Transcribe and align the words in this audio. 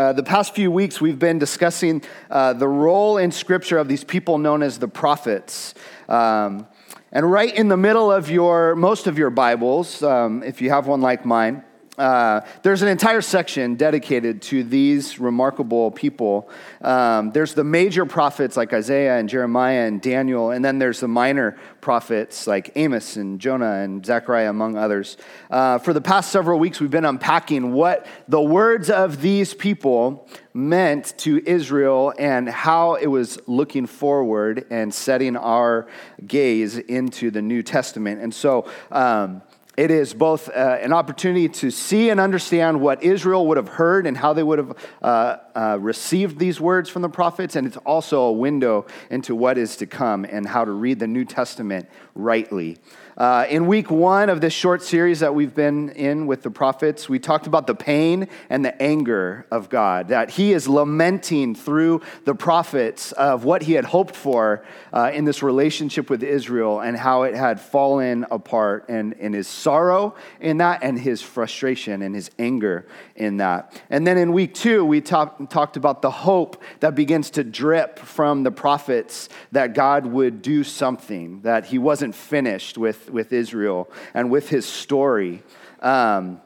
Uh, 0.00 0.14
the 0.14 0.22
past 0.22 0.54
few 0.54 0.70
weeks, 0.70 0.98
we've 0.98 1.18
been 1.18 1.38
discussing 1.38 2.02
uh, 2.30 2.54
the 2.54 2.66
role 2.66 3.18
in 3.18 3.30
Scripture 3.30 3.76
of 3.76 3.86
these 3.86 4.02
people 4.02 4.38
known 4.38 4.62
as 4.62 4.78
the 4.78 4.88
prophets. 4.88 5.74
Um, 6.08 6.66
and 7.12 7.30
right 7.30 7.54
in 7.54 7.68
the 7.68 7.76
middle 7.76 8.10
of 8.10 8.30
your, 8.30 8.74
most 8.76 9.06
of 9.06 9.18
your 9.18 9.28
Bibles, 9.28 10.02
um, 10.02 10.42
if 10.42 10.62
you 10.62 10.70
have 10.70 10.86
one 10.86 11.02
like 11.02 11.26
mine, 11.26 11.62
uh, 12.00 12.46
there's 12.62 12.80
an 12.80 12.88
entire 12.88 13.20
section 13.20 13.74
dedicated 13.74 14.40
to 14.40 14.64
these 14.64 15.20
remarkable 15.20 15.90
people. 15.90 16.48
Um, 16.80 17.30
there's 17.32 17.52
the 17.52 17.62
major 17.62 18.06
prophets 18.06 18.56
like 18.56 18.72
Isaiah 18.72 19.18
and 19.18 19.28
Jeremiah 19.28 19.86
and 19.86 20.00
Daniel, 20.00 20.50
and 20.50 20.64
then 20.64 20.78
there's 20.78 21.00
the 21.00 21.08
minor 21.08 21.58
prophets 21.82 22.46
like 22.46 22.72
Amos 22.74 23.16
and 23.16 23.38
Jonah 23.38 23.82
and 23.82 24.04
Zechariah, 24.04 24.48
among 24.48 24.78
others. 24.78 25.18
Uh, 25.50 25.76
for 25.76 25.92
the 25.92 26.00
past 26.00 26.32
several 26.32 26.58
weeks, 26.58 26.80
we've 26.80 26.90
been 26.90 27.04
unpacking 27.04 27.72
what 27.72 28.06
the 28.26 28.40
words 28.40 28.88
of 28.88 29.20
these 29.20 29.52
people 29.52 30.26
meant 30.54 31.12
to 31.18 31.42
Israel 31.46 32.14
and 32.18 32.48
how 32.48 32.94
it 32.94 33.08
was 33.08 33.38
looking 33.46 33.84
forward 33.84 34.66
and 34.70 34.92
setting 34.94 35.36
our 35.36 35.86
gaze 36.26 36.78
into 36.78 37.30
the 37.30 37.42
New 37.42 37.62
Testament. 37.62 38.22
And 38.22 38.34
so, 38.34 38.66
um, 38.90 39.42
it 39.76 39.90
is 39.90 40.12
both 40.12 40.48
uh, 40.48 40.78
an 40.80 40.92
opportunity 40.92 41.48
to 41.48 41.70
see 41.70 42.10
and 42.10 42.18
understand 42.20 42.80
what 42.80 43.02
Israel 43.02 43.46
would 43.46 43.56
have 43.56 43.68
heard 43.68 44.06
and 44.06 44.16
how 44.16 44.32
they 44.32 44.42
would 44.42 44.58
have 44.58 44.76
uh, 45.00 45.36
uh, 45.54 45.78
received 45.80 46.38
these 46.38 46.60
words 46.60 46.90
from 46.90 47.02
the 47.02 47.08
prophets, 47.08 47.56
and 47.56 47.66
it's 47.66 47.76
also 47.78 48.22
a 48.22 48.32
window 48.32 48.86
into 49.10 49.34
what 49.34 49.56
is 49.56 49.76
to 49.76 49.86
come 49.86 50.24
and 50.24 50.46
how 50.46 50.64
to 50.64 50.72
read 50.72 50.98
the 50.98 51.06
New 51.06 51.24
Testament 51.24 51.88
rightly. 52.14 52.78
Uh, 53.16 53.44
in 53.50 53.66
week 53.66 53.90
one 53.90 54.28
of 54.30 54.40
this 54.40 54.52
short 54.52 54.82
series 54.82 55.20
that 55.20 55.34
we've 55.34 55.54
been 55.54 55.90
in 55.90 56.26
with 56.26 56.42
the 56.42 56.50
prophets, 56.50 57.08
we 57.08 57.18
talked 57.18 57.46
about 57.46 57.66
the 57.66 57.74
pain 57.74 58.28
and 58.48 58.64
the 58.64 58.80
anger 58.80 59.46
of 59.50 59.68
God, 59.68 60.08
that 60.08 60.30
He 60.30 60.52
is 60.52 60.68
lamenting 60.68 61.54
through 61.54 62.02
the 62.24 62.34
prophets 62.34 63.12
of 63.12 63.44
what 63.44 63.62
He 63.62 63.72
had 63.72 63.84
hoped 63.84 64.14
for 64.14 64.64
uh, 64.92 65.10
in 65.12 65.24
this 65.24 65.42
relationship 65.42 66.08
with 66.08 66.22
Israel 66.22 66.80
and 66.80 66.96
how 66.96 67.24
it 67.24 67.34
had 67.34 67.60
fallen 67.60 68.24
apart, 68.30 68.86
and, 68.88 69.14
and 69.20 69.34
His 69.34 69.48
sorrow 69.48 70.14
in 70.40 70.58
that, 70.58 70.82
and 70.82 70.98
His 70.98 71.20
frustration 71.20 72.02
and 72.02 72.14
His 72.14 72.30
anger 72.38 72.86
in 73.16 73.38
that. 73.38 73.82
And 73.90 74.06
then 74.06 74.18
in 74.18 74.32
week 74.32 74.54
two, 74.54 74.84
we 74.84 75.00
talk, 75.00 75.50
talked 75.50 75.76
about 75.76 76.00
the 76.00 76.10
hope 76.10 76.62
that 76.78 76.94
begins 76.94 77.30
to 77.30 77.44
drip 77.44 77.98
from 77.98 78.44
the 78.44 78.52
prophets 78.52 79.28
that 79.52 79.74
God 79.74 80.06
would 80.06 80.42
do 80.42 80.62
something, 80.62 81.40
that 81.42 81.66
He 81.66 81.78
wasn't 81.78 82.14
finished 82.14 82.78
with 82.78 83.09
with 83.12 83.32
Israel 83.32 83.90
and 84.14 84.30
with 84.30 84.48
his 84.48 84.66
story. 84.66 85.42
Um, 85.80 86.40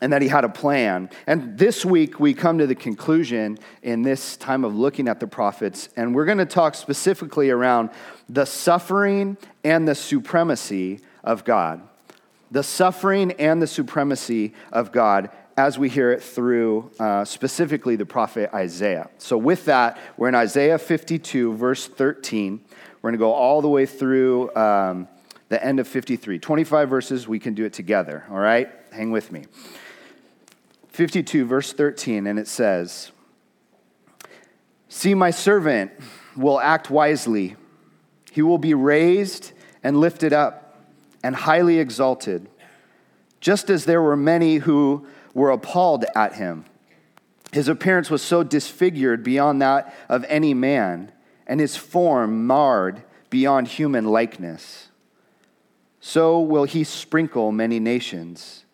and 0.00 0.12
that 0.12 0.22
he 0.22 0.28
had 0.28 0.44
a 0.44 0.48
plan. 0.48 1.10
And 1.26 1.58
this 1.58 1.84
week, 1.84 2.18
we 2.18 2.32
come 2.34 2.58
to 2.58 2.66
the 2.66 2.74
conclusion 2.74 3.58
in 3.82 4.02
this 4.02 4.36
time 4.36 4.64
of 4.64 4.74
looking 4.74 5.08
at 5.08 5.20
the 5.20 5.26
prophets, 5.26 5.88
and 5.96 6.14
we're 6.14 6.24
going 6.24 6.38
to 6.38 6.46
talk 6.46 6.74
specifically 6.74 7.50
around 7.50 7.90
the 8.28 8.46
suffering 8.46 9.36
and 9.62 9.86
the 9.86 9.94
supremacy 9.94 11.00
of 11.22 11.44
God. 11.44 11.82
The 12.50 12.62
suffering 12.62 13.32
and 13.32 13.62
the 13.62 13.66
supremacy 13.66 14.54
of 14.72 14.90
God 14.90 15.30
as 15.56 15.78
we 15.78 15.88
hear 15.88 16.10
it 16.10 16.22
through 16.22 16.90
uh, 16.98 17.24
specifically 17.24 17.94
the 17.94 18.06
prophet 18.06 18.50
Isaiah. 18.54 19.10
So, 19.18 19.36
with 19.36 19.66
that, 19.66 19.98
we're 20.16 20.28
in 20.28 20.34
Isaiah 20.34 20.78
52, 20.78 21.54
verse 21.54 21.86
13. 21.86 22.60
We're 23.02 23.10
going 23.10 23.18
to 23.18 23.18
go 23.18 23.32
all 23.32 23.60
the 23.60 23.68
way 23.68 23.86
through. 23.86 24.54
Um, 24.56 25.08
the 25.50 25.62
end 25.62 25.80
of 25.80 25.86
53. 25.86 26.38
25 26.38 26.88
verses, 26.88 27.28
we 27.28 27.38
can 27.38 27.54
do 27.54 27.64
it 27.64 27.72
together, 27.74 28.24
all 28.30 28.38
right? 28.38 28.70
Hang 28.92 29.10
with 29.10 29.30
me. 29.30 29.44
52, 30.88 31.44
verse 31.44 31.72
13, 31.72 32.26
and 32.26 32.38
it 32.38 32.48
says, 32.48 33.10
See, 34.88 35.12
my 35.12 35.30
servant 35.30 35.92
will 36.36 36.58
act 36.60 36.88
wisely. 36.88 37.56
He 38.32 38.42
will 38.42 38.58
be 38.58 38.74
raised 38.74 39.52
and 39.82 40.00
lifted 40.00 40.32
up 40.32 40.78
and 41.22 41.34
highly 41.34 41.78
exalted, 41.78 42.48
just 43.40 43.70
as 43.70 43.84
there 43.84 44.00
were 44.00 44.16
many 44.16 44.58
who 44.58 45.06
were 45.34 45.50
appalled 45.50 46.04
at 46.14 46.34
him. 46.34 46.64
His 47.52 47.66
appearance 47.66 48.08
was 48.08 48.22
so 48.22 48.44
disfigured 48.44 49.24
beyond 49.24 49.60
that 49.62 49.92
of 50.08 50.24
any 50.28 50.54
man, 50.54 51.10
and 51.46 51.58
his 51.58 51.76
form 51.76 52.46
marred 52.46 53.02
beyond 53.30 53.66
human 53.66 54.04
likeness 54.04 54.89
so 56.00 56.40
will 56.40 56.64
he 56.64 56.82
sprinkle 56.82 57.52
many 57.52 57.78
nations, 57.78 58.64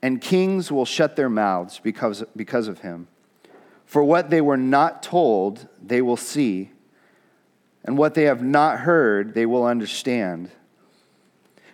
and 0.00 0.20
kings 0.20 0.72
will 0.72 0.86
shut 0.86 1.16
their 1.16 1.28
mouths 1.28 1.78
because, 1.82 2.24
because 2.34 2.66
of 2.66 2.80
him. 2.80 3.08
For 3.84 4.02
what 4.02 4.30
they 4.30 4.40
were 4.40 4.56
not 4.56 5.02
told, 5.02 5.68
they 5.82 6.00
will 6.00 6.16
see, 6.16 6.70
and 7.84 7.98
what 7.98 8.14
they 8.14 8.24
have 8.24 8.42
not 8.42 8.80
heard, 8.80 9.34
they 9.34 9.44
will 9.44 9.66
understand. 9.66 10.50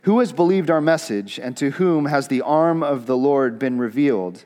Who 0.02 0.18
has 0.18 0.32
believed 0.32 0.70
our 0.70 0.80
message, 0.80 1.38
and 1.38 1.56
to 1.58 1.70
whom 1.70 2.06
has 2.06 2.28
the 2.28 2.42
arm 2.42 2.82
of 2.82 3.06
the 3.06 3.16
Lord 3.16 3.58
been 3.58 3.78
revealed? 3.78 4.44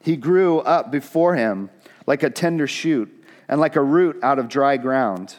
He 0.00 0.16
grew 0.16 0.58
up 0.58 0.90
before 0.90 1.36
him 1.36 1.70
like 2.06 2.22
a 2.22 2.30
tender 2.30 2.66
shoot, 2.66 3.10
and 3.48 3.60
like 3.60 3.76
a 3.76 3.82
root 3.82 4.18
out 4.22 4.38
of 4.38 4.48
dry 4.48 4.76
ground. 4.76 5.36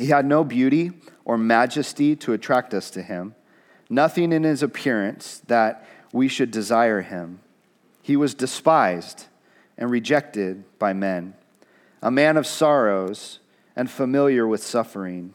He 0.00 0.06
had 0.06 0.24
no 0.24 0.44
beauty 0.44 0.92
or 1.26 1.36
majesty 1.36 2.16
to 2.16 2.32
attract 2.32 2.72
us 2.72 2.90
to 2.92 3.02
him, 3.02 3.34
nothing 3.90 4.32
in 4.32 4.44
his 4.44 4.62
appearance 4.62 5.42
that 5.48 5.86
we 6.10 6.26
should 6.26 6.50
desire 6.50 7.02
him. 7.02 7.40
He 8.00 8.16
was 8.16 8.32
despised 8.32 9.26
and 9.76 9.90
rejected 9.90 10.64
by 10.78 10.94
men, 10.94 11.34
a 12.00 12.10
man 12.10 12.38
of 12.38 12.46
sorrows 12.46 13.40
and 13.76 13.90
familiar 13.90 14.46
with 14.46 14.62
suffering. 14.62 15.34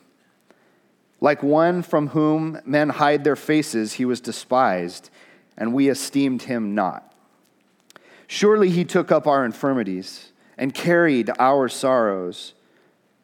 Like 1.22 1.44
one 1.44 1.84
from 1.84 2.08
whom 2.08 2.60
men 2.66 2.90
hide 2.90 3.24
their 3.24 3.36
faces, 3.36 3.94
he 3.94 4.06
was 4.06 4.20
despised, 4.20 5.12
and 5.56 5.76
we 5.76 5.90
esteemed 5.90 6.42
him 6.42 6.74
not. 6.74 7.14
Surely 8.26 8.72
he 8.72 8.84
took 8.84 9.12
up 9.12 9.28
our 9.28 9.46
infirmities 9.46 10.32
and 10.58 10.74
carried 10.74 11.30
our 11.38 11.70
sorrows. 11.70 12.55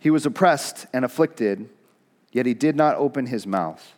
He 0.00 0.10
was 0.10 0.26
oppressed 0.26 0.86
and 0.92 1.04
afflicted, 1.04 1.68
yet 2.32 2.46
he 2.46 2.54
did 2.54 2.74
not 2.74 2.96
open 2.96 3.26
his 3.26 3.46
mouth. 3.46 3.94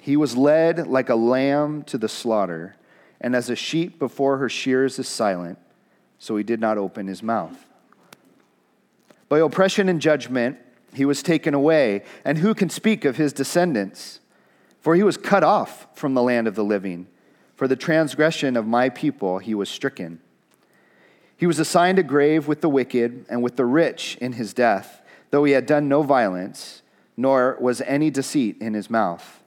He 0.00 0.16
was 0.16 0.36
led 0.36 0.88
like 0.88 1.10
a 1.10 1.14
lamb 1.14 1.82
to 1.84 1.98
the 1.98 2.08
slaughter, 2.08 2.76
and 3.20 3.36
as 3.36 3.50
a 3.50 3.56
sheep 3.56 3.98
before 3.98 4.38
her 4.38 4.48
shears 4.48 4.98
is 4.98 5.06
silent, 5.06 5.58
so 6.18 6.36
he 6.36 6.42
did 6.42 6.58
not 6.58 6.78
open 6.78 7.06
his 7.06 7.22
mouth. 7.22 7.66
By 9.28 9.40
oppression 9.40 9.88
and 9.88 10.00
judgment, 10.00 10.58
he 10.94 11.04
was 11.04 11.22
taken 11.22 11.52
away, 11.54 12.02
and 12.24 12.38
who 12.38 12.54
can 12.54 12.70
speak 12.70 13.04
of 13.04 13.16
his 13.16 13.32
descendants? 13.32 14.20
For 14.80 14.94
he 14.94 15.02
was 15.02 15.16
cut 15.16 15.42
off 15.42 15.86
from 15.94 16.14
the 16.14 16.22
land 16.22 16.46
of 16.46 16.54
the 16.54 16.64
living. 16.64 17.08
For 17.56 17.68
the 17.68 17.76
transgression 17.76 18.56
of 18.56 18.66
my 18.66 18.88
people 18.88 19.38
he 19.38 19.54
was 19.54 19.68
stricken. 19.68 20.20
He 21.36 21.46
was 21.46 21.58
assigned 21.58 21.98
a 21.98 22.02
grave 22.02 22.46
with 22.46 22.60
the 22.60 22.68
wicked 22.68 23.26
and 23.28 23.42
with 23.42 23.56
the 23.56 23.64
rich 23.64 24.16
in 24.20 24.32
his 24.32 24.54
death, 24.54 25.02
though 25.30 25.44
he 25.44 25.52
had 25.52 25.66
done 25.66 25.88
no 25.88 26.02
violence, 26.02 26.82
nor 27.16 27.56
was 27.60 27.80
any 27.82 28.10
deceit 28.10 28.56
in 28.60 28.74
his 28.74 28.88
mouth. 28.88 29.42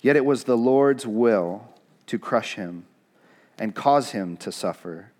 Yet 0.00 0.16
it 0.16 0.24
was 0.24 0.44
the 0.44 0.56
Lord's 0.56 1.06
will 1.06 1.68
to 2.06 2.18
crush 2.18 2.54
him 2.54 2.86
and 3.58 3.74
cause 3.74 4.10
him 4.12 4.36
to 4.38 4.52
suffer. 4.52 5.12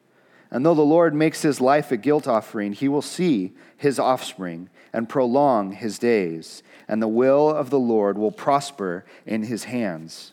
And 0.50 0.64
though 0.64 0.74
the 0.74 0.82
Lord 0.82 1.14
makes 1.14 1.42
his 1.42 1.60
life 1.60 1.92
a 1.92 1.96
guilt 1.96 2.26
offering, 2.26 2.72
he 2.72 2.88
will 2.88 3.02
see 3.02 3.52
his 3.76 3.98
offspring 3.98 4.70
and 4.92 5.08
prolong 5.08 5.72
his 5.72 5.98
days, 5.98 6.62
and 6.86 7.02
the 7.02 7.08
will 7.08 7.50
of 7.50 7.68
the 7.70 7.78
Lord 7.78 8.16
will 8.16 8.32
prosper 8.32 9.04
in 9.26 9.42
his 9.42 9.64
hands. 9.64 10.32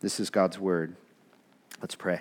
This 0.00 0.20
is 0.20 0.30
God's 0.30 0.60
word. 0.60 0.94
Let's 1.80 1.96
pray. 1.96 2.20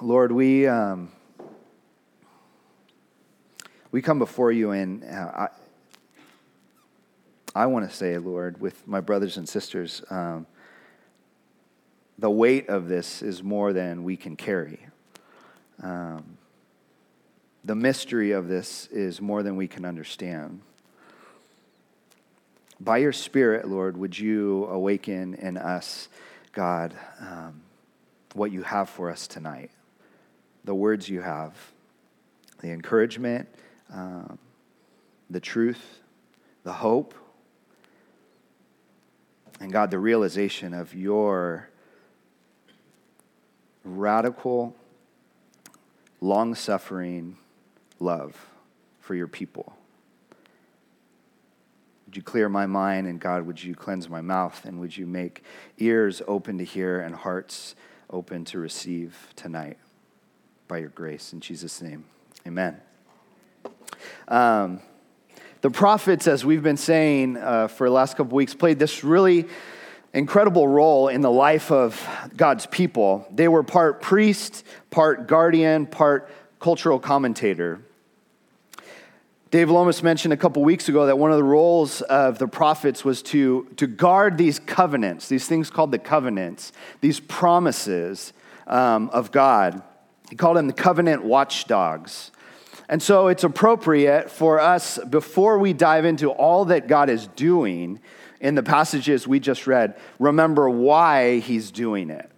Lord, 0.00 0.30
we, 0.30 0.68
um, 0.68 1.10
we 3.90 4.00
come 4.00 4.20
before 4.20 4.52
you, 4.52 4.70
and 4.70 5.02
uh, 5.02 5.48
I, 5.48 5.48
I 7.56 7.66
want 7.66 7.90
to 7.90 7.96
say, 7.96 8.16
Lord, 8.18 8.60
with 8.60 8.86
my 8.86 9.00
brothers 9.00 9.36
and 9.36 9.48
sisters, 9.48 10.04
um, 10.08 10.46
the 12.20 12.30
weight 12.30 12.68
of 12.68 12.86
this 12.86 13.20
is 13.20 13.42
more 13.42 13.72
than 13.72 14.04
we 14.04 14.16
can 14.16 14.36
carry. 14.36 14.78
Um, 15.82 16.38
the 17.64 17.74
mystery 17.74 18.30
of 18.30 18.46
this 18.46 18.86
is 18.92 19.20
more 19.20 19.42
than 19.42 19.56
we 19.56 19.66
can 19.66 19.84
understand. 19.84 20.60
By 22.80 22.98
your 22.98 23.12
Spirit, 23.12 23.68
Lord, 23.68 23.98
would 23.98 24.18
you 24.18 24.64
awaken 24.66 25.34
in 25.34 25.58
us, 25.58 26.08
God, 26.52 26.94
um, 27.20 27.60
what 28.32 28.52
you 28.52 28.62
have 28.62 28.88
for 28.88 29.10
us 29.10 29.26
tonight, 29.26 29.70
the 30.64 30.74
words 30.74 31.06
you 31.06 31.20
have, 31.20 31.54
the 32.62 32.70
encouragement, 32.70 33.48
um, 33.92 34.38
the 35.28 35.40
truth, 35.40 36.00
the 36.64 36.72
hope, 36.72 37.14
and 39.60 39.70
God, 39.70 39.90
the 39.90 39.98
realization 39.98 40.72
of 40.72 40.94
your 40.94 41.68
radical, 43.84 44.74
long 46.22 46.54
suffering 46.54 47.36
love 47.98 48.48
for 49.00 49.14
your 49.14 49.28
people. 49.28 49.76
Would 52.10 52.16
you 52.16 52.22
clear 52.24 52.48
my 52.48 52.66
mind, 52.66 53.06
and 53.06 53.20
God, 53.20 53.46
would 53.46 53.62
you 53.62 53.76
cleanse 53.76 54.08
my 54.08 54.20
mouth, 54.20 54.64
and 54.64 54.80
would 54.80 54.96
you 54.96 55.06
make 55.06 55.44
ears 55.78 56.20
open 56.26 56.58
to 56.58 56.64
hear 56.64 57.00
and 57.00 57.14
hearts 57.14 57.76
open 58.10 58.44
to 58.46 58.58
receive 58.58 59.28
tonight 59.36 59.78
by 60.66 60.78
your 60.78 60.88
grace? 60.88 61.32
In 61.32 61.38
Jesus' 61.38 61.80
name, 61.80 62.04
amen. 62.44 62.80
Um, 64.26 64.80
the 65.60 65.70
prophets, 65.70 66.26
as 66.26 66.44
we've 66.44 66.64
been 66.64 66.76
saying 66.76 67.36
uh, 67.36 67.68
for 67.68 67.86
the 67.86 67.94
last 67.94 68.16
couple 68.16 68.34
weeks, 68.34 68.54
played 68.54 68.80
this 68.80 69.04
really 69.04 69.46
incredible 70.12 70.66
role 70.66 71.06
in 71.06 71.20
the 71.20 71.30
life 71.30 71.70
of 71.70 72.04
God's 72.36 72.66
people. 72.66 73.24
They 73.30 73.46
were 73.46 73.62
part 73.62 74.02
priest, 74.02 74.66
part 74.90 75.28
guardian, 75.28 75.86
part 75.86 76.28
cultural 76.58 76.98
commentator. 76.98 77.82
Dave 79.50 79.68
Lomas 79.68 80.00
mentioned 80.00 80.32
a 80.32 80.36
couple 80.36 80.62
weeks 80.62 80.88
ago 80.88 81.06
that 81.06 81.18
one 81.18 81.32
of 81.32 81.36
the 81.36 81.42
roles 81.42 82.02
of 82.02 82.38
the 82.38 82.46
prophets 82.46 83.04
was 83.04 83.20
to, 83.20 83.66
to 83.76 83.88
guard 83.88 84.38
these 84.38 84.60
covenants, 84.60 85.28
these 85.28 85.48
things 85.48 85.70
called 85.70 85.90
the 85.90 85.98
covenants, 85.98 86.70
these 87.00 87.18
promises 87.18 88.32
um, 88.68 89.10
of 89.10 89.32
God. 89.32 89.82
He 90.28 90.36
called 90.36 90.56
them 90.56 90.68
the 90.68 90.72
covenant 90.72 91.24
watchdogs. 91.24 92.30
And 92.88 93.02
so 93.02 93.26
it's 93.26 93.42
appropriate 93.42 94.30
for 94.30 94.60
us, 94.60 94.98
before 94.98 95.58
we 95.58 95.72
dive 95.72 96.04
into 96.04 96.30
all 96.30 96.66
that 96.66 96.86
God 96.86 97.10
is 97.10 97.26
doing 97.26 97.98
in 98.40 98.54
the 98.54 98.62
passages 98.62 99.26
we 99.26 99.40
just 99.40 99.66
read, 99.66 99.98
remember 100.20 100.70
why 100.70 101.40
he's 101.40 101.72
doing 101.72 102.10
it. 102.10 102.30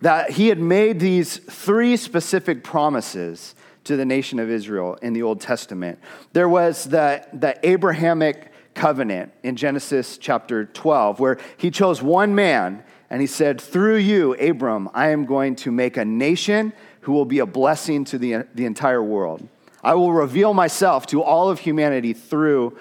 That 0.00 0.30
he 0.30 0.46
had 0.46 0.60
made 0.60 1.00
these 1.00 1.38
three 1.38 1.96
specific 1.96 2.62
promises 2.62 3.56
to 3.86 3.96
the 3.96 4.04
nation 4.04 4.38
of 4.38 4.50
Israel 4.50 4.98
in 5.02 5.12
the 5.12 5.22
Old 5.22 5.40
Testament. 5.40 5.98
There 6.32 6.48
was 6.48 6.84
the, 6.84 7.26
the 7.32 7.58
Abrahamic 7.66 8.52
covenant 8.74 9.32
in 9.42 9.56
Genesis 9.56 10.18
chapter 10.18 10.66
12, 10.66 11.18
where 11.18 11.38
he 11.56 11.70
chose 11.70 12.02
one 12.02 12.34
man 12.34 12.84
and 13.10 13.20
he 13.20 13.26
said, 13.26 13.60
Through 13.60 13.96
you, 13.96 14.34
Abram, 14.34 14.90
I 14.92 15.08
am 15.10 15.24
going 15.24 15.56
to 15.56 15.70
make 15.70 15.96
a 15.96 16.04
nation 16.04 16.72
who 17.02 17.12
will 17.12 17.24
be 17.24 17.38
a 17.38 17.46
blessing 17.46 18.04
to 18.06 18.18
the, 18.18 18.46
the 18.54 18.66
entire 18.66 19.02
world. 19.02 19.48
I 19.82 19.94
will 19.94 20.12
reveal 20.12 20.52
myself 20.52 21.06
to 21.08 21.22
all 21.22 21.48
of 21.48 21.60
humanity 21.60 22.12
through 22.12 22.76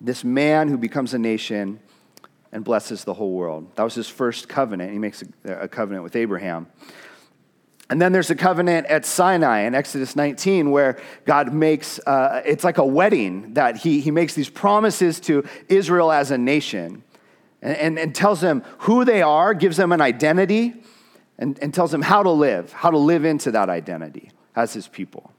this 0.00 0.24
man 0.24 0.68
who 0.68 0.78
becomes 0.78 1.14
a 1.14 1.18
nation 1.18 1.80
and 2.52 2.64
blesses 2.64 3.04
the 3.04 3.12
whole 3.12 3.32
world. 3.32 3.70
That 3.76 3.82
was 3.82 3.94
his 3.94 4.08
first 4.08 4.48
covenant. 4.48 4.92
He 4.92 4.98
makes 4.98 5.22
a, 5.44 5.52
a 5.52 5.68
covenant 5.68 6.04
with 6.04 6.16
Abraham. 6.16 6.66
And 7.88 8.02
then 8.02 8.12
there's 8.12 8.30
a 8.30 8.34
covenant 8.34 8.86
at 8.88 9.06
Sinai 9.06 9.60
in 9.60 9.74
Exodus 9.74 10.16
19 10.16 10.70
where 10.70 10.98
God 11.24 11.52
makes, 11.52 12.00
uh, 12.00 12.42
it's 12.44 12.64
like 12.64 12.78
a 12.78 12.84
wedding 12.84 13.54
that 13.54 13.76
he, 13.76 14.00
he 14.00 14.10
makes 14.10 14.34
these 14.34 14.48
promises 14.48 15.20
to 15.20 15.44
Israel 15.68 16.10
as 16.10 16.32
a 16.32 16.38
nation 16.38 17.04
and, 17.62 17.76
and, 17.76 17.98
and 17.98 18.14
tells 18.14 18.40
them 18.40 18.64
who 18.78 19.04
they 19.04 19.22
are, 19.22 19.54
gives 19.54 19.76
them 19.76 19.92
an 19.92 20.00
identity, 20.00 20.74
and, 21.38 21.58
and 21.60 21.72
tells 21.72 21.92
them 21.92 22.02
how 22.02 22.22
to 22.22 22.30
live, 22.30 22.72
how 22.72 22.90
to 22.90 22.98
live 22.98 23.24
into 23.24 23.50
that 23.52 23.68
identity 23.68 24.30
as 24.56 24.72
his 24.72 24.88
people. 24.88 25.32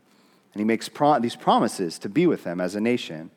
And 0.54 0.62
he 0.62 0.66
makes 0.66 0.88
pro- 0.88 1.20
these 1.20 1.36
promises 1.36 2.00
to 2.00 2.10
be 2.10 2.28
with 2.28 2.44
them 2.44 2.62
as 2.62 2.76
a 2.76 2.82
nation. 2.82 3.30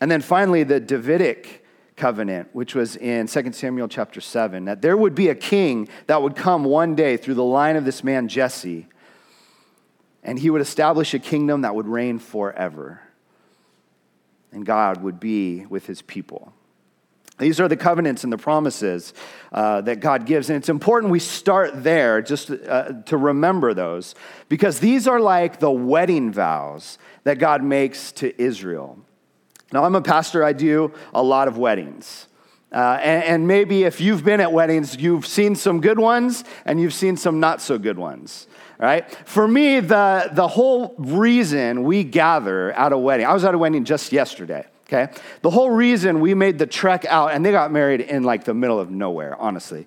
And 0.00 0.10
then 0.10 0.20
finally, 0.20 0.64
the 0.64 0.80
Davidic 0.80 1.64
covenant, 1.96 2.48
which 2.52 2.74
was 2.74 2.96
in 2.96 3.26
2 3.26 3.52
Samuel 3.52 3.88
chapter 3.88 4.20
7, 4.20 4.66
that 4.66 4.82
there 4.82 4.96
would 4.96 5.14
be 5.14 5.28
a 5.28 5.34
king 5.34 5.88
that 6.06 6.22
would 6.22 6.36
come 6.36 6.64
one 6.64 6.94
day 6.94 7.16
through 7.16 7.34
the 7.34 7.44
line 7.44 7.76
of 7.76 7.84
this 7.84 8.04
man 8.04 8.28
Jesse, 8.28 8.86
and 10.22 10.38
he 10.38 10.50
would 10.50 10.60
establish 10.60 11.14
a 11.14 11.18
kingdom 11.18 11.62
that 11.62 11.74
would 11.74 11.86
reign 11.86 12.18
forever. 12.18 13.00
And 14.52 14.64
God 14.64 15.02
would 15.02 15.20
be 15.20 15.66
with 15.66 15.86
his 15.86 16.02
people. 16.02 16.52
These 17.38 17.60
are 17.60 17.68
the 17.68 17.76
covenants 17.76 18.24
and 18.24 18.32
the 18.32 18.38
promises 18.38 19.12
uh, 19.52 19.82
that 19.82 20.00
God 20.00 20.24
gives. 20.24 20.48
And 20.48 20.56
it's 20.56 20.70
important 20.70 21.12
we 21.12 21.18
start 21.18 21.82
there 21.84 22.22
just 22.22 22.50
uh, 22.50 23.02
to 23.04 23.16
remember 23.16 23.74
those 23.74 24.14
because 24.48 24.80
these 24.80 25.06
are 25.06 25.20
like 25.20 25.60
the 25.60 25.70
wedding 25.70 26.32
vows 26.32 26.98
that 27.24 27.38
God 27.38 27.62
makes 27.62 28.10
to 28.12 28.40
Israel. 28.40 28.98
Now, 29.72 29.84
I'm 29.84 29.94
a 29.94 30.02
pastor, 30.02 30.44
I 30.44 30.52
do 30.52 30.92
a 31.12 31.22
lot 31.22 31.48
of 31.48 31.58
weddings. 31.58 32.28
Uh, 32.72 32.98
and, 33.02 33.24
and, 33.24 33.48
maybe 33.48 33.84
if 33.84 34.00
you've 34.00 34.24
been 34.24 34.40
at 34.40 34.52
weddings, 34.52 34.96
you've 34.96 35.24
seen 35.24 35.54
some 35.54 35.80
good 35.80 35.98
ones 35.98 36.42
and 36.64 36.80
you've 36.80 36.92
seen 36.92 37.16
some 37.16 37.38
not 37.38 37.62
so 37.62 37.78
good 37.78 37.96
ones, 37.96 38.48
right? 38.78 39.08
For 39.24 39.46
me, 39.46 39.78
the, 39.78 40.30
the 40.32 40.48
whole 40.48 40.94
reason 40.98 41.84
we 41.84 42.02
gather 42.02 42.72
at 42.72 42.92
a 42.92 42.98
wedding, 42.98 43.24
I 43.24 43.32
was 43.32 43.44
at 43.44 43.54
a 43.54 43.58
wedding 43.58 43.84
just 43.84 44.12
yesterday, 44.12 44.66
okay? 44.88 45.12
The 45.42 45.50
whole 45.50 45.70
reason 45.70 46.20
we 46.20 46.34
made 46.34 46.58
the 46.58 46.66
trek 46.66 47.04
out, 47.04 47.32
and 47.32 47.46
they 47.46 47.52
got 47.52 47.70
married 47.70 48.00
in 48.00 48.24
like 48.24 48.44
the 48.44 48.54
middle 48.54 48.80
of 48.80 48.90
nowhere, 48.90 49.36
honestly. 49.36 49.86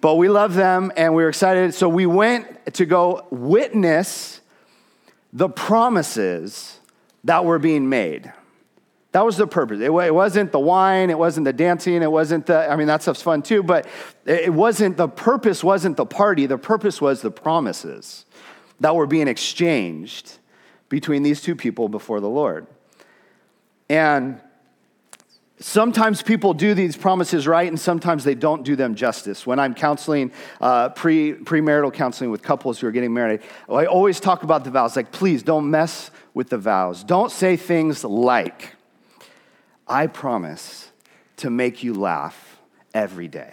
But 0.00 0.14
we 0.14 0.28
love 0.28 0.54
them 0.54 0.92
and 0.96 1.14
we 1.14 1.24
were 1.24 1.28
excited. 1.28 1.74
So 1.74 1.88
we 1.88 2.06
went 2.06 2.74
to 2.74 2.86
go 2.86 3.26
witness 3.30 4.40
the 5.32 5.48
promises 5.48 6.78
that 7.24 7.44
were 7.44 7.58
being 7.58 7.88
made. 7.88 8.32
That 9.12 9.26
was 9.26 9.36
the 9.36 9.46
purpose. 9.46 9.80
It, 9.80 9.92
wasn't 9.92 10.52
the 10.52 10.58
wine, 10.58 11.10
it 11.10 11.18
wasn't 11.18 11.44
the 11.44 11.52
dancing, 11.52 12.02
it 12.02 12.10
wasn't 12.10 12.46
the, 12.46 12.70
I 12.70 12.76
mean, 12.76 12.86
that 12.86 13.02
stuff's 13.02 13.20
fun 13.20 13.42
too, 13.42 13.62
but 13.62 13.86
it 14.24 14.52
wasn't, 14.52 14.96
the 14.96 15.08
purpose 15.08 15.62
wasn't 15.62 15.98
the 15.98 16.06
party, 16.06 16.46
the 16.46 16.58
purpose 16.58 17.00
was 17.00 17.20
the 17.20 17.30
promises 17.30 18.24
that 18.80 18.96
were 18.96 19.06
being 19.06 19.28
exchanged 19.28 20.38
between 20.88 21.22
these 21.22 21.42
two 21.42 21.54
people 21.54 21.90
before 21.90 22.20
the 22.20 22.28
Lord. 22.28 22.66
And 23.90 24.40
sometimes 25.58 26.22
people 26.22 26.54
do 26.54 26.72
these 26.72 26.96
promises 26.96 27.46
right, 27.46 27.68
and 27.68 27.78
sometimes 27.78 28.24
they 28.24 28.34
don't 28.34 28.62
do 28.62 28.76
them 28.76 28.94
justice. 28.94 29.46
When 29.46 29.58
I'm 29.58 29.74
counseling, 29.74 30.32
uh, 30.60 30.88
pre 30.88 31.34
premarital 31.34 31.92
counseling 31.92 32.30
with 32.30 32.42
couples 32.42 32.80
who 32.80 32.86
are 32.86 32.90
getting 32.90 33.12
married, 33.12 33.40
I 33.68 33.84
always 33.84 34.20
talk 34.20 34.42
about 34.42 34.64
the 34.64 34.70
vows. 34.70 34.96
Like, 34.96 35.12
please 35.12 35.42
don't 35.42 35.70
mess 35.70 36.10
with 36.32 36.48
the 36.48 36.58
vows. 36.58 37.04
Don't 37.04 37.30
say 37.30 37.56
things 37.56 38.04
like, 38.04 38.74
I 39.86 40.06
promise 40.06 40.90
to 41.38 41.50
make 41.50 41.82
you 41.82 41.94
laugh 41.94 42.60
every 42.94 43.28
day. 43.28 43.52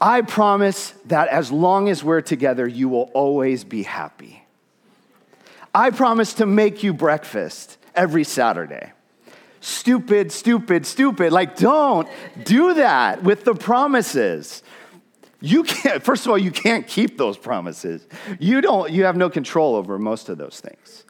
I 0.00 0.20
promise 0.22 0.90
that 1.06 1.28
as 1.28 1.50
long 1.50 1.88
as 1.88 2.04
we're 2.04 2.20
together, 2.20 2.66
you 2.66 2.88
will 2.88 3.10
always 3.14 3.64
be 3.64 3.82
happy. 3.82 4.44
I 5.74 5.90
promise 5.90 6.34
to 6.34 6.46
make 6.46 6.82
you 6.82 6.92
breakfast 6.92 7.78
every 7.94 8.24
Saturday. 8.24 8.92
Stupid, 9.60 10.32
stupid, 10.32 10.86
stupid. 10.86 11.32
Like, 11.32 11.56
don't 11.56 12.08
do 12.44 12.74
that 12.74 13.22
with 13.22 13.44
the 13.44 13.54
promises. 13.54 14.62
You 15.40 15.64
can't, 15.64 16.02
first 16.02 16.24
of 16.24 16.30
all, 16.30 16.38
you 16.38 16.50
can't 16.50 16.86
keep 16.86 17.18
those 17.18 17.38
promises. 17.38 18.06
You 18.38 18.60
don't, 18.60 18.92
you 18.92 19.04
have 19.04 19.16
no 19.16 19.30
control 19.30 19.74
over 19.74 19.98
most 19.98 20.28
of 20.28 20.38
those 20.38 20.60
things. 20.60 21.04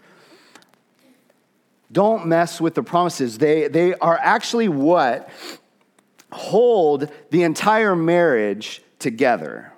Don't 1.90 2.26
mess 2.26 2.60
with 2.60 2.74
the 2.74 2.82
promises. 2.82 3.38
They, 3.38 3.68
they 3.68 3.94
are 3.94 4.18
actually 4.20 4.68
what 4.68 5.28
hold 6.32 7.10
the 7.30 7.42
entire 7.44 7.94
marriage 7.94 8.82
together. 8.98 9.72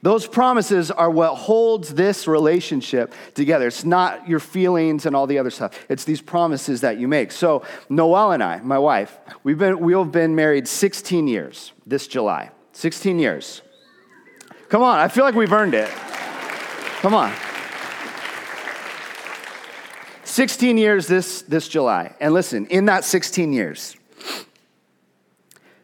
Those 0.00 0.28
promises 0.28 0.92
are 0.92 1.10
what 1.10 1.34
holds 1.34 1.94
this 1.94 2.28
relationship 2.28 3.12
together. 3.34 3.66
It's 3.66 3.84
not 3.84 4.28
your 4.28 4.38
feelings 4.38 5.06
and 5.06 5.16
all 5.16 5.26
the 5.26 5.38
other 5.38 5.50
stuff. 5.50 5.86
It's 5.88 6.04
these 6.04 6.20
promises 6.20 6.82
that 6.82 6.98
you 6.98 7.08
make. 7.08 7.32
So, 7.32 7.64
Noelle 7.88 8.30
and 8.30 8.42
I, 8.42 8.60
my 8.60 8.78
wife, 8.78 9.18
we've 9.42 9.58
been, 9.58 9.80
we 9.80 9.94
have 9.94 10.12
been 10.12 10.36
married 10.36 10.68
16 10.68 11.26
years 11.26 11.72
this 11.84 12.06
July. 12.06 12.50
16 12.74 13.18
years. 13.18 13.62
Come 14.68 14.82
on, 14.82 15.00
I 15.00 15.08
feel 15.08 15.24
like 15.24 15.34
we've 15.34 15.52
earned 15.52 15.74
it. 15.74 15.88
Come 17.00 17.14
on. 17.14 17.32
16 20.38 20.78
years 20.78 21.08
this, 21.08 21.42
this 21.42 21.66
July. 21.66 22.14
And 22.20 22.32
listen, 22.32 22.66
in 22.66 22.84
that 22.84 23.04
16 23.04 23.52
years, 23.52 23.96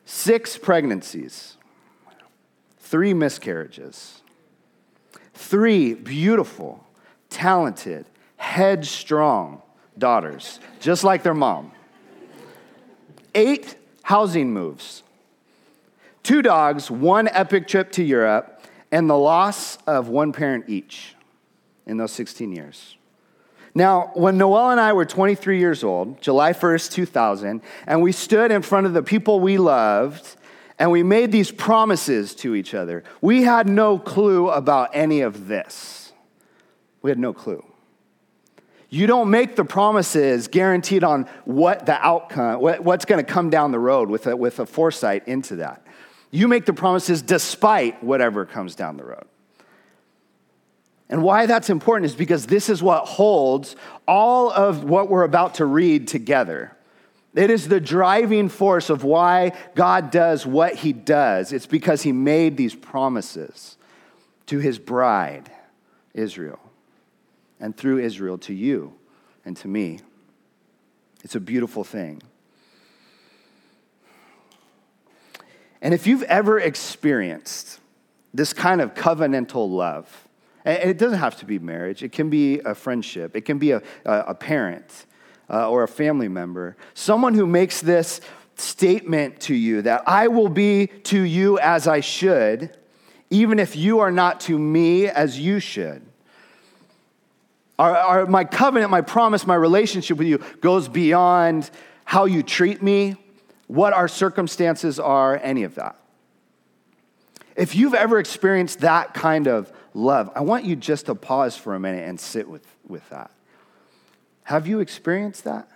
six 0.04 0.56
pregnancies, 0.56 1.56
three 2.78 3.14
miscarriages, 3.14 4.22
three 5.32 5.94
beautiful, 5.94 6.86
talented, 7.30 8.06
headstrong 8.36 9.60
daughters, 9.98 10.60
just 10.78 11.02
like 11.02 11.24
their 11.24 11.34
mom, 11.34 11.72
eight 13.34 13.74
housing 14.04 14.52
moves, 14.52 15.02
two 16.22 16.42
dogs, 16.42 16.88
one 16.88 17.26
epic 17.26 17.66
trip 17.66 17.90
to 17.90 18.04
Europe, 18.04 18.62
and 18.92 19.10
the 19.10 19.18
loss 19.18 19.78
of 19.88 20.06
one 20.06 20.32
parent 20.32 20.66
each 20.68 21.16
in 21.86 21.96
those 21.96 22.12
16 22.12 22.52
years. 22.52 22.96
Now, 23.74 24.12
when 24.14 24.38
Noel 24.38 24.70
and 24.70 24.80
I 24.80 24.92
were 24.92 25.04
23 25.04 25.58
years 25.58 25.82
old, 25.82 26.20
July 26.22 26.52
1st, 26.52 26.92
2000, 26.92 27.60
and 27.86 28.02
we 28.02 28.12
stood 28.12 28.52
in 28.52 28.62
front 28.62 28.86
of 28.86 28.92
the 28.92 29.02
people 29.02 29.40
we 29.40 29.58
loved 29.58 30.36
and 30.78 30.90
we 30.92 31.02
made 31.02 31.32
these 31.32 31.50
promises 31.50 32.34
to 32.36 32.54
each 32.54 32.72
other, 32.72 33.02
we 33.20 33.42
had 33.42 33.68
no 33.68 33.98
clue 33.98 34.48
about 34.48 34.90
any 34.92 35.22
of 35.22 35.48
this. 35.48 36.12
We 37.02 37.10
had 37.10 37.18
no 37.18 37.32
clue. 37.32 37.64
You 38.90 39.08
don't 39.08 39.28
make 39.28 39.56
the 39.56 39.64
promises 39.64 40.46
guaranteed 40.46 41.02
on 41.02 41.28
what 41.44 41.84
the 41.84 41.94
outcome, 41.94 42.60
what's 42.60 43.04
going 43.04 43.24
to 43.24 43.30
come 43.30 43.50
down 43.50 43.72
the 43.72 43.78
road 43.78 44.08
with 44.08 44.28
a, 44.28 44.36
with 44.36 44.60
a 44.60 44.66
foresight 44.66 45.26
into 45.26 45.56
that. 45.56 45.84
You 46.30 46.46
make 46.46 46.64
the 46.64 46.72
promises 46.72 47.20
despite 47.20 48.02
whatever 48.04 48.46
comes 48.46 48.76
down 48.76 48.96
the 48.96 49.04
road. 49.04 49.24
And 51.08 51.22
why 51.22 51.46
that's 51.46 51.70
important 51.70 52.06
is 52.06 52.16
because 52.16 52.46
this 52.46 52.68
is 52.68 52.82
what 52.82 53.06
holds 53.06 53.76
all 54.08 54.50
of 54.50 54.84
what 54.84 55.08
we're 55.08 55.24
about 55.24 55.56
to 55.56 55.66
read 55.66 56.08
together. 56.08 56.76
It 57.34 57.50
is 57.50 57.68
the 57.68 57.80
driving 57.80 58.48
force 58.48 58.90
of 58.90 59.04
why 59.04 59.52
God 59.74 60.10
does 60.10 60.46
what 60.46 60.76
he 60.76 60.92
does. 60.92 61.52
It's 61.52 61.66
because 61.66 62.02
he 62.02 62.12
made 62.12 62.56
these 62.56 62.74
promises 62.74 63.76
to 64.46 64.58
his 64.58 64.78
bride, 64.78 65.50
Israel, 66.14 66.60
and 67.58 67.76
through 67.76 67.98
Israel 67.98 68.38
to 68.38 68.54
you 68.54 68.94
and 69.44 69.56
to 69.58 69.68
me. 69.68 70.00
It's 71.22 71.34
a 71.34 71.40
beautiful 71.40 71.84
thing. 71.84 72.22
And 75.82 75.92
if 75.92 76.06
you've 76.06 76.22
ever 76.24 76.58
experienced 76.58 77.80
this 78.32 78.52
kind 78.52 78.80
of 78.80 78.94
covenantal 78.94 79.68
love, 79.68 80.23
and 80.64 80.90
it 80.90 80.98
doesn't 80.98 81.18
have 81.18 81.38
to 81.40 81.46
be 81.46 81.58
marriage, 81.58 82.02
it 82.02 82.12
can 82.12 82.30
be 82.30 82.60
a 82.60 82.74
friendship, 82.74 83.36
it 83.36 83.42
can 83.42 83.58
be 83.58 83.72
a, 83.72 83.82
a 84.04 84.34
parent 84.34 85.06
uh, 85.50 85.68
or 85.68 85.82
a 85.82 85.88
family 85.88 86.28
member. 86.28 86.76
Someone 86.94 87.34
who 87.34 87.46
makes 87.46 87.80
this 87.80 88.20
statement 88.56 89.40
to 89.40 89.54
you 89.54 89.82
that 89.82 90.02
I 90.08 90.28
will 90.28 90.48
be 90.48 90.86
to 90.86 91.20
you 91.20 91.58
as 91.58 91.86
I 91.86 92.00
should, 92.00 92.76
even 93.30 93.58
if 93.58 93.76
you 93.76 93.98
are 94.00 94.12
not 94.12 94.40
to 94.40 94.58
me 94.58 95.06
as 95.08 95.38
you 95.38 95.60
should. 95.60 96.02
My 97.76 98.46
covenant, 98.48 98.90
my 98.90 99.00
promise, 99.00 99.46
my 99.46 99.56
relationship 99.56 100.16
with 100.16 100.28
you 100.28 100.38
goes 100.60 100.88
beyond 100.88 101.70
how 102.04 102.24
you 102.26 102.42
treat 102.42 102.80
me, 102.82 103.16
what 103.66 103.92
our 103.92 104.06
circumstances 104.06 105.00
are, 105.00 105.40
any 105.42 105.64
of 105.64 105.74
that. 105.74 105.96
If 107.56 107.74
you've 107.74 107.94
ever 107.94 108.18
experienced 108.18 108.80
that 108.80 109.14
kind 109.14 109.48
of 109.48 109.72
love. 109.94 110.30
I 110.34 110.40
want 110.40 110.64
you 110.64 110.76
just 110.76 111.06
to 111.06 111.14
pause 111.14 111.56
for 111.56 111.74
a 111.74 111.80
minute 111.80 112.06
and 112.06 112.18
sit 112.18 112.48
with, 112.48 112.66
with 112.86 113.08
that. 113.10 113.30
Have 114.42 114.66
you 114.66 114.80
experienced 114.80 115.44
that? 115.44 115.68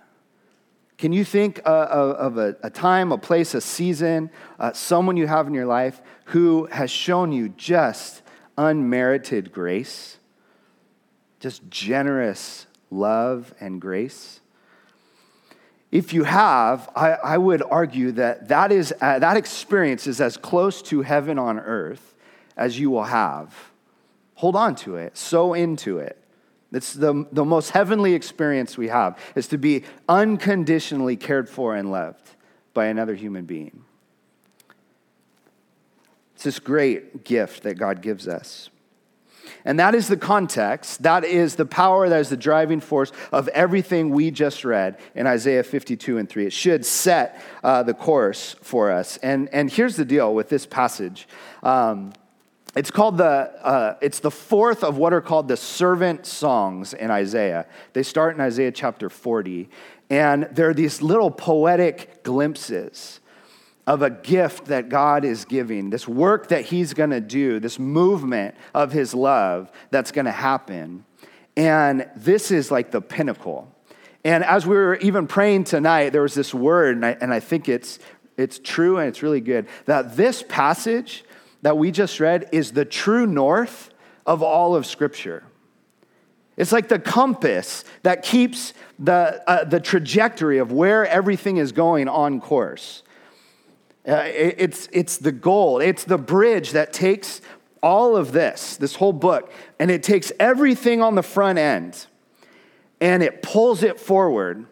Can 0.98 1.12
you 1.12 1.25
think 1.25 1.60
uh, 1.64 1.87
of 2.18 2.38
a, 2.38 2.56
a, 2.62 2.70
time, 2.70 3.12
a 3.12 3.18
place, 3.18 3.54
a 3.54 3.60
season, 3.60 4.30
uh, 4.58 4.72
someone 4.72 5.16
you 5.16 5.28
have 5.28 5.46
in 5.46 5.54
your 5.54 5.64
life 5.64 6.02
who 6.26 6.66
has 6.66 6.90
shown 6.90 7.30
you 7.30 7.50
just 7.50 8.20
unmerited 8.58 9.52
grace? 9.52 10.18
Just 11.38 11.70
generous 11.70 12.66
love 12.90 13.54
and 13.60 13.80
grace? 13.80 14.40
If 15.92 16.12
you 16.12 16.25
have, 16.25 16.90
I, 16.96 17.12
I 17.12 17.38
would 17.38 17.62
argue 17.62 18.12
that 18.12 18.48
that, 18.48 18.72
is, 18.72 18.92
uh, 19.00 19.20
that 19.20 19.37
experience 19.37 20.08
is 20.08 20.20
as 20.20 20.37
close 20.37 20.82
to 20.82 21.02
heaven 21.02 21.38
on 21.38 21.60
earth 21.60 22.16
as 22.56 22.78
you 22.78 22.90
will 22.90 23.04
have 23.04 23.54
hold 24.38 24.54
on 24.54 24.73
to 24.73 24.95
it, 24.95 25.16
sow 25.16 25.52
into 25.52 25.99
it. 25.99 26.16
It's 26.73 26.92
the, 26.92 27.26
the 27.33 27.45
most 27.45 27.71
heavenly 27.71 28.14
experience 28.14 28.78
we 28.78 28.87
have 28.87 29.18
is 29.35 29.49
to 29.49 29.59
be 29.59 29.83
unconditionally 30.09 31.16
cared 31.16 31.49
for 31.49 31.75
and 31.75 31.90
loved 31.90 32.37
by 32.73 32.87
another 32.87 33.16
human 33.16 33.47
being. 33.47 33.85
It's 36.37 36.45
this 36.45 36.61
great 36.61 37.25
gift 37.25 37.64
that 37.64 37.78
God 37.78 38.00
gives 38.00 38.28
us. 38.28 38.71
And 39.64 39.80
that 39.80 39.97
is 39.97 40.07
the 40.07 40.16
context, 40.16 41.02
that 41.02 41.25
is 41.25 41.57
the 41.57 41.66
power, 41.66 42.09
that 42.09 42.21
is 42.21 42.28
the 42.28 42.37
driving 42.37 42.78
force 42.78 43.11
of 43.33 43.49
everything 43.49 44.11
we 44.11 44.30
just 44.30 44.64
read 44.64 45.00
in 45.16 45.26
Isaiah 45.26 45.64
52 45.64 46.16
and 46.16 46.28
3. 46.28 46.47
It 46.47 46.52
should 46.52 46.87
set 46.87 47.42
uh, 47.64 47.83
the 47.83 47.95
course 47.95 48.54
for 48.62 48.92
us. 48.92 49.16
And, 49.16 49.49
and 49.52 49.68
here's 49.68 49.97
the 49.97 50.04
deal 50.04 50.33
with 50.33 50.49
this 50.49 50.64
passage. 50.64 51.26
Um, 51.64 52.12
it's 52.78 52.92
called 52.92 53.18
the, 53.18 53.25
uh, 53.25 53.97
it's 54.00 54.20
the 54.20 54.30
fourth 54.30 54.85
of 54.85 54.99
what 54.99 55.12
are 55.12 55.20
called 55.20 55.49
the 55.49 55.56
servant 55.56 56.25
songs 56.26 56.94
in 56.94 57.11
Isaiah. 57.11 57.66
They 57.92 58.04
start 58.04 58.37
in 58.37 58.40
Isaiah 58.40 58.70
chapter 58.70 59.11
40, 59.11 59.68
and 60.11 60.49
they're 60.52 60.73
these 60.73 61.02
little 61.02 61.32
poetic 61.32 62.23
glimpses 62.23 63.18
of 63.88 64.02
a 64.02 64.11
gift 64.11 64.66
that 64.66 64.90
God 64.90 65.25
is 65.25 65.44
giving, 65.44 65.90
this 65.90 66.06
work 66.06 66.50
that 66.50 66.66
He's 66.66 66.94
gonna 66.94 67.20
do, 67.20 67.58
this 67.58 67.80
movement 67.80 68.54
of 68.73 68.92
His 68.92 69.12
love 69.12 69.73
that's 69.90 70.12
gonna 70.12 70.30
happen. 70.30 71.04
And 71.56 72.08
this 72.14 72.52
is 72.52 72.70
like 72.70 72.92
the 72.92 73.00
pinnacle. 73.00 73.75
And 74.25 74.44
as 74.44 74.68
we 74.68 74.76
were 74.76 74.99
even 74.99 75.26
praying 75.26 75.64
tonight, 75.64 76.11
there 76.11 76.23
was 76.23 76.35
this 76.35 76.54
word, 76.54 76.94
and 76.94 77.04
I, 77.04 77.16
and 77.20 77.35
I 77.35 77.40
think 77.40 77.68
it's, 77.68 77.99
it's 78.37 78.61
true 78.61 78.99
and 78.99 79.08
it's 79.08 79.20
really 79.20 79.40
good, 79.40 79.66
that 79.87 80.16
this 80.16 80.44
passage 80.44 81.25
that 81.62 81.76
we 81.76 81.90
just 81.90 82.20
read 82.20 82.48
is 82.52 82.72
the 82.72 82.84
true 82.84 83.26
north 83.26 83.90
of 84.26 84.42
all 84.42 84.74
of 84.74 84.86
Scripture. 84.86 85.44
It's 86.56 86.72
like 86.72 86.88
the 86.88 86.98
compass 86.98 87.84
that 88.02 88.22
keeps 88.22 88.74
the, 88.98 89.42
uh, 89.48 89.64
the 89.64 89.80
trajectory 89.80 90.58
of 90.58 90.72
where 90.72 91.06
everything 91.06 91.56
is 91.56 91.72
going 91.72 92.08
on 92.08 92.40
course. 92.40 93.02
Uh, 94.06 94.24
it, 94.26 94.56
it's, 94.58 94.88
it's 94.92 95.18
the 95.18 95.32
goal, 95.32 95.80
it's 95.80 96.04
the 96.04 96.18
bridge 96.18 96.72
that 96.72 96.92
takes 96.92 97.40
all 97.80 98.16
of 98.16 98.32
this, 98.32 98.76
this 98.76 98.96
whole 98.96 99.12
book, 99.12 99.52
and 99.78 99.90
it 99.90 100.02
takes 100.02 100.32
everything 100.40 101.00
on 101.00 101.14
the 101.14 101.22
front 101.22 101.58
end 101.58 102.06
and 103.00 103.22
it 103.22 103.42
pulls 103.42 103.82
it 103.82 104.00
forward 104.00 104.66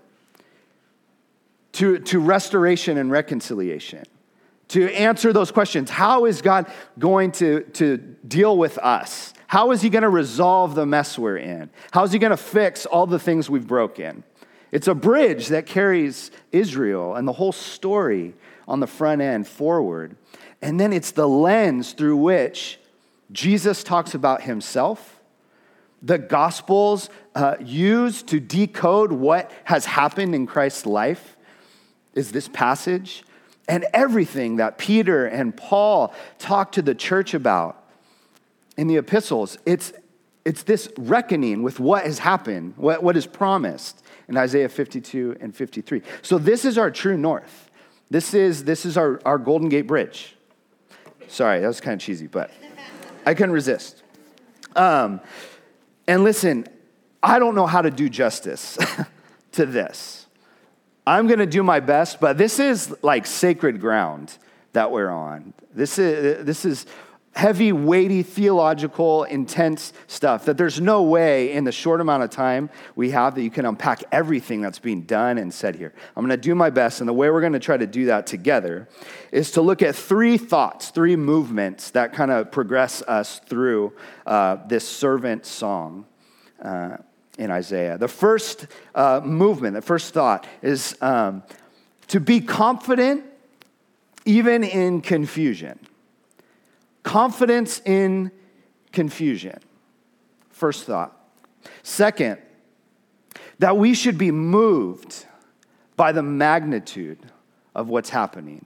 to, 1.72 1.98
to 2.00 2.18
restoration 2.18 2.98
and 2.98 3.10
reconciliation 3.10 4.04
to 4.68 4.92
answer 4.92 5.32
those 5.32 5.50
questions. 5.50 5.90
How 5.90 6.24
is 6.24 6.42
God 6.42 6.70
going 6.98 7.32
to, 7.32 7.62
to 7.74 7.96
deal 7.96 8.56
with 8.56 8.78
us? 8.78 9.32
How 9.46 9.70
is 9.70 9.82
He 9.82 9.90
going 9.90 10.02
to 10.02 10.08
resolve 10.08 10.74
the 10.74 10.86
mess 10.86 11.18
we're 11.18 11.36
in? 11.36 11.70
How 11.92 12.04
is 12.04 12.12
He 12.12 12.18
going 12.18 12.30
to 12.30 12.36
fix 12.36 12.86
all 12.86 13.06
the 13.06 13.18
things 13.18 13.48
we've 13.48 13.66
broken? 13.66 14.24
It's 14.72 14.88
a 14.88 14.94
bridge 14.94 15.48
that 15.48 15.66
carries 15.66 16.30
Israel 16.50 17.14
and 17.14 17.26
the 17.26 17.32
whole 17.32 17.52
story 17.52 18.34
on 18.66 18.80
the 18.80 18.86
front 18.86 19.22
end 19.22 19.46
forward. 19.46 20.16
And 20.60 20.80
then 20.80 20.92
it's 20.92 21.12
the 21.12 21.28
lens 21.28 21.92
through 21.92 22.16
which 22.16 22.80
Jesus 23.30 23.84
talks 23.84 24.14
about 24.14 24.42
Himself. 24.42 25.20
The 26.02 26.18
Gospels 26.18 27.08
uh, 27.34 27.56
use 27.60 28.22
to 28.24 28.40
decode 28.40 29.12
what 29.12 29.50
has 29.64 29.86
happened 29.86 30.34
in 30.34 30.46
Christ's 30.46 30.86
life 30.86 31.36
is 32.14 32.32
this 32.32 32.48
passage 32.48 33.24
and 33.68 33.84
everything 33.92 34.56
that 34.56 34.78
Peter 34.78 35.26
and 35.26 35.56
Paul 35.56 36.14
talk 36.38 36.72
to 36.72 36.82
the 36.82 36.94
church 36.94 37.34
about 37.34 37.84
in 38.76 38.86
the 38.86 38.96
epistles. 38.96 39.58
It's, 39.66 39.92
it's 40.44 40.62
this 40.62 40.88
reckoning 40.96 41.62
with 41.62 41.80
what 41.80 42.04
has 42.04 42.20
happened, 42.20 42.74
what, 42.76 43.02
what 43.02 43.16
is 43.16 43.26
promised 43.26 44.02
in 44.28 44.36
Isaiah 44.36 44.68
52 44.68 45.36
and 45.40 45.54
53. 45.54 46.02
So, 46.22 46.38
this 46.38 46.64
is 46.64 46.78
our 46.78 46.90
true 46.90 47.16
north. 47.16 47.70
This 48.10 48.34
is, 48.34 48.64
this 48.64 48.86
is 48.86 48.96
our, 48.96 49.20
our 49.24 49.38
Golden 49.38 49.68
Gate 49.68 49.86
Bridge. 49.86 50.36
Sorry, 51.28 51.60
that 51.60 51.66
was 51.66 51.80
kind 51.80 52.00
of 52.00 52.04
cheesy, 52.04 52.28
but 52.28 52.50
I 53.24 53.34
couldn't 53.34 53.52
resist. 53.52 54.02
Um, 54.76 55.20
and 56.06 56.22
listen, 56.22 56.66
I 57.22 57.40
don't 57.40 57.56
know 57.56 57.66
how 57.66 57.82
to 57.82 57.90
do 57.90 58.08
justice 58.08 58.78
to 59.52 59.66
this. 59.66 60.25
I'm 61.06 61.28
going 61.28 61.38
to 61.38 61.46
do 61.46 61.62
my 61.62 61.80
best, 61.80 62.18
but 62.20 62.36
this 62.36 62.58
is 62.58 62.94
like 63.02 63.26
sacred 63.26 63.80
ground 63.80 64.36
that 64.72 64.90
we're 64.90 65.10
on. 65.10 65.54
This 65.72 65.98
is, 65.98 66.44
this 66.44 66.64
is 66.64 66.86
heavy, 67.36 67.70
weighty, 67.70 68.22
theological, 68.22 69.24
intense 69.24 69.92
stuff 70.06 70.46
that 70.46 70.56
there's 70.56 70.80
no 70.80 71.02
way 71.02 71.52
in 71.52 71.64
the 71.64 71.70
short 71.70 72.00
amount 72.00 72.22
of 72.22 72.30
time 72.30 72.70
we 72.96 73.10
have 73.10 73.34
that 73.34 73.42
you 73.42 73.50
can 73.50 73.66
unpack 73.66 74.02
everything 74.10 74.62
that's 74.62 74.78
being 74.78 75.02
done 75.02 75.36
and 75.36 75.52
said 75.52 75.76
here. 75.76 75.92
I'm 76.16 76.26
going 76.26 76.30
to 76.30 76.42
do 76.42 76.54
my 76.54 76.70
best, 76.70 77.00
and 77.00 77.08
the 77.08 77.12
way 77.12 77.30
we're 77.30 77.42
going 77.42 77.52
to 77.52 77.60
try 77.60 77.76
to 77.76 77.86
do 77.86 78.06
that 78.06 78.26
together 78.26 78.88
is 79.30 79.50
to 79.52 79.60
look 79.60 79.82
at 79.82 79.94
three 79.94 80.38
thoughts, 80.38 80.88
three 80.90 81.14
movements 81.14 81.90
that 81.90 82.14
kind 82.14 82.30
of 82.30 82.50
progress 82.50 83.02
us 83.02 83.38
through 83.40 83.92
uh, 84.26 84.56
this 84.66 84.88
servant 84.88 85.44
song. 85.46 86.06
Uh, 86.60 86.96
in 87.38 87.50
Isaiah. 87.50 87.98
The 87.98 88.08
first 88.08 88.66
uh, 88.94 89.20
movement, 89.24 89.74
the 89.74 89.82
first 89.82 90.14
thought 90.14 90.46
is 90.62 90.96
um, 91.00 91.42
to 92.08 92.20
be 92.20 92.40
confident 92.40 93.24
even 94.24 94.64
in 94.64 95.00
confusion. 95.00 95.78
Confidence 97.02 97.80
in 97.84 98.32
confusion. 98.92 99.58
First 100.50 100.84
thought. 100.84 101.12
Second, 101.82 102.38
that 103.58 103.76
we 103.76 103.94
should 103.94 104.18
be 104.18 104.30
moved 104.30 105.26
by 105.96 106.12
the 106.12 106.22
magnitude 106.22 107.18
of 107.74 107.88
what's 107.88 108.10
happening. 108.10 108.64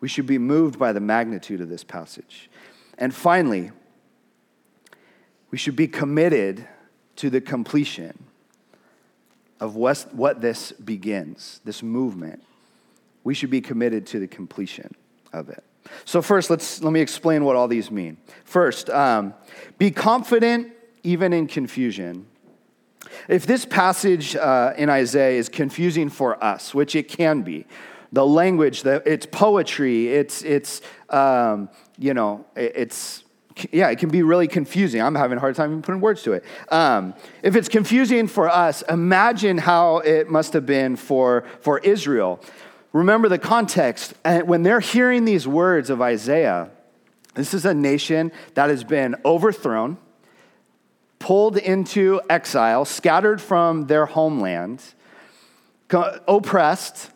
We 0.00 0.08
should 0.08 0.26
be 0.26 0.38
moved 0.38 0.78
by 0.78 0.92
the 0.92 1.00
magnitude 1.00 1.60
of 1.60 1.68
this 1.68 1.84
passage. 1.84 2.50
And 2.96 3.14
finally, 3.14 3.72
we 5.50 5.58
should 5.58 5.76
be 5.76 5.88
committed 5.88 6.66
to 7.20 7.28
the 7.28 7.40
completion 7.40 8.18
of 9.60 9.76
what 9.76 10.40
this 10.40 10.72
begins, 10.72 11.60
this 11.66 11.82
movement. 11.82 12.42
We 13.24 13.34
should 13.34 13.50
be 13.50 13.60
committed 13.60 14.06
to 14.06 14.18
the 14.18 14.26
completion 14.26 14.94
of 15.30 15.50
it. 15.50 15.62
So, 16.06 16.22
first, 16.22 16.48
let's, 16.48 16.82
let 16.82 16.94
me 16.94 17.00
explain 17.00 17.44
what 17.44 17.56
all 17.56 17.68
these 17.68 17.90
mean. 17.90 18.16
First, 18.44 18.88
um, 18.88 19.34
be 19.76 19.90
confident 19.90 20.72
even 21.02 21.34
in 21.34 21.46
confusion. 21.46 22.26
If 23.28 23.44
this 23.44 23.66
passage 23.66 24.34
uh, 24.34 24.72
in 24.78 24.88
Isaiah 24.88 25.38
is 25.38 25.50
confusing 25.50 26.08
for 26.08 26.42
us, 26.42 26.72
which 26.72 26.96
it 26.96 27.08
can 27.08 27.42
be, 27.42 27.66
the 28.12 28.26
language, 28.26 28.82
the, 28.82 29.02
it's 29.04 29.26
poetry, 29.26 30.08
it's, 30.08 30.42
it's 30.42 30.80
um, 31.10 31.68
you 31.98 32.14
know, 32.14 32.46
it's, 32.56 33.24
yeah, 33.72 33.90
it 33.90 33.98
can 33.98 34.10
be 34.10 34.22
really 34.22 34.48
confusing. 34.48 35.00
I'm 35.00 35.14
having 35.14 35.38
a 35.38 35.40
hard 35.40 35.54
time 35.56 35.70
even 35.70 35.82
putting 35.82 36.00
words 36.00 36.22
to 36.24 36.32
it. 36.32 36.44
Um, 36.70 37.14
if 37.42 37.56
it's 37.56 37.68
confusing 37.68 38.26
for 38.26 38.48
us, 38.48 38.82
imagine 38.82 39.58
how 39.58 39.98
it 39.98 40.28
must 40.28 40.52
have 40.52 40.66
been 40.66 40.96
for, 40.96 41.44
for 41.60 41.78
Israel. 41.80 42.40
Remember 42.92 43.28
the 43.28 43.38
context. 43.38 44.14
And 44.24 44.48
When 44.48 44.62
they're 44.62 44.80
hearing 44.80 45.24
these 45.24 45.46
words 45.46 45.90
of 45.90 46.00
Isaiah, 46.00 46.70
this 47.34 47.54
is 47.54 47.64
a 47.64 47.74
nation 47.74 48.32
that 48.54 48.70
has 48.70 48.84
been 48.84 49.16
overthrown, 49.24 49.98
pulled 51.18 51.56
into 51.56 52.20
exile, 52.28 52.84
scattered 52.84 53.40
from 53.40 53.86
their 53.86 54.06
homeland, 54.06 54.82
oppressed, 55.90 57.10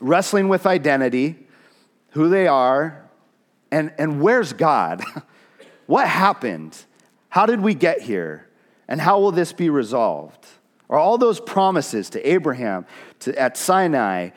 wrestling 0.00 0.48
with 0.48 0.66
identity, 0.66 1.36
who 2.10 2.28
they 2.28 2.46
are, 2.46 3.06
and, 3.70 3.92
and 3.98 4.20
where's 4.20 4.52
God? 4.52 5.02
what 5.86 6.08
happened? 6.08 6.76
How 7.28 7.46
did 7.46 7.60
we 7.60 7.74
get 7.74 8.02
here? 8.02 8.46
And 8.88 9.00
how 9.00 9.20
will 9.20 9.32
this 9.32 9.52
be 9.52 9.70
resolved? 9.70 10.46
Are 10.88 10.98
all 10.98 11.18
those 11.18 11.40
promises 11.40 12.10
to 12.10 12.28
Abraham, 12.28 12.86
to, 13.20 13.36
at 13.38 13.56
Sinai, 13.56 14.30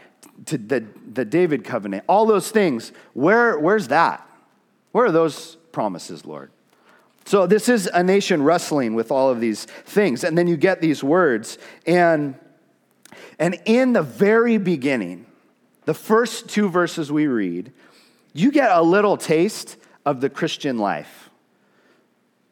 to 0.46 0.58
the, 0.58 0.86
the 1.14 1.26
David 1.26 1.64
covenant, 1.64 2.04
all 2.08 2.26
those 2.26 2.50
things, 2.50 2.92
where, 3.14 3.60
where's 3.60 3.90
that? 3.90 4.28
Where 4.92 5.06
are 5.06 5.12
those 5.12 5.58
promises, 5.72 6.26
Lord? 6.26 6.52
So 7.26 7.46
this 7.46 7.70
is 7.70 7.88
a 7.94 8.02
nation 8.02 8.42
wrestling 8.42 8.96
with 8.96 9.12
all 9.12 9.30
of 9.30 9.40
these 9.40 9.66
things. 9.66 10.24
And 10.24 10.36
then 10.38 10.48
you 10.48 10.58
get 10.58 10.82
these 10.82 11.04
words. 11.04 11.60
And, 11.86 12.34
and 13.38 13.60
in 13.66 13.94
the 13.94 14.02
very 14.02 14.58
beginning, 14.58 15.28
the 15.86 15.94
first 15.94 16.50
two 16.50 16.70
verses 16.70 17.12
we 17.12 17.28
read, 17.28 17.72
you 18.34 18.52
get 18.52 18.72
a 18.72 18.82
little 18.82 19.18
taste 19.18 19.78
of 20.06 20.22
the 20.22 20.30
Christian 20.30 20.80
life. 20.80 21.19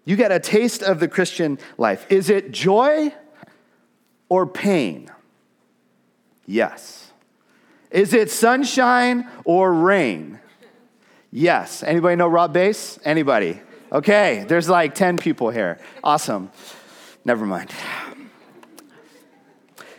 You 0.08 0.15
get 0.15 0.32
a 0.32 0.39
taste 0.39 0.84
of 0.84 1.02
the 1.02 1.10
Christian 1.10 1.60
life. 1.78 2.08
Is 2.10 2.30
it 2.30 2.54
joy 2.54 3.13
or 4.30 4.48
pain? 4.48 5.12
Yes. 6.46 7.12
Is 7.91 8.13
it 8.13 8.32
sunshine 8.32 9.30
or 9.43 9.74
rain? 9.74 10.39
Yes. 11.30 11.84
Anybody 11.84 12.15
know 12.15 12.30
Rob 12.30 12.54
Base? 12.54 12.98
Anybody? 13.04 13.60
Okay, 13.91 14.46
there's 14.48 14.70
like 14.70 14.96
10 14.96 15.17
people 15.17 15.50
here. 15.50 15.78
Awesome. 16.02 16.52
Never 17.26 17.46
mind. 17.46 17.70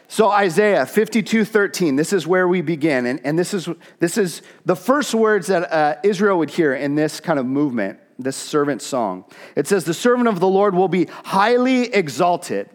So 0.09 0.31
Isaiah 0.31 0.87
52, 0.87 1.45
13, 1.45 1.97
this 1.97 2.15
is 2.15 2.27
where 2.27 2.49
we 2.49 2.63
begin. 2.63 3.05
And, 3.05 3.21
and 3.25 3.39
this, 3.39 3.53
is, 3.53 3.69
this 3.99 4.17
is 4.17 4.41
the 4.65 4.75
first 4.75 5.15
words 5.15 5.49
that 5.49 5.71
uh, 5.71 5.97
Israel 6.03 6.39
would 6.39 6.49
hear 6.49 6.75
in 6.75 6.95
this 6.95 7.21
kind 7.21 7.39
of 7.39 7.45
movement, 7.45 8.01
this 8.19 8.37
servant 8.37 8.83
song. 8.83 9.25
It 9.55 9.67
says, 9.67 9.85
The 9.85 9.95
servant 9.95 10.29
of 10.29 10.41
the 10.41 10.49
Lord 10.49 10.75
will 10.75 10.89
be 10.89 11.07
highly 11.25 11.93
exalted, 11.95 12.69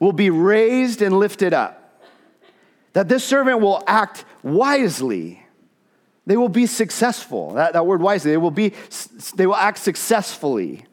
will 0.00 0.12
be 0.12 0.30
raised 0.30 1.02
and 1.02 1.18
lifted 1.18 1.54
up 1.54 1.82
that 2.92 3.08
this 3.08 3.24
servant 3.24 3.60
will 3.60 3.82
act 3.86 4.24
wisely. 4.42 5.44
They 6.26 6.36
will 6.36 6.48
be 6.48 6.66
successful. 6.66 7.54
That, 7.54 7.72
that 7.72 7.86
word 7.86 8.00
wisely, 8.00 8.32
they 8.32 8.36
will, 8.36 8.50
be, 8.50 8.72
they 9.34 9.46
will 9.46 9.56
act 9.56 9.78
successfully. 9.78 10.84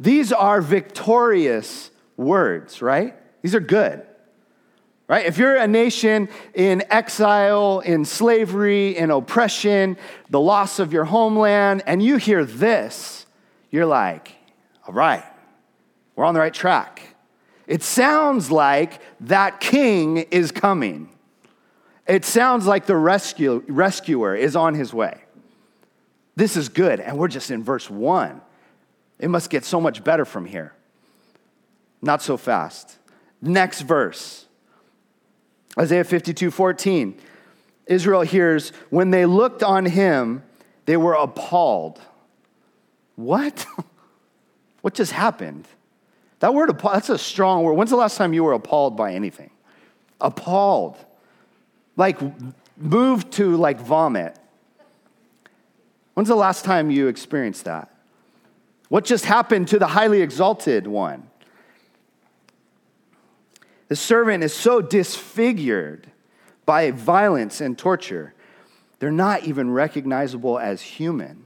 These 0.00 0.32
are 0.32 0.60
victorious 0.60 1.90
words, 2.16 2.82
right? 2.82 3.14
These 3.42 3.54
are 3.54 3.60
good, 3.60 4.05
right? 5.08 5.26
If 5.26 5.38
you're 5.38 5.56
a 5.56 5.68
nation 5.68 6.28
in 6.54 6.82
exile, 6.90 7.80
in 7.80 8.04
slavery, 8.04 8.96
in 8.96 9.10
oppression, 9.10 9.96
the 10.30 10.40
loss 10.40 10.78
of 10.78 10.92
your 10.92 11.04
homeland, 11.04 11.82
and 11.86 12.02
you 12.02 12.16
hear 12.16 12.44
this, 12.44 13.26
you're 13.70 13.86
like, 13.86 14.32
all 14.86 14.94
right, 14.94 15.24
we're 16.14 16.24
on 16.24 16.34
the 16.34 16.40
right 16.40 16.54
track. 16.54 17.14
It 17.66 17.82
sounds 17.82 18.50
like 18.50 19.00
that 19.20 19.60
king 19.60 20.18
is 20.18 20.52
coming. 20.52 21.10
It 22.06 22.24
sounds 22.24 22.66
like 22.66 22.86
the 22.86 22.96
rescue, 22.96 23.64
rescuer 23.66 24.34
is 24.36 24.54
on 24.54 24.74
his 24.74 24.94
way. 24.94 25.22
This 26.36 26.56
is 26.56 26.68
good. 26.68 27.00
And 27.00 27.18
we're 27.18 27.28
just 27.28 27.50
in 27.50 27.64
verse 27.64 27.90
one. 27.90 28.40
It 29.18 29.28
must 29.28 29.50
get 29.50 29.64
so 29.64 29.80
much 29.80 30.04
better 30.04 30.24
from 30.24 30.46
here. 30.46 30.74
Not 32.02 32.22
so 32.22 32.36
fast. 32.36 32.98
Next 33.40 33.80
verse 33.80 34.45
Isaiah 35.78 36.04
52 36.04 36.50
14. 36.50 37.18
Israel 37.86 38.22
hears, 38.22 38.70
when 38.90 39.10
they 39.10 39.26
looked 39.26 39.62
on 39.62 39.86
him, 39.86 40.42
they 40.86 40.96
were 40.96 41.14
appalled. 41.14 42.00
What? 43.14 43.66
what 44.80 44.94
just 44.94 45.12
happened? 45.12 45.68
That 46.40 46.52
word, 46.52 46.78
that's 46.82 47.08
a 47.08 47.18
strong 47.18 47.62
word. 47.62 47.74
When's 47.74 47.90
the 47.90 47.96
last 47.96 48.16
time 48.16 48.32
you 48.32 48.44
were 48.44 48.52
appalled 48.52 48.96
by 48.96 49.14
anything? 49.14 49.50
Appalled. 50.20 50.96
Like 51.96 52.18
moved 52.76 53.32
to 53.32 53.56
like 53.56 53.80
vomit. 53.80 54.36
When's 56.14 56.28
the 56.28 56.36
last 56.36 56.64
time 56.64 56.90
you 56.90 57.08
experienced 57.08 57.64
that? 57.64 57.90
What 58.88 59.04
just 59.04 59.24
happened 59.24 59.68
to 59.68 59.78
the 59.78 59.88
highly 59.88 60.22
exalted 60.22 60.86
one? 60.86 61.28
The 63.88 63.96
servant 63.96 64.42
is 64.42 64.52
so 64.52 64.80
disfigured 64.80 66.08
by 66.64 66.90
violence 66.90 67.60
and 67.60 67.78
torture, 67.78 68.34
they're 68.98 69.12
not 69.12 69.44
even 69.44 69.70
recognizable 69.70 70.58
as 70.58 70.82
human. 70.82 71.44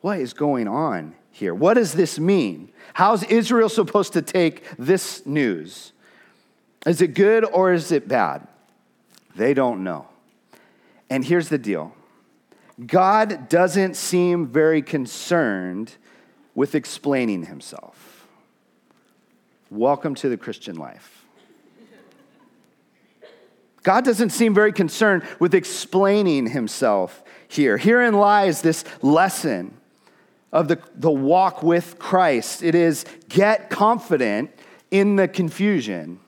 What 0.00 0.18
is 0.18 0.32
going 0.32 0.66
on 0.66 1.14
here. 1.38 1.54
What 1.54 1.74
does 1.74 1.92
this 1.92 2.18
mean? 2.18 2.70
How's 2.94 3.22
Israel 3.24 3.68
supposed 3.68 4.12
to 4.14 4.22
take 4.22 4.64
this 4.76 5.24
news? 5.24 5.92
Is 6.84 7.00
it 7.00 7.14
good 7.14 7.44
or 7.44 7.72
is 7.72 7.92
it 7.92 8.08
bad? 8.08 8.46
They 9.36 9.54
don't 9.54 9.84
know. 9.84 10.08
And 11.08 11.24
here's 11.24 11.48
the 11.48 11.58
deal 11.58 11.94
God 12.84 13.48
doesn't 13.48 13.94
seem 13.94 14.46
very 14.46 14.82
concerned 14.82 15.92
with 16.54 16.74
explaining 16.74 17.46
himself. 17.46 18.17
Welcome 19.70 20.14
to 20.16 20.28
the 20.30 20.36
Christian 20.36 20.76
life. 20.76 21.26
God 23.82 24.04
doesn't 24.04 24.30
seem 24.30 24.54
very 24.54 24.72
concerned 24.72 25.24
with 25.38 25.54
explaining 25.54 26.48
himself 26.50 27.22
here. 27.48 27.76
Herein 27.76 28.14
lies 28.14 28.62
this 28.62 28.84
lesson 29.02 29.76
of 30.52 30.68
the, 30.68 30.80
the 30.94 31.10
walk 31.10 31.62
with 31.62 31.98
Christ 31.98 32.62
it 32.62 32.74
is 32.74 33.04
get 33.28 33.68
confident 33.68 34.50
in 34.90 35.16
the 35.16 35.28
confusion. 35.28 36.18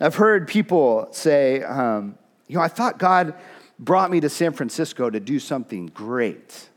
I've 0.00 0.16
heard 0.16 0.48
people 0.48 1.08
say, 1.12 1.62
um, 1.62 2.18
you 2.46 2.56
know, 2.56 2.62
I 2.62 2.68
thought 2.68 2.98
God 2.98 3.34
brought 3.78 4.10
me 4.10 4.20
to 4.20 4.28
San 4.28 4.52
Francisco 4.52 5.08
to 5.08 5.18
do 5.18 5.38
something 5.38 5.86
great. 5.86 6.68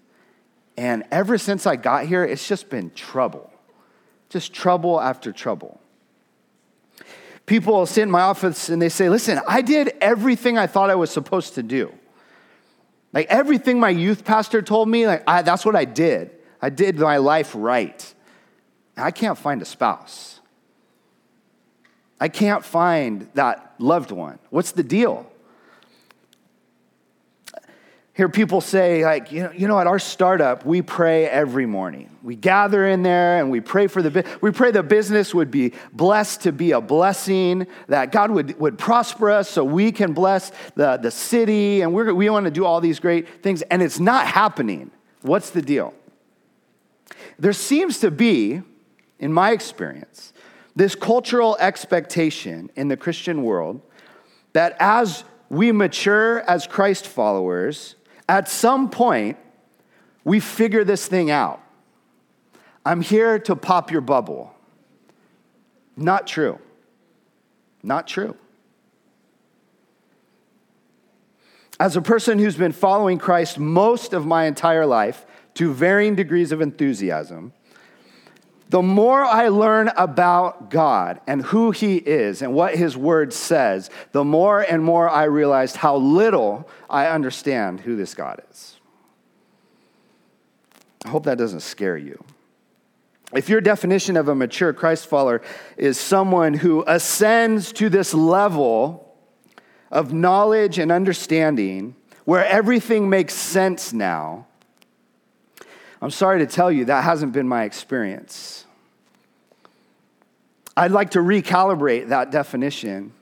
And 0.78 1.04
ever 1.12 1.38
since 1.38 1.66
I 1.66 1.76
got 1.76 2.06
here, 2.06 2.24
it's 2.24 2.48
just 2.48 2.70
been 2.70 2.92
trouble. 2.92 3.52
Just 4.30 4.54
trouble 4.54 5.02
after 5.02 5.32
trouble. 5.32 5.82
People 7.48 7.86
sit 7.86 8.04
in 8.04 8.12
my 8.12 8.22
office 8.22 8.70
and 8.70 8.82
they 8.82 8.90
say, 8.90 9.10
Listen, 9.10 9.40
I 9.48 9.62
did 9.62 9.94
everything 10.02 10.58
I 10.58 10.68
thought 10.68 10.90
I 10.90 10.96
was 10.96 11.10
supposed 11.10 11.56
to 11.56 11.64
do. 11.64 11.94
Like 13.14 13.28
everything 13.30 13.80
my 13.80 13.90
youth 13.90 14.26
pastor 14.26 14.62
told 14.62 14.90
me, 14.90 15.08
like 15.08 15.24
I, 15.26 15.42
that's 15.42 15.66
what 15.66 15.76
I 15.76 15.86
did. 15.86 16.32
I 16.62 16.70
did 16.70 17.00
my 17.00 17.18
life 17.18 17.54
right. 17.56 18.14
I 18.96 19.12
can't 19.12 19.38
find 19.38 19.62
a 19.62 19.66
spouse. 19.66 20.40
I 22.20 22.30
can't 22.30 22.66
find 22.66 23.30
that 23.36 23.76
loved 23.80 24.12
one. 24.12 24.40
What's 24.50 24.72
the 24.72 24.84
deal? 24.84 25.32
Hear 28.18 28.28
people 28.28 28.62
say, 28.62 29.06
like, 29.06 29.32
you 29.32 29.44
know, 29.44 29.52
you 29.52 29.68
know, 29.68 29.80
at 29.80 29.86
our 29.86 30.00
startup, 30.00 30.66
we 30.66 30.82
pray 30.82 31.28
every 31.28 31.68
morning. 31.68 32.10
We 32.24 32.36
gather 32.36 32.84
in 32.84 33.04
there 33.04 33.38
and 33.40 33.52
we 33.52 33.62
pray 33.62 33.86
for 33.86 34.02
the 34.02 34.26
we 34.42 34.50
pray 34.50 34.72
the 34.72 34.82
business 34.82 35.36
would 35.36 35.52
be 35.52 35.74
blessed 35.94 36.42
to 36.42 36.52
be 36.52 36.72
a 36.72 36.82
blessing, 36.82 37.68
that 37.88 38.12
God 38.12 38.32
would, 38.32 38.60
would 38.60 38.80
prosper 38.80 39.30
us 39.30 39.48
so 39.52 39.64
we 39.64 39.92
can 39.92 40.14
bless 40.14 40.52
the, 40.74 40.98
the 40.98 41.12
city, 41.12 41.82
and 41.82 41.94
we're, 41.94 42.12
we 42.12 42.28
want 42.32 42.46
to 42.46 42.52
do 42.52 42.66
all 42.66 42.82
these 42.82 43.00
great 43.00 43.44
things, 43.44 43.62
and 43.62 43.84
it's 43.84 44.00
not 44.00 44.26
happening. 44.26 44.90
What's 45.22 45.52
the 45.52 45.62
deal? 45.62 45.94
There 47.38 47.54
seems 47.54 48.00
to 48.00 48.10
be, 48.10 48.64
in 49.20 49.32
my 49.32 49.52
experience, 49.52 50.34
this 50.76 50.96
cultural 50.96 51.56
expectation 51.60 52.72
in 52.76 52.88
the 52.88 52.98
Christian 52.98 53.44
world 53.44 53.80
that 54.54 54.76
as 54.80 55.24
we 55.50 55.72
mature 55.72 56.40
as 56.42 56.66
Christ 56.66 57.06
followers, 57.06 57.94
at 58.28 58.50
some 58.50 58.90
point, 58.90 59.38
we 60.24 60.40
figure 60.40 60.84
this 60.84 61.08
thing 61.08 61.32
out. 61.32 61.62
I'm 62.86 63.02
here 63.02 63.40
to 63.40 63.56
pop 63.56 63.92
your 63.92 64.02
bubble. 64.02 64.54
Not 65.96 66.28
true. 66.28 66.60
Not 67.84 68.08
true. 68.08 68.36
As 71.80 71.96
a 71.96 72.02
person 72.02 72.40
who's 72.40 72.56
been 72.56 72.72
following 72.72 73.18
Christ 73.18 73.60
most 73.60 74.14
of 74.14 74.26
my 74.26 74.46
entire 74.46 74.86
life 74.86 75.26
to 75.56 75.74
varying 75.74 76.16
degrees 76.16 76.52
of 76.52 76.60
enthusiasm, 76.60 77.54
the 78.70 78.82
more 78.82 79.24
I 79.24 79.48
learn 79.48 79.90
about 79.96 80.70
God 80.70 81.22
and 81.26 81.42
who 81.42 81.72
He 81.72 81.98
is 81.98 82.42
and 82.42 82.54
what 82.54 82.76
His 82.76 82.98
Word 82.98 83.34
says, 83.34 83.90
the 84.12 84.26
more 84.26 84.62
and 84.62 84.84
more 84.84 85.10
I 85.10 85.24
realized 85.24 85.78
how 85.78 85.96
little 85.98 86.70
I 86.90 87.08
understand 87.08 87.82
who 87.82 87.96
this 87.96 88.14
God 88.14 88.42
is. 88.52 88.80
I 91.06 91.10
hope 91.10 91.24
that 91.26 91.38
doesn't 91.38 91.62
scare 91.62 91.98
you. 91.98 92.22
If 93.34 93.50
your 93.50 93.62
definition 93.62 94.18
of 94.18 94.28
a 94.28 94.36
mature 94.36 94.74
Christ 94.74 95.08
follower 95.08 95.42
is 95.78 96.00
someone 96.00 96.54
who 96.54 96.84
ascends 96.88 97.72
to 97.74 97.90
this 97.90 98.14
level 98.14 99.16
of 99.92 100.14
knowledge 100.14 100.80
and 100.80 100.92
understanding 100.92 101.96
where 102.26 102.46
everything 102.46 103.10
makes 103.10 103.34
sense 103.34 103.94
now, 103.94 104.47
I'm 106.02 106.12
sorry 106.12 106.40
to 106.40 106.46
tell 106.46 106.72
you, 106.72 106.86
that 106.86 107.04
hasn't 107.04 107.34
been 107.34 107.48
my 107.48 107.64
experience. 107.64 108.66
I'd 110.76 110.92
like 110.92 111.12
to 111.12 111.20
recalibrate 111.20 112.10
that 112.10 112.32
definition. 112.32 113.14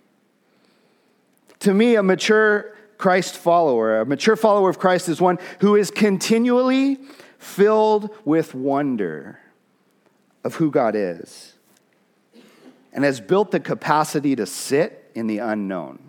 To 1.60 1.74
me, 1.74 1.96
a 1.96 2.04
mature 2.04 2.76
Christ 2.98 3.36
follower, 3.36 4.02
a 4.02 4.06
mature 4.06 4.36
follower 4.36 4.70
of 4.70 4.78
Christ 4.78 5.10
is 5.10 5.22
one 5.22 5.40
who 5.60 5.76
is 5.76 5.90
continually 5.90 7.00
filled 7.40 8.10
with 8.26 8.54
wonder 8.54 9.40
of 10.44 10.56
who 10.56 10.70
God 10.70 10.96
is 10.96 11.54
and 12.94 13.04
has 13.04 13.20
built 13.20 13.52
the 13.52 13.60
capacity 13.60 14.36
to 14.36 14.46
sit 14.46 15.12
in 15.16 15.28
the 15.28 15.40
unknown. 15.40 16.00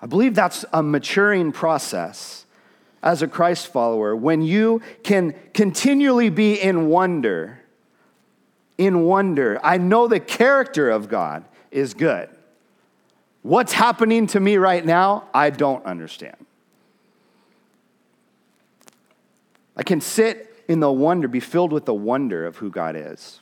I 0.00 0.06
believe 0.06 0.34
that's 0.34 0.64
a 0.72 0.82
maturing 0.82 1.52
process 1.52 2.46
as 3.02 3.22
a 3.22 3.28
Christ 3.28 3.68
follower 3.68 4.14
when 4.14 4.42
you 4.42 4.82
can 5.02 5.34
continually 5.54 6.28
be 6.28 6.54
in 6.54 6.88
wonder. 6.88 7.60
In 8.78 9.04
wonder. 9.04 9.58
I 9.62 9.78
know 9.78 10.08
the 10.08 10.20
character 10.20 10.90
of 10.90 11.08
God 11.08 11.44
is 11.70 11.94
good. 11.94 12.28
What's 13.42 13.72
happening 13.72 14.26
to 14.28 14.40
me 14.40 14.56
right 14.56 14.84
now, 14.84 15.28
I 15.32 15.50
don't 15.50 15.84
understand. 15.86 16.36
I 19.76 19.82
can 19.82 20.00
sit 20.00 20.62
in 20.68 20.80
the 20.80 20.92
wonder, 20.92 21.26
be 21.26 21.40
filled 21.40 21.72
with 21.72 21.86
the 21.86 21.94
wonder 21.94 22.46
of 22.46 22.56
who 22.56 22.70
God 22.70 22.96
is, 22.96 23.40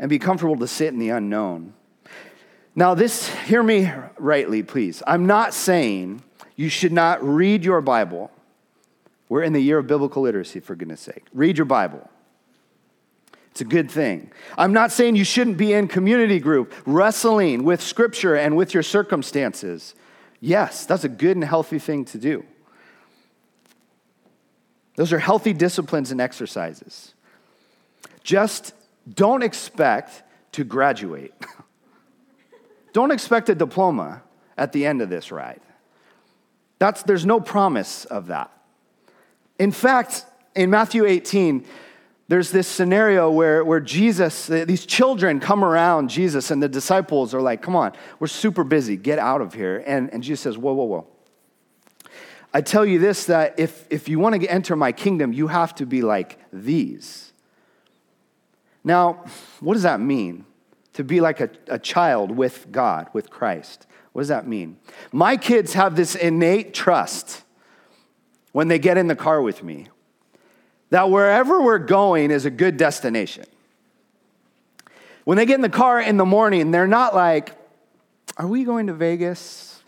and 0.00 0.10
be 0.10 0.18
comfortable 0.18 0.56
to 0.56 0.66
sit 0.66 0.92
in 0.92 0.98
the 0.98 1.10
unknown. 1.10 1.74
Now, 2.74 2.94
this, 2.94 3.28
hear 3.44 3.62
me 3.62 3.92
rightly, 4.18 4.62
please. 4.62 5.02
I'm 5.06 5.26
not 5.26 5.54
saying 5.54 6.22
you 6.60 6.68
should 6.68 6.92
not 6.92 7.26
read 7.26 7.64
your 7.64 7.80
Bible. 7.80 8.30
We're 9.30 9.44
in 9.44 9.54
the 9.54 9.62
year 9.62 9.78
of 9.78 9.86
biblical 9.86 10.20
literacy, 10.20 10.60
for 10.60 10.74
goodness 10.74 11.00
sake. 11.00 11.24
Read 11.32 11.56
your 11.56 11.64
Bible. 11.64 12.10
It's 13.50 13.62
a 13.62 13.64
good 13.64 13.90
thing. 13.90 14.30
I'm 14.58 14.74
not 14.74 14.92
saying 14.92 15.16
you 15.16 15.24
shouldn't 15.24 15.56
be 15.56 15.72
in 15.72 15.88
community 15.88 16.38
group 16.38 16.74
wrestling 16.84 17.64
with 17.64 17.80
scripture 17.80 18.34
and 18.34 18.58
with 18.58 18.74
your 18.74 18.82
circumstances. 18.82 19.94
Yes, 20.38 20.84
that's 20.84 21.02
a 21.02 21.08
good 21.08 21.34
and 21.34 21.44
healthy 21.44 21.78
thing 21.78 22.04
to 22.04 22.18
do. 22.18 22.44
Those 24.96 25.14
are 25.14 25.18
healthy 25.18 25.54
disciplines 25.54 26.10
and 26.10 26.20
exercises. 26.20 27.14
Just 28.22 28.74
don't 29.10 29.42
expect 29.42 30.24
to 30.52 30.64
graduate. 30.64 31.32
don't 32.92 33.12
expect 33.12 33.48
a 33.48 33.54
diploma 33.54 34.20
at 34.58 34.72
the 34.72 34.84
end 34.84 35.00
of 35.00 35.08
this 35.08 35.32
ride. 35.32 35.62
That's, 36.80 37.02
there's 37.02 37.26
no 37.26 37.38
promise 37.40 38.06
of 38.06 38.28
that. 38.28 38.50
In 39.58 39.70
fact, 39.70 40.24
in 40.56 40.70
Matthew 40.70 41.04
18, 41.04 41.66
there's 42.26 42.50
this 42.50 42.66
scenario 42.66 43.30
where, 43.30 43.62
where 43.64 43.80
Jesus, 43.80 44.46
these 44.46 44.86
children 44.86 45.40
come 45.40 45.62
around 45.62 46.08
Jesus, 46.08 46.50
and 46.50 46.62
the 46.62 46.68
disciples 46.68 47.34
are 47.34 47.42
like, 47.42 47.60
Come 47.60 47.76
on, 47.76 47.92
we're 48.18 48.28
super 48.28 48.64
busy, 48.64 48.96
get 48.96 49.18
out 49.18 49.42
of 49.42 49.52
here. 49.52 49.84
And, 49.86 50.12
and 50.12 50.22
Jesus 50.22 50.40
says, 50.40 50.56
Whoa, 50.56 50.72
whoa, 50.72 50.84
whoa. 50.84 51.06
I 52.54 52.62
tell 52.62 52.86
you 52.86 52.98
this 52.98 53.26
that 53.26 53.58
if, 53.58 53.86
if 53.90 54.08
you 54.08 54.18
want 54.18 54.40
to 54.40 54.46
enter 54.48 54.74
my 54.74 54.90
kingdom, 54.90 55.34
you 55.34 55.48
have 55.48 55.74
to 55.76 55.86
be 55.86 56.00
like 56.00 56.38
these. 56.50 57.32
Now, 58.82 59.24
what 59.60 59.74
does 59.74 59.82
that 59.82 60.00
mean? 60.00 60.46
To 60.94 61.04
be 61.04 61.20
like 61.20 61.40
a, 61.40 61.50
a 61.68 61.78
child 61.78 62.30
with 62.30 62.72
God, 62.72 63.08
with 63.12 63.28
Christ. 63.28 63.86
What 64.12 64.22
does 64.22 64.28
that 64.28 64.46
mean? 64.46 64.76
My 65.12 65.36
kids 65.36 65.74
have 65.74 65.96
this 65.96 66.14
innate 66.14 66.74
trust 66.74 67.42
when 68.52 68.68
they 68.68 68.78
get 68.78 68.96
in 68.96 69.06
the 69.06 69.16
car 69.16 69.40
with 69.40 69.62
me 69.62 69.86
that 70.90 71.10
wherever 71.10 71.62
we're 71.62 71.78
going 71.78 72.30
is 72.30 72.44
a 72.44 72.50
good 72.50 72.76
destination. 72.76 73.44
When 75.24 75.36
they 75.36 75.46
get 75.46 75.54
in 75.54 75.60
the 75.60 75.68
car 75.68 76.00
in 76.00 76.16
the 76.16 76.24
morning, 76.24 76.72
they're 76.72 76.88
not 76.88 77.14
like, 77.14 77.56
Are 78.36 78.46
we 78.46 78.64
going 78.64 78.88
to 78.88 78.94
Vegas? 78.94 79.82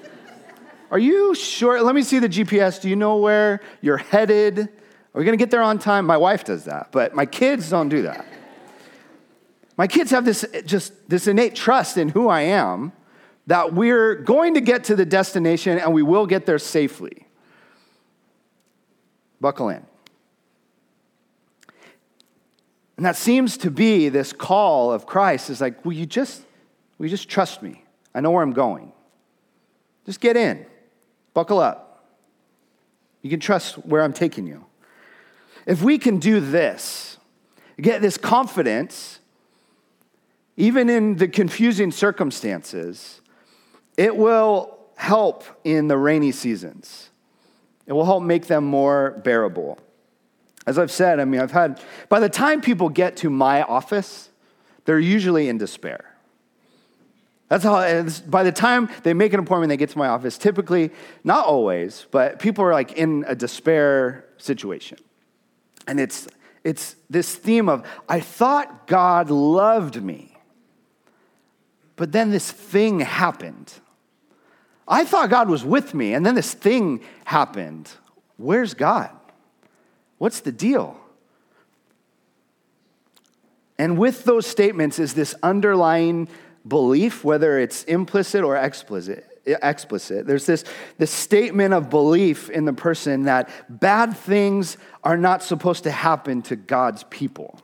Are 0.90 0.98
you 0.98 1.34
sure? 1.34 1.82
Let 1.82 1.94
me 1.94 2.02
see 2.02 2.20
the 2.20 2.28
GPS. 2.28 2.80
Do 2.80 2.88
you 2.88 2.94
know 2.94 3.16
where 3.16 3.60
you're 3.80 3.96
headed? 3.96 4.60
Are 4.60 5.18
we 5.18 5.24
going 5.24 5.36
to 5.36 5.42
get 5.42 5.50
there 5.50 5.62
on 5.62 5.78
time? 5.78 6.06
My 6.06 6.18
wife 6.18 6.44
does 6.44 6.66
that, 6.66 6.92
but 6.92 7.14
my 7.14 7.26
kids 7.26 7.70
don't 7.70 7.88
do 7.88 8.02
that. 8.02 8.24
My 9.76 9.86
kids 9.86 10.10
have 10.12 10.24
this 10.24 10.44
just 10.64 11.08
this 11.08 11.26
innate 11.26 11.56
trust 11.56 11.96
in 11.96 12.10
who 12.10 12.28
I 12.28 12.42
am 12.42 12.92
that 13.46 13.72
we're 13.72 14.14
going 14.14 14.54
to 14.54 14.60
get 14.60 14.84
to 14.84 14.96
the 14.96 15.04
destination 15.04 15.78
and 15.78 15.92
we 15.92 16.02
will 16.02 16.26
get 16.26 16.46
there 16.46 16.58
safely. 16.58 17.26
Buckle 19.40 19.68
in. 19.68 19.84
And 22.96 23.04
that 23.04 23.16
seems 23.16 23.56
to 23.58 23.70
be 23.70 24.08
this 24.08 24.32
call 24.32 24.92
of 24.92 25.06
Christ 25.06 25.50
is 25.50 25.60
like, 25.60 25.84
will 25.84 25.92
you 25.92 26.06
just, 26.06 26.42
will 26.98 27.06
you 27.06 27.10
just 27.10 27.28
trust 27.28 27.62
me? 27.62 27.84
I 28.14 28.20
know 28.20 28.30
where 28.30 28.42
I'm 28.42 28.54
going. 28.54 28.92
Just 30.06 30.20
get 30.20 30.36
in. 30.36 30.64
Buckle 31.34 31.58
up. 31.58 32.04
You 33.20 33.28
can 33.28 33.40
trust 33.40 33.74
where 33.84 34.02
I'm 34.02 34.12
taking 34.12 34.46
you. 34.46 34.64
If 35.66 35.82
we 35.82 35.98
can 35.98 36.18
do 36.18 36.40
this, 36.40 37.18
get 37.80 38.00
this 38.00 38.16
confidence 38.16 39.20
even 40.56 40.88
in 40.88 41.16
the 41.16 41.28
confusing 41.28 41.92
circumstances, 41.92 43.20
it 43.96 44.16
will 44.16 44.78
help 44.96 45.44
in 45.64 45.88
the 45.88 45.96
rainy 45.96 46.32
seasons. 46.32 47.10
It 47.86 47.92
will 47.92 48.04
help 48.04 48.22
make 48.22 48.46
them 48.46 48.64
more 48.64 49.20
bearable. 49.24 49.78
As 50.66 50.78
I've 50.78 50.90
said, 50.90 51.20
I 51.20 51.24
mean, 51.24 51.40
I've 51.40 51.52
had, 51.52 51.80
by 52.08 52.18
the 52.18 52.28
time 52.28 52.60
people 52.60 52.88
get 52.88 53.16
to 53.18 53.30
my 53.30 53.62
office, 53.62 54.30
they're 54.84 54.98
usually 54.98 55.48
in 55.48 55.58
despair. 55.58 56.16
That's 57.48 57.62
how, 57.62 58.04
by 58.28 58.42
the 58.42 58.50
time 58.50 58.88
they 59.04 59.14
make 59.14 59.32
an 59.32 59.38
appointment, 59.38 59.68
they 59.68 59.76
get 59.76 59.90
to 59.90 59.98
my 59.98 60.08
office, 60.08 60.36
typically, 60.36 60.90
not 61.22 61.46
always, 61.46 62.06
but 62.10 62.40
people 62.40 62.64
are 62.64 62.72
like 62.72 62.94
in 62.94 63.24
a 63.28 63.36
despair 63.36 64.24
situation. 64.36 64.98
And 65.86 66.00
it's, 66.00 66.26
it's 66.64 66.96
this 67.08 67.36
theme 67.36 67.68
of, 67.68 67.86
I 68.08 68.18
thought 68.18 68.88
God 68.88 69.30
loved 69.30 70.02
me, 70.02 70.36
but 71.94 72.10
then 72.10 72.32
this 72.32 72.50
thing 72.50 72.98
happened. 72.98 73.72
I 74.88 75.04
thought 75.04 75.30
God 75.30 75.48
was 75.48 75.64
with 75.64 75.94
me, 75.94 76.14
and 76.14 76.24
then 76.24 76.34
this 76.34 76.54
thing 76.54 77.00
happened. 77.24 77.90
Where's 78.36 78.74
God? 78.74 79.10
What's 80.18 80.40
the 80.40 80.52
deal? 80.52 80.98
And 83.78 83.98
with 83.98 84.24
those 84.24 84.46
statements 84.46 84.98
is 84.98 85.14
this 85.14 85.34
underlying 85.42 86.28
belief, 86.66 87.24
whether 87.24 87.58
it's 87.58 87.84
implicit 87.84 88.42
or 88.42 88.56
explicit. 88.56 89.26
Explicit. 89.46 90.26
There's 90.26 90.46
this, 90.46 90.64
this 90.98 91.10
statement 91.10 91.74
of 91.74 91.90
belief 91.90 92.50
in 92.50 92.64
the 92.64 92.72
person 92.72 93.24
that 93.24 93.48
bad 93.68 94.16
things 94.16 94.76
are 95.04 95.16
not 95.16 95.42
supposed 95.42 95.84
to 95.84 95.90
happen 95.90 96.42
to 96.42 96.56
God's 96.56 97.04
people. 97.04 97.60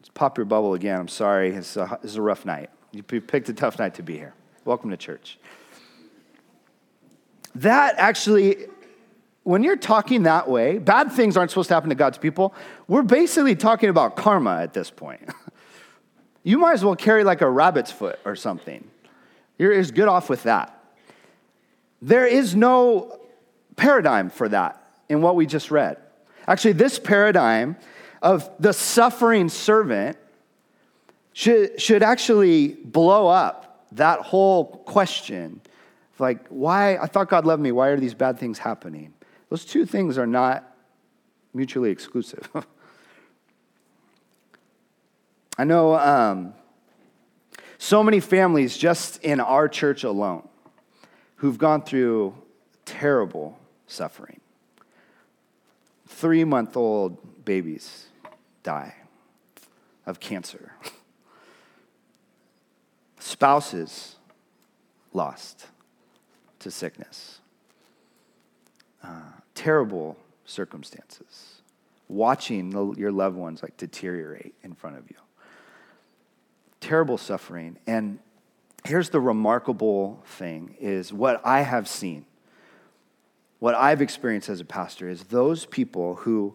Let's 0.00 0.10
pop 0.10 0.36
your 0.36 0.44
bubble 0.44 0.74
again. 0.74 1.00
I'm 1.00 1.08
sorry. 1.08 1.54
It's 1.54 1.76
a, 1.76 1.98
it's 2.02 2.16
a 2.16 2.22
rough 2.22 2.44
night. 2.44 2.68
You 2.92 3.02
picked 3.02 3.48
a 3.48 3.54
tough 3.54 3.78
night 3.78 3.94
to 3.94 4.02
be 4.02 4.16
here. 4.16 4.34
Welcome 4.64 4.90
to 4.90 4.96
church. 4.96 5.38
That 7.54 7.94
actually 7.96 8.66
when 9.44 9.64
you're 9.64 9.76
talking 9.76 10.22
that 10.22 10.48
way, 10.48 10.78
bad 10.78 11.12
things 11.12 11.36
aren't 11.36 11.50
supposed 11.50 11.68
to 11.68 11.74
happen 11.74 11.88
to 11.88 11.96
God's 11.96 12.18
people. 12.18 12.54
We're 12.86 13.02
basically 13.02 13.56
talking 13.56 13.88
about 13.88 14.14
karma 14.16 14.60
at 14.60 14.72
this 14.72 14.90
point. 14.90 15.28
you 16.44 16.58
might 16.58 16.74
as 16.74 16.84
well 16.84 16.94
carry 16.94 17.24
like 17.24 17.40
a 17.40 17.50
rabbit's 17.50 17.90
foot 17.90 18.20
or 18.24 18.36
something. 18.36 18.88
You're 19.58 19.72
as 19.72 19.90
good 19.90 20.06
off 20.06 20.28
with 20.30 20.44
that. 20.44 20.78
There 22.00 22.26
is 22.26 22.54
no 22.54 23.18
paradigm 23.76 24.30
for 24.30 24.48
that 24.48 24.80
in 25.08 25.22
what 25.22 25.34
we 25.34 25.46
just 25.46 25.70
read. 25.70 25.96
Actually, 26.46 26.72
this 26.72 26.98
paradigm 26.98 27.76
of 28.20 28.48
the 28.60 28.72
suffering 28.72 29.48
servant 29.48 30.16
should, 31.32 31.80
should 31.80 32.02
actually 32.02 32.68
blow 32.68 33.26
up 33.28 33.86
that 33.92 34.20
whole 34.20 34.64
question. 34.64 35.60
Like, 36.18 36.46
why? 36.48 36.96
I 36.98 37.06
thought 37.06 37.28
God 37.28 37.44
loved 37.46 37.62
me. 37.62 37.72
Why 37.72 37.88
are 37.88 37.98
these 37.98 38.14
bad 38.14 38.38
things 38.38 38.58
happening? 38.58 39.12
Those 39.48 39.64
two 39.64 39.84
things 39.86 40.18
are 40.18 40.26
not 40.26 40.72
mutually 41.52 41.90
exclusive. 41.90 42.48
I 45.58 45.64
know 45.64 45.94
um, 45.96 46.54
so 47.76 48.02
many 48.02 48.20
families 48.20 48.76
just 48.76 49.22
in 49.22 49.40
our 49.40 49.68
church 49.68 50.04
alone 50.04 50.48
who've 51.36 51.58
gone 51.58 51.82
through 51.82 52.34
terrible 52.84 53.58
suffering. 53.86 54.40
Three 56.06 56.44
month 56.44 56.76
old 56.76 57.44
babies 57.44 58.06
die 58.62 58.94
of 60.06 60.20
cancer, 60.20 60.72
spouses 63.22 64.16
lost 65.12 65.66
to 66.58 66.70
sickness. 66.70 67.38
Uh, 69.02 69.20
terrible 69.54 70.16
circumstances, 70.44 71.62
watching 72.08 72.70
the, 72.70 72.92
your 72.98 73.12
loved 73.12 73.36
ones 73.36 73.62
like 73.62 73.76
deteriorate 73.76 74.54
in 74.62 74.74
front 74.74 74.96
of 74.96 75.10
you. 75.10 75.16
Terrible 76.80 77.18
suffering. 77.18 77.78
And 77.86 78.18
here's 78.84 79.10
the 79.10 79.20
remarkable 79.20 80.22
thing 80.26 80.76
is 80.80 81.12
what 81.12 81.40
I 81.44 81.62
have 81.62 81.88
seen, 81.88 82.26
what 83.60 83.74
I've 83.74 84.02
experienced 84.02 84.48
as 84.48 84.60
a 84.60 84.64
pastor 84.64 85.08
is 85.08 85.24
those 85.24 85.66
people 85.66 86.16
who 86.16 86.54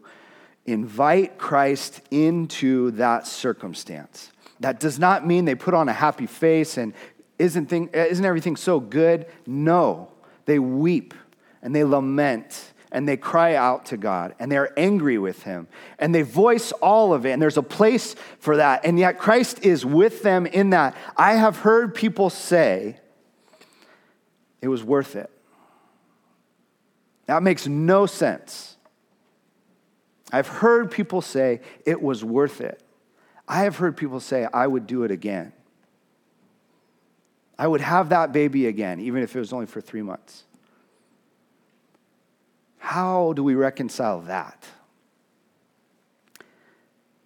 invite 0.66 1.38
Christ 1.38 2.02
into 2.12 2.92
that 2.92 3.26
circumstance. 3.26 4.32
That 4.60 4.80
does 4.80 4.98
not 4.98 5.26
mean 5.26 5.46
they 5.46 5.56
put 5.56 5.74
on 5.74 5.90
a 5.90 5.94
happy 5.94 6.26
face 6.26 6.78
and 6.78 6.94
isn't, 7.38 7.68
thing, 7.68 7.90
isn't 7.94 8.26
everything 8.26 8.56
so 8.56 8.80
good? 8.80 9.28
No, 9.46 10.12
they 10.46 10.60
weep 10.60 11.14
and 11.62 11.76
they 11.76 11.84
lament 11.84 12.74
and 12.92 13.08
they 13.08 13.18
cry 13.18 13.56
out 13.56 13.88
to 13.88 13.98
God 13.98 14.34
and 14.40 14.52
they're 14.52 14.78
angry 14.80 15.18
with 15.18 15.44
Him 15.44 15.68
and 16.00 16.16
they 16.16 16.24
voice 16.24 16.72
all 16.74 17.14
of 17.14 17.26
it. 17.26 17.32
And 17.32 17.42
there's 17.42 17.58
a 17.58 17.64
place 17.64 18.16
for 18.40 18.58
that. 18.58 18.86
And 18.86 18.98
yet 18.98 19.20
Christ 19.20 19.64
is 19.64 19.86
with 19.86 20.24
them 20.24 20.46
in 20.46 20.72
that. 20.72 20.96
I 21.16 21.34
have 21.34 21.58
heard 21.58 21.94
people 21.94 22.30
say 22.30 22.98
it 24.62 24.68
was 24.68 24.84
worth 24.84 25.16
it. 25.16 25.30
That 27.28 27.44
makes 27.44 27.68
no 27.68 28.06
sense. 28.06 28.78
I've 30.32 30.48
heard 30.48 30.92
people 30.92 31.22
say 31.22 31.62
it 31.86 32.02
was 32.02 32.24
worth 32.24 32.62
it. 32.62 32.82
I 33.48 33.64
have 33.64 33.78
heard 33.78 33.96
people 33.96 34.20
say 34.20 34.48
I 34.54 34.68
would 34.68 34.88
do 34.88 35.04
it 35.04 35.12
again. 35.12 35.54
I 37.58 37.68
would 37.68 37.82
have 37.82 38.10
that 38.10 38.34
baby 38.34 38.68
again, 38.68 39.00
even 39.00 39.24
if 39.24 39.36
it 39.36 39.40
was 39.40 39.54
only 39.54 39.66
for 39.66 39.82
three 39.82 40.02
months. 40.02 40.44
How 42.78 43.34
do 43.34 43.44
we 43.44 43.56
reconcile 43.56 44.22
that? 44.22 44.66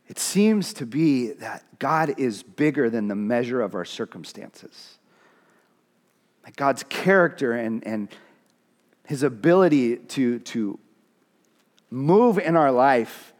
It 0.07 0.19
seems 0.19 0.73
to 0.73 0.85
be 0.85 1.31
that 1.33 1.63
God 1.79 2.15
is 2.17 2.43
bigger 2.43 2.89
than 2.89 3.07
the 3.07 3.15
measure 3.15 3.61
of 3.61 3.75
our 3.75 3.85
circumstances. 3.85 4.97
That 6.43 6.55
God's 6.55 6.83
character 6.83 7.53
and, 7.53 7.85
and 7.85 8.09
his 9.05 9.23
ability 9.23 9.97
to, 9.97 10.39
to 10.39 10.79
move 11.89 12.37
in 12.37 12.55
our 12.55 12.71
life 12.71 13.30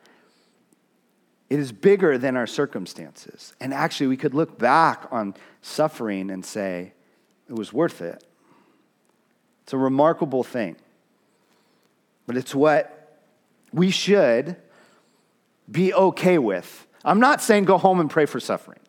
it 1.52 1.60
is 1.60 1.72
bigger 1.72 2.18
than 2.18 2.38
our 2.38 2.48
circumstances. 2.48 3.54
And 3.60 3.74
actually, 3.74 4.08
we 4.08 4.18
could 4.18 4.34
look 4.34 4.58
back 4.58 5.06
on 5.12 5.36
suffering 5.62 6.32
and 6.32 6.46
say, 6.46 6.94
it 7.48 7.54
was 7.54 7.72
worth 7.72 8.02
it. 8.02 8.24
It's 9.64 9.74
a 9.74 9.78
remarkable 9.78 10.44
thing 10.44 10.78
but 12.32 12.38
it's 12.38 12.56
what 12.56 13.20
we 13.74 13.90
should 13.92 14.56
be 15.70 15.94
okay 15.94 16.38
with. 16.38 16.88
I'm 17.04 17.20
not 17.20 17.42
saying 17.42 17.66
go 17.66 17.78
home 17.78 18.00
and 18.00 18.10
pray 18.10 18.26
for 18.26 18.40
suffering. 18.40 18.80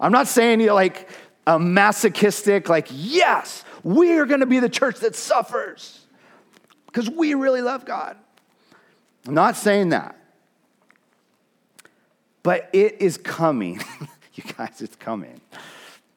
I'm 0.00 0.10
not 0.10 0.26
saying 0.26 0.60
you 0.60 0.72
like 0.72 1.10
a 1.46 1.58
masochistic, 1.58 2.70
like, 2.70 2.88
yes, 2.90 3.62
we 3.82 4.12
are 4.14 4.24
going 4.24 4.40
to 4.40 4.46
be 4.46 4.58
the 4.58 4.70
church 4.70 5.00
that 5.00 5.14
suffers 5.14 6.06
because 6.86 7.10
we 7.10 7.34
really 7.34 7.60
love 7.60 7.84
God. 7.84 8.16
I'm 9.26 9.34
not 9.34 9.56
saying 9.56 9.90
that. 9.90 10.16
But 12.44 12.70
it 12.72 13.00
is 13.00 13.16
coming. 13.16 13.80
you 14.34 14.44
guys, 14.56 14.80
it's 14.80 14.94
coming. 14.94 15.40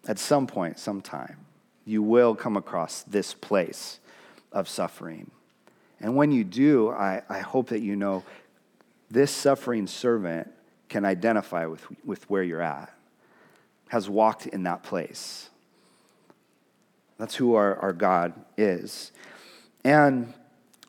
At 0.07 0.19
some 0.19 0.45
point, 0.45 0.77
sometime, 0.77 1.37
you 1.85 2.03
will 2.03 2.35
come 2.35 2.55
across 2.55 3.01
this 3.03 3.33
place 3.33 3.99
of 4.51 4.69
suffering. 4.69 5.31
And 5.99 6.15
when 6.15 6.31
you 6.31 6.43
do, 6.43 6.91
I, 6.91 7.23
I 7.27 7.39
hope 7.39 7.69
that 7.69 7.79
you 7.79 7.95
know 7.95 8.23
this 9.09 9.31
suffering 9.31 9.87
servant 9.87 10.51
can 10.89 11.05
identify 11.05 11.65
with, 11.65 11.85
with 12.05 12.29
where 12.29 12.43
you're 12.43 12.61
at, 12.61 12.93
has 13.87 14.09
walked 14.09 14.47
in 14.47 14.63
that 14.63 14.83
place. 14.83 15.49
That's 17.17 17.35
who 17.35 17.55
our, 17.55 17.77
our 17.77 17.93
God 17.93 18.33
is. 18.57 19.11
And 19.83 20.33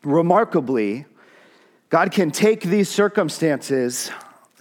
remarkably, 0.03 1.07
God 1.90 2.11
can 2.11 2.31
take 2.31 2.62
these 2.62 2.88
circumstances, 2.88 4.11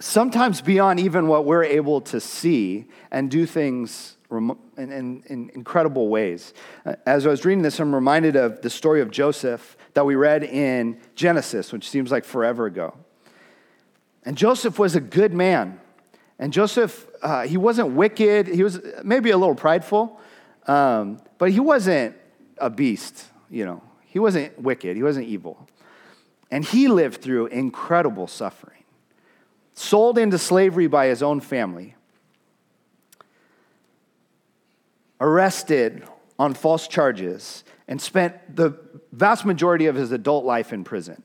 sometimes 0.00 0.60
beyond 0.60 1.00
even 1.00 1.28
what 1.28 1.44
we're 1.44 1.64
able 1.64 2.00
to 2.02 2.20
see, 2.20 2.86
and 3.10 3.30
do 3.30 3.46
things 3.46 4.16
in, 4.30 4.56
in, 4.76 5.22
in 5.26 5.50
incredible 5.54 6.08
ways. 6.08 6.52
As 7.06 7.26
I 7.26 7.30
was 7.30 7.44
reading 7.44 7.62
this, 7.62 7.80
I'm 7.80 7.94
reminded 7.94 8.36
of 8.36 8.60
the 8.62 8.70
story 8.70 9.00
of 9.00 9.10
Joseph 9.10 9.76
that 9.94 10.04
we 10.04 10.14
read 10.14 10.44
in 10.44 11.00
Genesis, 11.14 11.72
which 11.72 11.88
seems 11.88 12.10
like 12.10 12.24
forever 12.24 12.66
ago. 12.66 12.94
And 14.24 14.36
Joseph 14.36 14.78
was 14.78 14.94
a 14.94 15.00
good 15.00 15.32
man. 15.32 15.80
And 16.38 16.52
Joseph, 16.52 17.08
uh, 17.22 17.42
he 17.42 17.56
wasn't 17.56 17.92
wicked. 17.92 18.46
He 18.46 18.62
was 18.62 18.80
maybe 19.02 19.30
a 19.30 19.38
little 19.38 19.54
prideful, 19.54 20.20
um, 20.66 21.20
but 21.38 21.50
he 21.50 21.60
wasn't 21.60 22.14
a 22.58 22.70
beast, 22.70 23.24
you 23.50 23.64
know. 23.64 23.82
He 24.04 24.18
wasn't 24.18 24.58
wicked. 24.60 24.96
He 24.96 25.02
wasn't 25.02 25.26
evil. 25.26 25.66
And 26.50 26.64
he 26.64 26.88
lived 26.88 27.22
through 27.22 27.46
incredible 27.46 28.26
suffering. 28.26 28.77
Sold 29.78 30.18
into 30.18 30.38
slavery 30.38 30.88
by 30.88 31.06
his 31.06 31.22
own 31.22 31.40
family, 31.40 31.94
arrested 35.20 36.02
on 36.38 36.54
false 36.54 36.88
charges, 36.88 37.64
and 37.86 38.00
spent 38.00 38.56
the 38.56 38.78
vast 39.12 39.44
majority 39.44 39.86
of 39.86 39.94
his 39.94 40.12
adult 40.12 40.44
life 40.44 40.72
in 40.72 40.84
prison. 40.84 41.22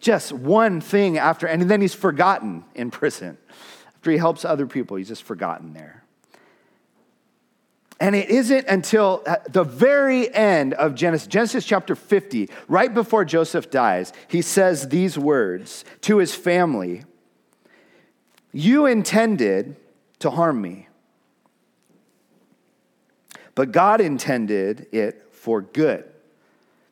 Just 0.00 0.32
one 0.32 0.80
thing 0.80 1.16
after, 1.16 1.46
and 1.46 1.62
then 1.62 1.80
he's 1.80 1.94
forgotten 1.94 2.64
in 2.74 2.90
prison. 3.00 3.38
After 3.94 4.10
he 4.10 4.18
helps 4.18 4.44
other 4.44 4.66
people, 4.66 4.96
he's 4.96 5.08
just 5.08 5.22
forgotten 5.22 5.72
there. 5.72 6.01
And 8.02 8.16
it 8.16 8.30
isn't 8.30 8.66
until 8.66 9.22
uh, 9.28 9.36
the 9.48 9.62
very 9.62 10.34
end 10.34 10.74
of 10.74 10.96
Genesis, 10.96 11.28
Genesis 11.28 11.64
chapter 11.64 11.94
50, 11.94 12.50
right 12.66 12.92
before 12.92 13.24
Joseph 13.24 13.70
dies, 13.70 14.12
he 14.26 14.42
says 14.42 14.88
these 14.88 15.16
words 15.16 15.84
to 16.00 16.18
his 16.18 16.34
family 16.34 17.04
You 18.50 18.86
intended 18.86 19.76
to 20.18 20.30
harm 20.30 20.60
me, 20.60 20.88
but 23.54 23.70
God 23.70 24.00
intended 24.00 24.88
it 24.90 25.28
for 25.30 25.62
good, 25.62 26.04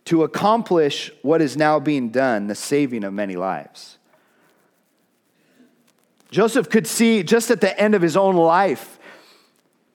to 0.04 0.22
accomplish 0.22 1.10
what 1.22 1.42
is 1.42 1.56
now 1.56 1.80
being 1.80 2.10
done, 2.10 2.46
the 2.46 2.54
saving 2.54 3.02
of 3.02 3.12
many 3.12 3.34
lives. 3.34 3.98
Joseph 6.30 6.70
could 6.70 6.86
see 6.86 7.24
just 7.24 7.50
at 7.50 7.60
the 7.60 7.76
end 7.80 7.96
of 7.96 8.02
his 8.02 8.16
own 8.16 8.36
life 8.36 8.99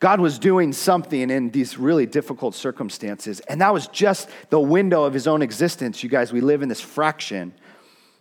God 0.05 0.19
was 0.19 0.37
doing 0.37 0.71
something 0.71 1.31
in 1.31 1.49
these 1.49 1.79
really 1.79 2.05
difficult 2.05 2.53
circumstances. 2.53 3.39
And 3.39 3.59
that 3.61 3.73
was 3.73 3.87
just 3.87 4.29
the 4.51 4.59
window 4.59 5.03
of 5.03 5.15
his 5.15 5.25
own 5.25 5.41
existence. 5.41 6.03
You 6.03 6.09
guys, 6.11 6.31
we 6.31 6.41
live 6.41 6.61
in 6.61 6.69
this 6.69 6.79
fraction 6.79 7.51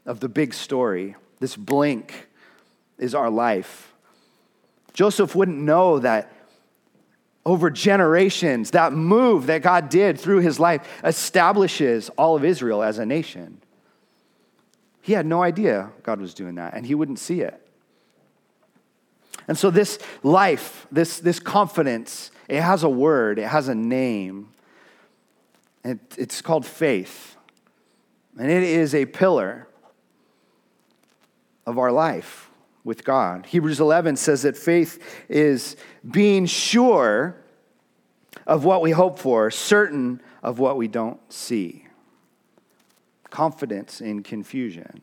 of 0.06 0.18
the 0.18 0.30
big 0.30 0.54
story. 0.54 1.14
This 1.40 1.54
blink 1.56 2.30
is 2.96 3.14
our 3.14 3.28
life. 3.28 3.92
Joseph 4.94 5.36
wouldn't 5.36 5.58
know 5.58 5.98
that 5.98 6.32
over 7.44 7.68
generations, 7.68 8.70
that 8.70 8.94
move 8.94 9.44
that 9.48 9.60
God 9.60 9.90
did 9.90 10.18
through 10.18 10.40
his 10.40 10.58
life 10.58 10.88
establishes 11.04 12.08
all 12.16 12.34
of 12.34 12.46
Israel 12.46 12.82
as 12.82 12.96
a 12.96 13.04
nation. 13.04 13.60
He 15.02 15.12
had 15.12 15.26
no 15.26 15.42
idea 15.42 15.90
God 16.02 16.18
was 16.18 16.32
doing 16.32 16.54
that, 16.54 16.72
and 16.72 16.86
he 16.86 16.94
wouldn't 16.94 17.18
see 17.18 17.42
it. 17.42 17.60
And 19.46 19.58
so, 19.58 19.70
this 19.70 19.98
life, 20.22 20.86
this, 20.90 21.20
this 21.20 21.38
confidence, 21.38 22.30
it 22.48 22.60
has 22.60 22.82
a 22.82 22.88
word, 22.88 23.38
it 23.38 23.48
has 23.48 23.68
a 23.68 23.74
name. 23.74 24.48
It, 25.84 25.98
it's 26.16 26.40
called 26.40 26.64
faith. 26.64 27.36
And 28.38 28.50
it 28.50 28.62
is 28.62 28.94
a 28.94 29.06
pillar 29.06 29.68
of 31.66 31.78
our 31.78 31.92
life 31.92 32.50
with 32.84 33.04
God. 33.04 33.46
Hebrews 33.46 33.80
11 33.80 34.16
says 34.16 34.42
that 34.42 34.56
faith 34.56 35.02
is 35.28 35.76
being 36.08 36.46
sure 36.46 37.36
of 38.46 38.64
what 38.64 38.82
we 38.82 38.90
hope 38.90 39.18
for, 39.18 39.50
certain 39.50 40.20
of 40.42 40.58
what 40.58 40.76
we 40.76 40.88
don't 40.88 41.20
see. 41.32 41.86
Confidence 43.30 44.00
in 44.00 44.22
confusion 44.22 45.02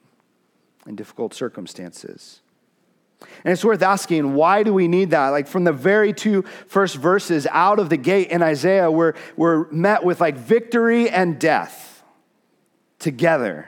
in 0.86 0.96
difficult 0.96 1.34
circumstances. 1.34 2.42
And 3.44 3.52
it's 3.52 3.66
worth 3.66 3.82
asking, 3.82 4.34
why 4.34 4.64
do 4.64 4.74
we 4.74 4.88
need 4.88 5.12
that? 5.12 5.30
Like 5.30 5.48
from 5.48 5.64
the 5.64 5.74
very 5.74 6.14
two 6.14 6.44
first 6.68 6.96
verses 6.96 7.48
out 7.50 7.80
of 7.80 7.90
the 7.90 7.98
gate 7.98 8.30
in 8.30 8.44
Isaiah, 8.44 8.92
we're, 8.92 9.14
we're 9.36 9.70
met 9.72 10.04
with 10.04 10.22
like 10.22 10.38
victory 10.38 11.10
and 11.10 11.40
death 11.40 12.04
together. 13.00 13.68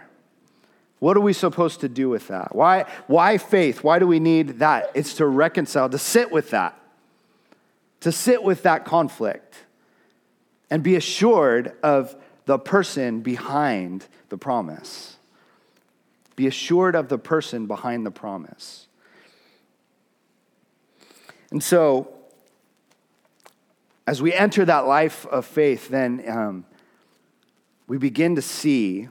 What 1.00 1.18
are 1.18 1.22
we 1.22 1.34
supposed 1.34 1.82
to 1.82 1.90
do 1.90 2.08
with 2.08 2.28
that? 2.30 2.56
Why, 2.56 2.86
why 3.08 3.38
faith? 3.38 3.84
Why 3.84 4.00
do 4.00 4.08
we 4.08 4.20
need 4.20 4.60
that? 4.60 4.92
It's 4.94 5.16
to 5.16 5.26
reconcile, 5.26 5.90
to 5.90 5.98
sit 5.98 6.32
with 6.32 6.52
that, 6.52 6.80
to 8.02 8.12
sit 8.12 8.44
with 8.44 8.64
that 8.64 8.86
conflict 8.86 9.56
and 10.70 10.82
be 10.82 10.96
assured 10.96 11.74
of 11.84 12.16
the 12.46 12.58
person 12.58 13.22
behind 13.22 14.06
the 14.30 14.38
promise. 14.38 15.18
Be 16.36 16.48
assured 16.48 16.96
of 16.96 17.10
the 17.10 17.18
person 17.18 17.66
behind 17.66 18.06
the 18.06 18.12
promise. 18.12 18.88
And 21.54 21.62
so, 21.64 22.12
as 24.08 24.24
we 24.24 24.34
enter 24.34 24.66
that 24.66 24.88
life 24.88 25.28
of 25.28 25.46
faith, 25.46 25.88
then 25.88 26.24
um, 26.28 26.66
we 27.86 28.00
begin 28.00 28.36
to 28.38 28.42
see, 28.42 29.08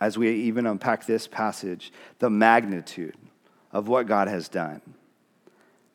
as 0.00 0.16
we 0.16 0.30
even 0.30 0.64
unpack 0.64 1.04
this 1.04 1.28
passage, 1.28 1.92
the 2.20 2.30
magnitude 2.30 3.16
of 3.70 3.86
what 3.86 4.06
God 4.06 4.28
has 4.28 4.48
done. 4.48 4.80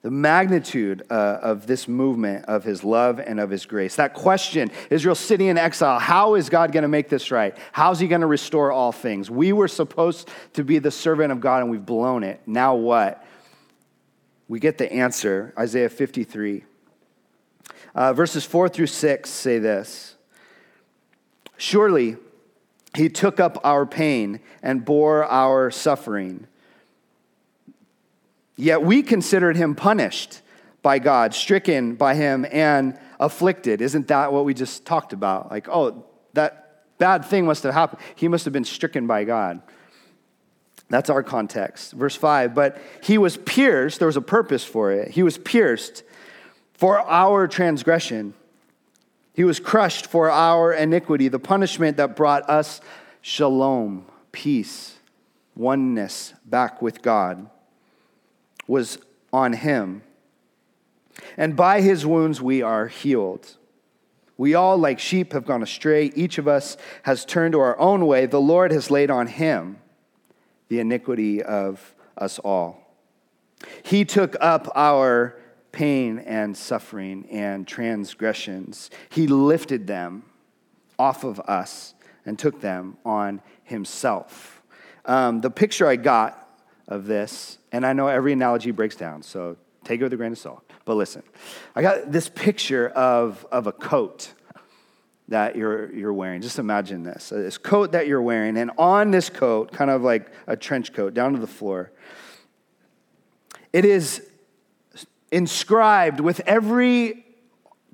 The 0.03 0.11
magnitude 0.11 1.07
uh, 1.09 1.39
of 1.41 1.65
this 1.65 1.87
movement 1.87 2.45
of 2.45 2.63
his 2.63 2.83
love 2.83 3.19
and 3.19 3.39
of 3.39 3.49
his 3.49 3.65
grace. 3.65 3.95
That 3.95 4.13
question 4.13 4.69
Israel 4.91 5.15
sitting 5.15 5.47
in 5.47 5.57
exile, 5.57 5.97
how 5.97 6.35
is 6.35 6.49
God 6.49 6.71
going 6.71 6.83
to 6.83 6.87
make 6.87 7.09
this 7.09 7.31
right? 7.31 7.57
How's 7.71 7.99
he 7.99 8.07
going 8.07 8.21
to 8.21 8.27
restore 8.27 8.71
all 8.71 8.91
things? 8.91 9.31
We 9.31 9.53
were 9.53 9.67
supposed 9.67 10.29
to 10.53 10.63
be 10.63 10.77
the 10.77 10.91
servant 10.91 11.31
of 11.31 11.41
God 11.41 11.63
and 11.63 11.71
we've 11.71 11.83
blown 11.83 12.23
it. 12.23 12.41
Now 12.45 12.75
what? 12.75 13.25
We 14.51 14.59
get 14.59 14.77
the 14.77 14.91
answer 14.91 15.53
Isaiah 15.57 15.87
53. 15.87 16.65
Uh, 17.95 18.11
verses 18.11 18.43
4 18.43 18.67
through 18.67 18.87
6 18.87 19.29
say 19.29 19.59
this 19.59 20.15
Surely 21.55 22.17
he 22.93 23.07
took 23.07 23.39
up 23.39 23.57
our 23.63 23.85
pain 23.85 24.41
and 24.61 24.83
bore 24.83 25.23
our 25.23 25.71
suffering. 25.71 26.47
Yet 28.57 28.83
we 28.83 29.03
considered 29.03 29.55
him 29.55 29.73
punished 29.73 30.41
by 30.81 30.99
God, 30.99 31.33
stricken 31.33 31.95
by 31.95 32.15
him, 32.15 32.45
and 32.51 32.99
afflicted. 33.21 33.79
Isn't 33.79 34.09
that 34.09 34.33
what 34.33 34.43
we 34.43 34.53
just 34.53 34.85
talked 34.85 35.13
about? 35.13 35.49
Like, 35.49 35.69
oh, 35.69 36.03
that 36.33 36.97
bad 36.97 37.23
thing 37.23 37.45
must 37.45 37.63
have 37.63 37.73
happened. 37.73 38.01
He 38.15 38.27
must 38.27 38.43
have 38.43 38.53
been 38.53 38.65
stricken 38.65 39.07
by 39.07 39.23
God. 39.23 39.61
That's 40.91 41.09
our 41.09 41.23
context. 41.23 41.93
Verse 41.93 42.15
5 42.15 42.53
But 42.53 42.77
he 43.01 43.17
was 43.17 43.37
pierced, 43.37 43.99
there 43.99 44.07
was 44.07 44.17
a 44.17 44.21
purpose 44.21 44.63
for 44.63 44.91
it. 44.91 45.11
He 45.11 45.23
was 45.23 45.37
pierced 45.37 46.03
for 46.73 46.99
our 47.09 47.47
transgression, 47.47 48.33
he 49.33 49.43
was 49.43 49.59
crushed 49.59 50.05
for 50.05 50.29
our 50.29 50.73
iniquity. 50.73 51.29
The 51.29 51.39
punishment 51.39 51.97
that 51.97 52.15
brought 52.15 52.47
us 52.49 52.81
shalom, 53.21 54.05
peace, 54.31 54.97
oneness 55.55 56.33
back 56.45 56.81
with 56.81 57.01
God 57.01 57.49
was 58.67 58.97
on 59.31 59.53
him. 59.53 60.03
And 61.37 61.55
by 61.55 61.81
his 61.81 62.05
wounds 62.05 62.41
we 62.41 62.61
are 62.61 62.87
healed. 62.87 63.57
We 64.37 64.55
all, 64.55 64.77
like 64.77 64.99
sheep, 64.99 65.33
have 65.33 65.45
gone 65.45 65.61
astray. 65.61 66.11
Each 66.15 66.37
of 66.37 66.47
us 66.47 66.75
has 67.03 67.25
turned 67.25 67.51
to 67.51 67.59
our 67.59 67.77
own 67.79 68.07
way. 68.07 68.25
The 68.25 68.41
Lord 68.41 68.71
has 68.71 68.89
laid 68.89 69.11
on 69.11 69.27
him 69.27 69.80
the 70.71 70.79
iniquity 70.79 71.43
of 71.43 71.93
us 72.17 72.39
all. 72.39 72.95
He 73.83 74.05
took 74.05 74.37
up 74.39 74.69
our 74.73 75.37
pain 75.73 76.17
and 76.19 76.55
suffering 76.55 77.27
and 77.29 77.67
transgressions. 77.67 78.89
He 79.09 79.27
lifted 79.27 79.85
them 79.85 80.23
off 80.97 81.25
of 81.25 81.41
us 81.41 81.93
and 82.25 82.39
took 82.39 82.61
them 82.61 82.95
on 83.03 83.41
himself. 83.63 84.61
Um, 85.03 85.41
the 85.41 85.49
picture 85.49 85.87
I 85.87 85.97
got 85.97 86.37
of 86.87 87.05
this, 87.05 87.57
and 87.73 87.85
I 87.85 87.91
know 87.91 88.07
every 88.07 88.31
analogy 88.31 88.71
breaks 88.71 88.95
down, 88.95 89.23
so 89.23 89.57
take 89.83 89.99
it 89.99 90.03
with 90.03 90.13
a 90.13 90.17
grain 90.17 90.31
of 90.31 90.37
salt. 90.37 90.63
But 90.85 90.95
listen, 90.95 91.23
I 91.75 91.81
got 91.81 92.13
this 92.13 92.29
picture 92.29 92.87
of, 92.87 93.45
of 93.51 93.67
a 93.67 93.73
coat 93.73 94.31
that 95.31 95.55
you're, 95.55 95.93
you're 95.93 96.13
wearing. 96.13 96.41
Just 96.41 96.59
imagine 96.59 97.03
this 97.03 97.31
uh, 97.31 97.35
this 97.35 97.57
coat 97.57 97.93
that 97.93 98.05
you're 98.05 98.21
wearing, 98.21 98.57
and 98.57 98.69
on 98.77 99.11
this 99.11 99.29
coat, 99.29 99.71
kind 99.71 99.89
of 99.89 100.03
like 100.03 100.29
a 100.45 100.55
trench 100.55 100.93
coat 100.93 101.13
down 101.13 101.33
to 101.33 101.39
the 101.39 101.47
floor, 101.47 101.91
it 103.73 103.85
is 103.85 104.21
inscribed 105.31 106.19
with 106.19 106.41
every 106.41 107.25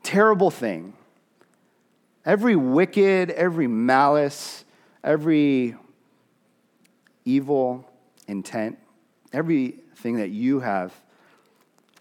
terrible 0.01 0.49
thing, 0.49 0.93
every 2.25 2.55
wicked, 2.55 3.29
every 3.29 3.67
malice, 3.67 4.65
every 5.03 5.75
evil 7.23 7.87
intent, 8.27 8.79
everything 9.31 10.17
that 10.17 10.29
you 10.29 10.59
have 10.59 10.91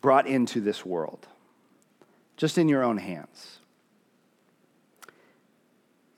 brought 0.00 0.26
into 0.26 0.62
this 0.62 0.86
world, 0.86 1.26
just 2.38 2.56
in 2.56 2.70
your 2.70 2.82
own 2.82 2.96
hands 2.96 3.55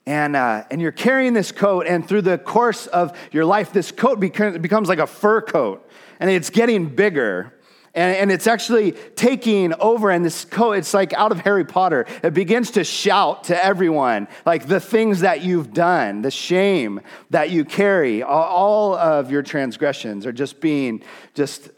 and, 0.09 0.35
uh, 0.35 0.63
and 0.71 0.81
you're 0.81 0.91
carrying 0.91 1.33
this 1.33 1.51
coat, 1.51 1.85
and 1.87 2.05
through 2.07 2.23
the 2.23 2.37
course 2.37 2.87
of 2.87 3.15
your 3.31 3.45
life, 3.45 3.71
this 3.71 3.91
coat 3.91 4.19
becomes 4.19 4.89
like 4.89 4.99
a 4.99 5.07
fur 5.07 5.41
coat, 5.41 5.87
and 6.19 6.29
it's 6.29 6.49
getting 6.49 6.95
bigger 6.95 7.53
And, 7.93 8.15
and 8.15 8.31
it's 8.31 8.47
actually 8.47 8.91
taking 9.15 9.73
over, 9.73 10.11
and 10.11 10.23
this 10.23 10.45
coat, 10.45 10.73
it's 10.73 10.93
like 10.93 11.11
out 11.13 11.31
of 11.31 11.39
Harry 11.41 11.65
Potter. 11.65 12.05
It 12.23 12.33
begins 12.33 12.71
to 12.71 12.83
shout 12.83 13.45
to 13.45 13.65
everyone, 13.65 14.27
like 14.45 14.67
the 14.67 14.79
things 14.79 15.21
that 15.21 15.41
you've 15.41 15.73
done, 15.73 16.21
the 16.21 16.31
shame 16.31 17.01
that 17.31 17.49
you 17.49 17.65
carry, 17.65 18.21
all 18.23 18.95
of 18.95 19.31
your 19.31 19.41
transgressions 19.41 20.25
are 20.25 20.31
just 20.31 20.61
being 20.61 21.01
just 21.33 21.69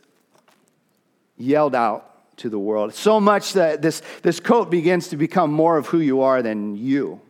yelled 1.37 1.75
out 1.75 2.37
to 2.37 2.49
the 2.49 2.59
world. 2.59 2.93
So 2.93 3.19
much 3.19 3.53
that 3.53 3.81
this, 3.81 4.01
this 4.21 4.39
coat 4.39 4.69
begins 4.69 5.07
to 5.09 5.17
become 5.17 5.51
more 5.51 5.77
of 5.77 5.87
who 5.87 5.99
you 5.99 6.21
are 6.21 6.41
than 6.41 6.75
you. 6.75 7.21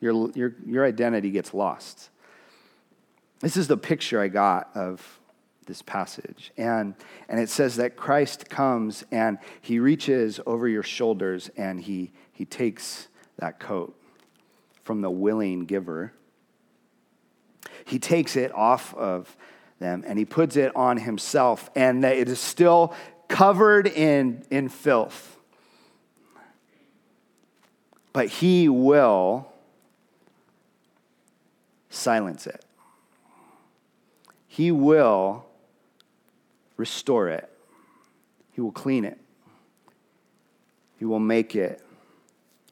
Your, 0.00 0.30
your, 0.30 0.54
your 0.66 0.84
identity 0.84 1.30
gets 1.30 1.52
lost. 1.52 2.10
This 3.40 3.56
is 3.56 3.68
the 3.68 3.76
picture 3.76 4.20
I 4.20 4.28
got 4.28 4.70
of 4.74 5.20
this 5.66 5.82
passage. 5.82 6.52
And, 6.56 6.94
and 7.28 7.38
it 7.38 7.48
says 7.48 7.76
that 7.76 7.96
Christ 7.96 8.48
comes 8.48 9.04
and 9.10 9.38
he 9.60 9.78
reaches 9.78 10.40
over 10.46 10.66
your 10.66 10.82
shoulders 10.82 11.50
and 11.56 11.80
he, 11.80 12.12
he 12.32 12.44
takes 12.44 13.08
that 13.38 13.60
coat 13.60 13.96
from 14.82 15.00
the 15.00 15.10
willing 15.10 15.66
giver. 15.66 16.12
He 17.84 17.98
takes 17.98 18.36
it 18.36 18.52
off 18.52 18.94
of 18.94 19.36
them 19.78 20.04
and 20.06 20.18
he 20.18 20.24
puts 20.24 20.56
it 20.56 20.74
on 20.76 20.98
himself, 20.98 21.70
and 21.74 22.04
it 22.04 22.28
is 22.28 22.38
still 22.38 22.94
covered 23.28 23.86
in, 23.86 24.44
in 24.50 24.68
filth. 24.68 25.38
But 28.12 28.28
he 28.28 28.68
will 28.68 29.49
silence 31.90 32.46
it. 32.46 32.64
He 34.46 34.72
will 34.72 35.44
restore 36.76 37.28
it, 37.28 37.50
He 38.52 38.60
will 38.60 38.72
clean 38.72 39.04
it, 39.04 39.18
He 40.98 41.04
will 41.04 41.20
make 41.20 41.54
it 41.54 41.82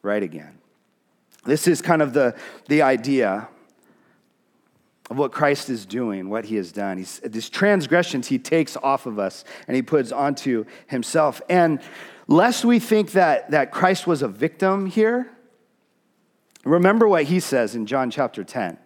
right 0.03 0.23
again. 0.23 0.59
This 1.45 1.66
is 1.66 1.83
kind 1.83 2.03
of 2.03 2.12
the, 2.12 2.35
the 2.69 2.83
idea 2.83 3.49
of 5.11 5.16
what 5.16 5.33
Christ 5.33 5.71
is 5.71 5.87
doing, 5.87 6.29
what 6.29 6.45
he 6.45 6.57
has 6.57 6.73
done. 6.73 6.99
He's, 6.99 7.21
these 7.21 7.49
transgressions 7.49 8.29
he 8.29 8.39
takes 8.39 8.77
off 8.77 9.07
of 9.07 9.19
us 9.19 9.45
and 9.66 9.75
he 9.75 9.83
puts 9.83 10.12
onto 10.12 10.66
himself. 10.87 11.41
And 11.49 11.81
lest 12.27 12.64
we 12.64 12.79
think 12.79 13.12
that, 13.12 13.51
that 13.51 13.73
Christ 13.73 14.07
was 14.07 14.21
a 14.21 14.29
victim 14.29 14.87
here, 14.87 15.31
remember 16.64 17.09
what 17.09 17.25
he 17.25 17.41
says 17.41 17.75
in 17.75 17.87
John 17.87 18.11
chapter 18.11 18.45
10. 18.45 18.77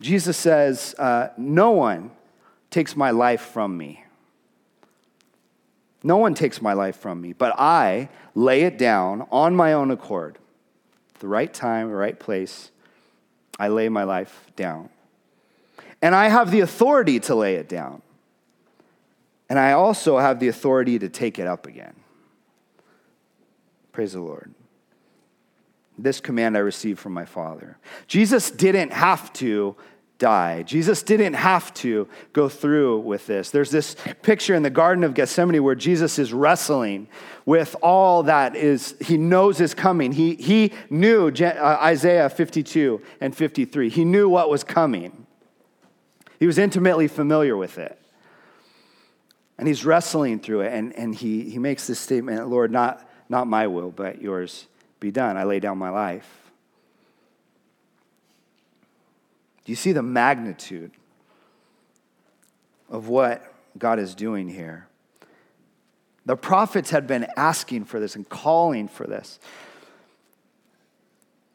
Jesus 0.00 0.36
says, 0.36 0.94
uh, 0.98 1.28
No 1.36 1.70
one 1.70 2.10
takes 2.70 2.96
my 2.96 3.10
life 3.10 3.40
from 3.40 3.76
me. 3.76 4.04
No 6.02 6.18
one 6.18 6.34
takes 6.34 6.62
my 6.62 6.72
life 6.72 6.96
from 6.96 7.20
me, 7.20 7.32
but 7.32 7.54
I 7.58 8.08
lay 8.34 8.62
it 8.62 8.78
down 8.78 9.26
on 9.32 9.56
my 9.56 9.72
own 9.72 9.90
accord. 9.90 10.38
The 11.18 11.28
right 11.28 11.52
time, 11.52 11.88
the 11.88 11.96
right 11.96 12.18
place, 12.18 12.70
I 13.58 13.68
lay 13.68 13.88
my 13.88 14.04
life 14.04 14.50
down. 14.54 14.90
And 16.02 16.14
I 16.14 16.28
have 16.28 16.50
the 16.50 16.60
authority 16.60 17.18
to 17.20 17.34
lay 17.34 17.56
it 17.56 17.68
down. 17.68 18.02
And 19.48 19.58
I 19.58 19.72
also 19.72 20.18
have 20.18 20.38
the 20.38 20.48
authority 20.48 20.98
to 20.98 21.08
take 21.08 21.38
it 21.38 21.46
up 21.46 21.66
again. 21.66 21.94
Praise 23.92 24.12
the 24.12 24.20
Lord. 24.20 24.52
This 25.98 26.20
command 26.20 26.56
I 26.56 26.60
received 26.60 26.98
from 26.98 27.12
my 27.12 27.24
Father. 27.24 27.78
Jesus 28.06 28.50
didn't 28.50 28.92
have 28.92 29.32
to 29.34 29.76
die. 30.18 30.62
Jesus 30.62 31.02
didn't 31.02 31.34
have 31.34 31.72
to 31.74 32.08
go 32.32 32.48
through 32.48 33.00
with 33.00 33.26
this. 33.26 33.50
There's 33.50 33.70
this 33.70 33.96
picture 34.22 34.54
in 34.54 34.62
the 34.62 34.70
Garden 34.70 35.04
of 35.04 35.14
Gethsemane 35.14 35.62
where 35.62 35.74
Jesus 35.74 36.18
is 36.18 36.32
wrestling 36.32 37.08
with 37.44 37.76
all 37.82 38.22
that 38.24 38.56
is 38.56 38.96
he 39.00 39.16
knows 39.16 39.60
is 39.60 39.74
coming. 39.74 40.12
He, 40.12 40.34
he 40.34 40.72
knew 40.88 41.28
uh, 41.28 41.78
Isaiah 41.82 42.28
52 42.28 43.00
and 43.20 43.36
53. 43.36 43.88
He 43.90 44.04
knew 44.04 44.28
what 44.28 44.48
was 44.48 44.64
coming. 44.64 45.26
He 46.38 46.46
was 46.46 46.58
intimately 46.58 47.08
familiar 47.08 47.56
with 47.56 47.78
it. 47.78 48.00
And 49.58 49.66
he's 49.66 49.86
wrestling 49.86 50.40
through 50.40 50.62
it, 50.62 50.72
and, 50.74 50.92
and 50.96 51.14
he, 51.14 51.48
he 51.48 51.58
makes 51.58 51.86
this 51.86 51.98
statement 51.98 52.48
Lord, 52.48 52.70
not, 52.70 53.08
not 53.30 53.46
my 53.46 53.66
will, 53.66 53.90
but 53.90 54.20
yours 54.20 54.66
be 55.00 55.10
done. 55.10 55.36
I 55.36 55.44
lay 55.44 55.60
down 55.60 55.78
my 55.78 55.90
life. 55.90 56.50
Do 59.64 59.72
you 59.72 59.76
see 59.76 59.92
the 59.92 60.02
magnitude 60.02 60.92
of 62.88 63.08
what 63.08 63.52
God 63.76 63.98
is 63.98 64.14
doing 64.14 64.48
here? 64.48 64.86
The 66.24 66.36
prophets 66.36 66.90
had 66.90 67.06
been 67.06 67.26
asking 67.36 67.84
for 67.84 68.00
this 68.00 68.16
and 68.16 68.28
calling 68.28 68.88
for 68.88 69.06
this. 69.06 69.38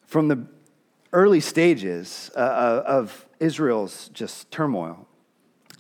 From 0.06 0.28
the 0.28 0.46
early 1.14 1.40
stages 1.40 2.32
uh, 2.36 2.40
uh, 2.40 2.84
of 2.86 3.26
Israel's 3.40 4.10
just 4.10 4.52
turmoil, 4.52 5.08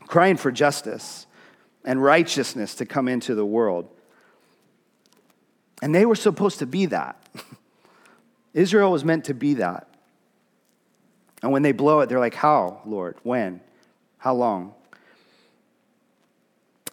crying 0.08 0.38
for 0.38 0.52
justice 0.52 1.26
and 1.84 2.02
righteousness 2.02 2.76
to 2.76 2.86
come 2.86 3.08
into 3.08 3.36
the 3.36 3.46
world. 3.46 3.90
And 5.82 5.96
they 5.96 6.06
were 6.06 6.16
supposed 6.16 6.60
to 6.60 6.66
be 6.66 6.86
that. 6.88 7.21
Israel 8.54 8.92
was 8.92 9.04
meant 9.04 9.26
to 9.26 9.34
be 9.34 9.56
that. 9.56 9.88
And 11.42 11.52
when 11.52 11.62
they 11.62 11.72
blow 11.72 12.02
it, 12.02 12.10
they're 12.10 12.20
like, 12.20 12.36
How, 12.36 12.82
Lord? 12.86 13.18
When? 13.24 13.62
How 14.18 14.36
long? 14.36 14.76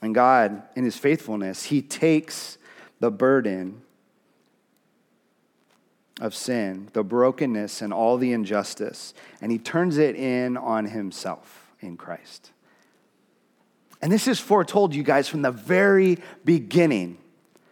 And 0.00 0.14
God, 0.14 0.62
in 0.76 0.84
his 0.84 0.96
faithfulness, 0.96 1.64
he 1.64 1.82
takes 1.82 2.56
the 3.00 3.10
burden 3.10 3.82
of 6.20 6.34
sin, 6.34 6.88
the 6.92 7.04
brokenness, 7.04 7.82
and 7.82 7.92
all 7.92 8.16
the 8.16 8.32
injustice, 8.32 9.14
and 9.40 9.52
he 9.52 9.58
turns 9.58 9.98
it 9.98 10.16
in 10.16 10.56
on 10.56 10.86
himself 10.86 11.72
in 11.80 11.96
Christ. 11.96 12.50
And 14.00 14.12
this 14.12 14.28
is 14.28 14.38
foretold, 14.38 14.94
you 14.94 15.02
guys, 15.02 15.28
from 15.28 15.42
the 15.42 15.50
very 15.50 16.18
beginning. 16.44 17.18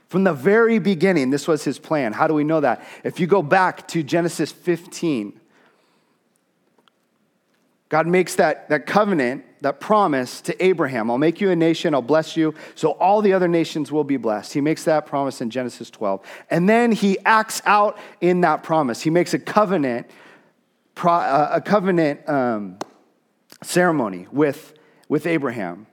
From 0.08 0.24
the 0.24 0.32
very 0.32 0.78
beginning, 0.78 1.30
this 1.30 1.48
was 1.48 1.64
his 1.64 1.78
plan. 1.78 2.12
How 2.12 2.26
do 2.26 2.34
we 2.34 2.44
know 2.44 2.60
that? 2.60 2.86
If 3.02 3.18
you 3.18 3.26
go 3.26 3.42
back 3.42 3.88
to 3.88 4.02
Genesis 4.02 4.52
15, 4.52 5.40
God 7.88 8.06
makes 8.06 8.34
that, 8.36 8.68
that 8.68 8.86
covenant, 8.86 9.44
that 9.62 9.80
promise 9.80 10.40
to 10.42 10.64
Abraham 10.64 11.10
I'll 11.10 11.18
make 11.18 11.40
you 11.40 11.50
a 11.50 11.56
nation, 11.56 11.94
I'll 11.94 12.02
bless 12.02 12.36
you, 12.36 12.54
so 12.74 12.92
all 12.92 13.22
the 13.22 13.32
other 13.32 13.48
nations 13.48 13.90
will 13.90 14.04
be 14.04 14.16
blessed. 14.16 14.52
He 14.52 14.60
makes 14.60 14.84
that 14.84 15.06
promise 15.06 15.40
in 15.40 15.50
Genesis 15.50 15.90
12. 15.90 16.20
And 16.50 16.68
then 16.68 16.92
he 16.92 17.18
acts 17.24 17.62
out 17.64 17.98
in 18.20 18.40
that 18.42 18.62
promise. 18.62 19.02
He 19.02 19.10
makes 19.10 19.34
a 19.34 19.38
covenant, 19.38 20.08
uh, 21.02 21.48
a 21.52 21.60
covenant 21.60 22.28
um, 22.28 22.78
ceremony 23.62 24.26
with, 24.30 24.74
with 25.08 25.26
Abraham. 25.26 25.86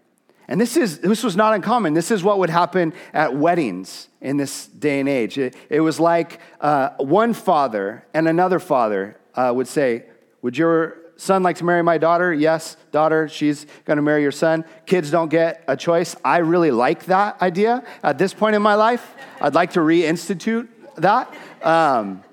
And 0.53 0.61
this, 0.61 0.77
is, 0.77 0.99
this 0.99 1.23
was 1.23 1.35
not 1.35 1.55
uncommon. 1.55 1.95
This 1.95 2.11
is 2.11 2.23
what 2.23 2.37
would 2.37 2.51
happen 2.51 2.93
at 3.11 3.35
weddings 3.35 4.07
in 4.21 4.37
this 4.37 4.67
day 4.67 4.99
and 4.99 5.09
age. 5.09 5.39
It, 5.39 5.55
it 5.67 5.79
was 5.79 5.99
like 5.99 6.39
uh, 6.61 6.89
one 6.97 7.33
father 7.33 8.05
and 8.13 8.27
another 8.27 8.59
father 8.59 9.17
uh, 9.33 9.51
would 9.55 9.67
say, 9.67 10.05
Would 10.43 10.55
your 10.55 10.97
son 11.15 11.41
like 11.41 11.55
to 11.55 11.65
marry 11.65 11.81
my 11.81 11.97
daughter? 11.97 12.31
Yes, 12.31 12.77
daughter, 12.91 13.27
she's 13.27 13.65
going 13.85 13.95
to 13.97 14.03
marry 14.03 14.21
your 14.21 14.31
son. 14.31 14.63
Kids 14.85 15.09
don't 15.09 15.29
get 15.29 15.63
a 15.67 15.75
choice. 15.75 16.15
I 16.23 16.37
really 16.37 16.69
like 16.69 17.05
that 17.05 17.41
idea 17.41 17.83
at 18.03 18.19
this 18.19 18.31
point 18.31 18.55
in 18.55 18.61
my 18.61 18.75
life. 18.75 19.15
I'd 19.41 19.55
like 19.55 19.71
to 19.71 19.79
reinstitute 19.79 20.67
that. 20.97 21.33
Um, 21.63 22.23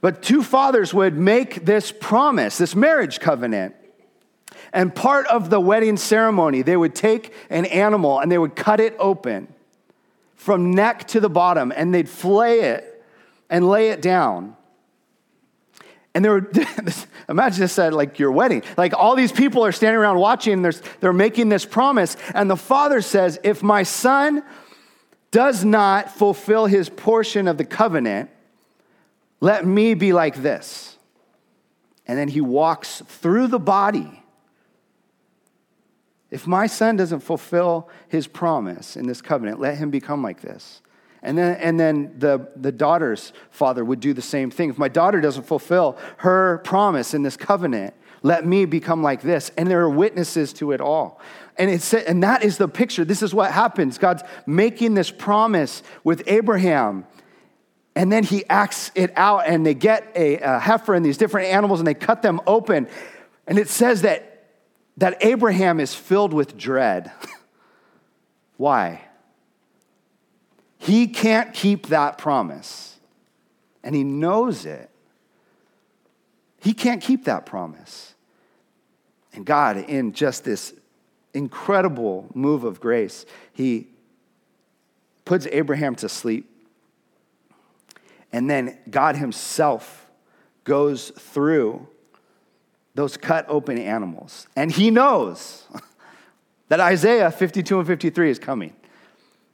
but 0.00 0.22
two 0.22 0.44
fathers 0.44 0.94
would 0.94 1.18
make 1.18 1.64
this 1.64 1.90
promise, 1.90 2.56
this 2.56 2.76
marriage 2.76 3.18
covenant. 3.18 3.74
And 4.74 4.92
part 4.92 5.28
of 5.28 5.50
the 5.50 5.60
wedding 5.60 5.96
ceremony, 5.96 6.62
they 6.62 6.76
would 6.76 6.96
take 6.96 7.32
an 7.48 7.64
animal 7.66 8.18
and 8.18 8.30
they 8.30 8.36
would 8.36 8.56
cut 8.56 8.80
it 8.80 8.96
open 8.98 9.46
from 10.34 10.72
neck 10.72 11.06
to 11.08 11.20
the 11.20 11.30
bottom 11.30 11.72
and 11.74 11.94
they'd 11.94 12.08
flay 12.08 12.60
it 12.62 13.04
and 13.48 13.68
lay 13.68 13.90
it 13.90 14.02
down. 14.02 14.56
And 16.12 16.24
there 16.24 16.32
were, 16.32 16.50
imagine 17.28 17.60
this 17.60 17.78
at 17.78 17.92
like 17.92 18.18
your 18.18 18.32
wedding. 18.32 18.64
Like 18.76 18.94
all 18.94 19.14
these 19.14 19.30
people 19.30 19.64
are 19.64 19.70
standing 19.70 19.98
around 19.98 20.18
watching, 20.18 20.62
they're, 20.62 20.72
they're 20.98 21.12
making 21.12 21.50
this 21.50 21.64
promise. 21.64 22.16
And 22.34 22.50
the 22.50 22.56
father 22.56 23.00
says, 23.00 23.38
If 23.44 23.62
my 23.62 23.84
son 23.84 24.42
does 25.30 25.64
not 25.64 26.10
fulfill 26.10 26.66
his 26.66 26.88
portion 26.88 27.46
of 27.46 27.58
the 27.58 27.64
covenant, 27.64 28.28
let 29.40 29.64
me 29.64 29.94
be 29.94 30.12
like 30.12 30.42
this. 30.42 30.96
And 32.08 32.18
then 32.18 32.26
he 32.26 32.40
walks 32.40 33.02
through 33.06 33.46
the 33.46 33.60
body. 33.60 34.23
If 36.34 36.48
my 36.48 36.66
son 36.66 36.96
doesn't 36.96 37.20
fulfill 37.20 37.88
his 38.08 38.26
promise 38.26 38.96
in 38.96 39.06
this 39.06 39.22
covenant, 39.22 39.60
let 39.60 39.78
him 39.78 39.90
become 39.90 40.20
like 40.20 40.40
this. 40.40 40.82
And 41.22 41.38
then, 41.38 41.56
and 41.60 41.78
then 41.78 42.16
the, 42.18 42.48
the 42.56 42.72
daughter's 42.72 43.32
father 43.50 43.84
would 43.84 44.00
do 44.00 44.12
the 44.12 44.20
same 44.20 44.50
thing. 44.50 44.68
If 44.68 44.76
my 44.76 44.88
daughter 44.88 45.20
doesn't 45.20 45.44
fulfill 45.44 45.96
her 46.18 46.58
promise 46.64 47.14
in 47.14 47.22
this 47.22 47.36
covenant, 47.36 47.94
let 48.22 48.44
me 48.44 48.64
become 48.64 49.00
like 49.02 49.22
this. 49.22 49.52
And 49.56 49.70
there 49.70 49.80
are 49.82 49.88
witnesses 49.88 50.52
to 50.54 50.72
it 50.72 50.80
all. 50.80 51.20
And, 51.56 51.70
it's, 51.70 51.94
and 51.94 52.22
that 52.24 52.42
is 52.42 52.58
the 52.58 52.66
picture. 52.66 53.04
This 53.04 53.22
is 53.22 53.32
what 53.32 53.52
happens. 53.52 53.96
God's 53.96 54.24
making 54.44 54.94
this 54.94 55.12
promise 55.12 55.84
with 56.02 56.24
Abraham. 56.26 57.06
And 57.94 58.10
then 58.10 58.24
he 58.24 58.44
acts 58.50 58.90
it 58.96 59.12
out, 59.14 59.44
and 59.46 59.64
they 59.64 59.74
get 59.74 60.10
a, 60.16 60.38
a 60.38 60.58
heifer 60.58 60.94
and 60.94 61.06
these 61.06 61.16
different 61.16 61.46
animals, 61.46 61.78
and 61.78 61.86
they 61.86 61.94
cut 61.94 62.22
them 62.22 62.40
open. 62.44 62.88
And 63.46 63.56
it 63.56 63.68
says 63.68 64.02
that, 64.02 64.33
that 64.96 65.24
Abraham 65.24 65.80
is 65.80 65.94
filled 65.94 66.32
with 66.32 66.56
dread. 66.56 67.10
Why? 68.56 69.02
He 70.78 71.06
can't 71.06 71.52
keep 71.52 71.88
that 71.88 72.18
promise, 72.18 72.98
and 73.82 73.94
he 73.94 74.04
knows 74.04 74.66
it. 74.66 74.90
He 76.60 76.72
can't 76.72 77.02
keep 77.02 77.24
that 77.24 77.46
promise. 77.46 78.14
And 79.34 79.44
God, 79.44 79.76
in 79.76 80.12
just 80.12 80.44
this 80.44 80.72
incredible 81.34 82.30
move 82.34 82.64
of 82.64 82.80
grace, 82.80 83.26
He 83.52 83.88
puts 85.24 85.46
Abraham 85.50 85.94
to 85.96 86.08
sleep. 86.08 86.50
And 88.32 88.48
then 88.48 88.78
God 88.88 89.16
Himself 89.16 90.06
goes 90.62 91.10
through 91.10 91.86
those 92.94 93.16
cut 93.16 93.46
open 93.48 93.78
animals. 93.78 94.46
And 94.56 94.70
He 94.70 94.90
knows 94.90 95.66
that 96.68 96.80
Isaiah 96.80 97.30
52 97.30 97.78
and 97.78 97.86
53 97.86 98.30
is 98.30 98.38
coming. 98.38 98.74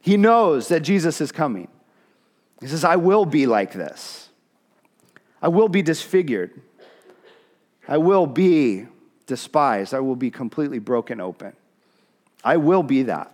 He 0.00 0.16
knows 0.16 0.68
that 0.68 0.80
Jesus 0.80 1.20
is 1.20 1.32
coming. 1.32 1.68
He 2.60 2.66
says, 2.66 2.84
I 2.84 2.96
will 2.96 3.24
be 3.24 3.46
like 3.46 3.72
this. 3.72 4.28
I 5.42 5.48
will 5.48 5.68
be 5.68 5.82
disfigured. 5.82 6.60
I 7.88 7.98
will 7.98 8.26
be 8.26 8.86
despised. 9.26 9.94
I 9.94 10.00
will 10.00 10.16
be 10.16 10.30
completely 10.30 10.78
broken 10.78 11.20
open. 11.20 11.54
I 12.44 12.56
will 12.56 12.82
be 12.82 13.04
that, 13.04 13.32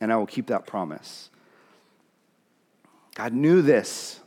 and 0.00 0.12
I 0.12 0.16
will 0.16 0.26
keep 0.26 0.48
that 0.48 0.66
promise. 0.66 1.30
God 3.14 3.32
knew 3.32 3.62
this. 3.62 4.20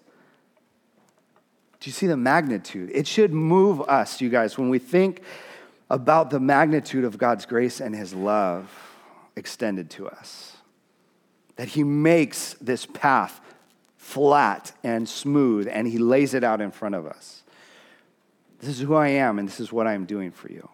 Do 1.80 1.89
you 1.89 1.93
see 1.93 2.07
the 2.07 2.17
magnitude? 2.17 2.91
It 2.93 3.07
should 3.07 3.34
move 3.34 3.82
us, 3.82 4.19
you 4.21 4.30
guys, 4.30 4.57
when 4.57 4.69
we 4.69 4.80
think 4.80 5.21
about 5.89 6.30
the 6.30 6.39
magnitude 6.39 7.03
of 7.03 7.17
God's 7.17 7.45
grace 7.45 7.80
and 7.80 7.95
his 7.95 8.13
love 8.13 8.69
extended 9.36 9.89
to 9.91 10.07
us. 10.07 10.57
That 11.55 11.69
he 11.69 11.84
makes 11.84 12.55
this 12.55 12.86
path 12.86 13.39
flat 13.95 14.71
and 14.84 15.07
smooth, 15.07 15.67
and 15.69 15.88
he 15.88 15.97
lays 15.97 16.34
it 16.34 16.43
out 16.43 16.61
in 16.61 16.71
front 16.71 16.95
of 16.95 17.05
us. 17.05 17.43
This 18.59 18.69
is 18.69 18.80
who 18.80 18.95
I 18.95 19.09
am, 19.09 19.38
and 19.38 19.47
this 19.47 19.59
is 19.59 19.71
what 19.71 19.86
I 19.86 19.93
am 19.93 20.05
doing 20.05 20.32
for 20.32 20.51
you. 20.51 20.67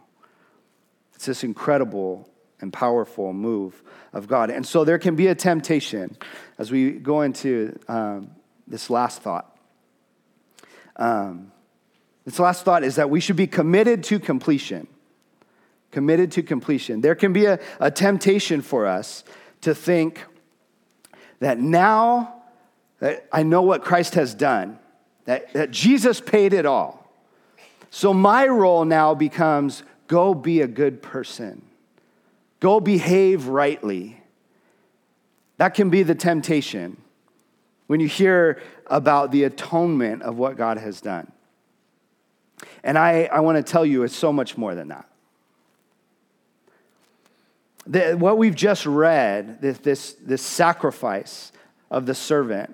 It's 1.16 1.26
this 1.26 1.44
incredible 1.44 2.30
and 2.62 2.72
powerful 2.72 3.34
move 3.34 3.82
of 4.14 4.28
God. 4.28 4.50
And 4.50 4.66
so 4.66 4.86
there 4.86 5.00
can 5.00 5.16
be 5.16 5.28
a 5.28 5.36
temptation 5.36 6.18
as 6.58 6.72
we 6.72 6.92
go 6.92 7.22
into 7.22 7.78
um, 7.88 8.32
this 8.68 8.90
last 8.90 9.22
thought. 9.22 9.53
Um, 10.96 11.52
this 12.26 12.40
last 12.40 12.64
thought 12.64 12.84
is 12.84 12.96
that 12.96 13.10
we 13.10 13.20
should 13.20 13.36
be 13.36 13.48
committed 13.48 14.04
to 14.06 14.20
completion. 14.20 14.88
Committed 15.92 16.32
to 16.34 16.44
completion. 16.44 17.02
There 17.02 17.16
can 17.16 17.34
be 17.34 17.46
a, 17.46 17.60
a 17.80 17.92
temptation 17.92 18.62
for 18.62 18.88
us 18.88 19.24
to 19.62 19.76
think 19.76 20.24
that 21.40 21.60
now 21.60 22.42
that 23.00 23.28
I 23.32 23.44
know 23.44 23.62
what 23.62 23.84
Christ 23.84 24.16
has 24.16 24.34
done, 24.34 24.80
that, 25.26 25.52
that 25.54 25.72
Jesus 25.72 26.22
paid 26.22 26.54
it 26.54 26.66
all 26.66 27.04
so 27.96 28.12
my 28.12 28.48
role 28.48 28.86
now 28.86 29.14
becomes 29.14 29.84
go 30.08 30.34
be 30.34 30.62
a 30.62 30.68
good 30.68 31.04
person, 31.04 31.62
go 32.60 32.80
behave 32.80 33.46
rightly. 33.46 34.20
That 35.58 35.76
can 35.76 35.92
be 35.92 36.02
the 36.02 36.16
temptation 36.16 36.98
when 37.88 38.00
you 38.00 38.08
hear 38.08 38.62
about 38.88 39.32
the 39.32 39.44
atonement 39.44 40.22
of 40.24 40.38
what 40.38 40.58
God 40.58 40.78
has 40.78 41.02
done. 41.02 41.32
And 42.84 42.98
I, 42.98 43.26
I 43.26 43.40
want 43.42 43.58
to 43.58 43.72
tell 43.72 43.86
you, 43.86 44.04
it's 44.04 44.16
so 44.16 44.32
much 44.32 44.58
more 44.58 44.76
than 44.76 44.90
that. 44.90 45.08
The, 47.86 48.14
what 48.14 48.38
we've 48.38 48.56
just 48.56 48.86
read, 48.86 49.62
this, 49.62 49.78
this, 49.80 50.14
this 50.14 50.42
sacrifice 50.42 51.52
of 51.92 52.06
the 52.06 52.16
servant, 52.16 52.74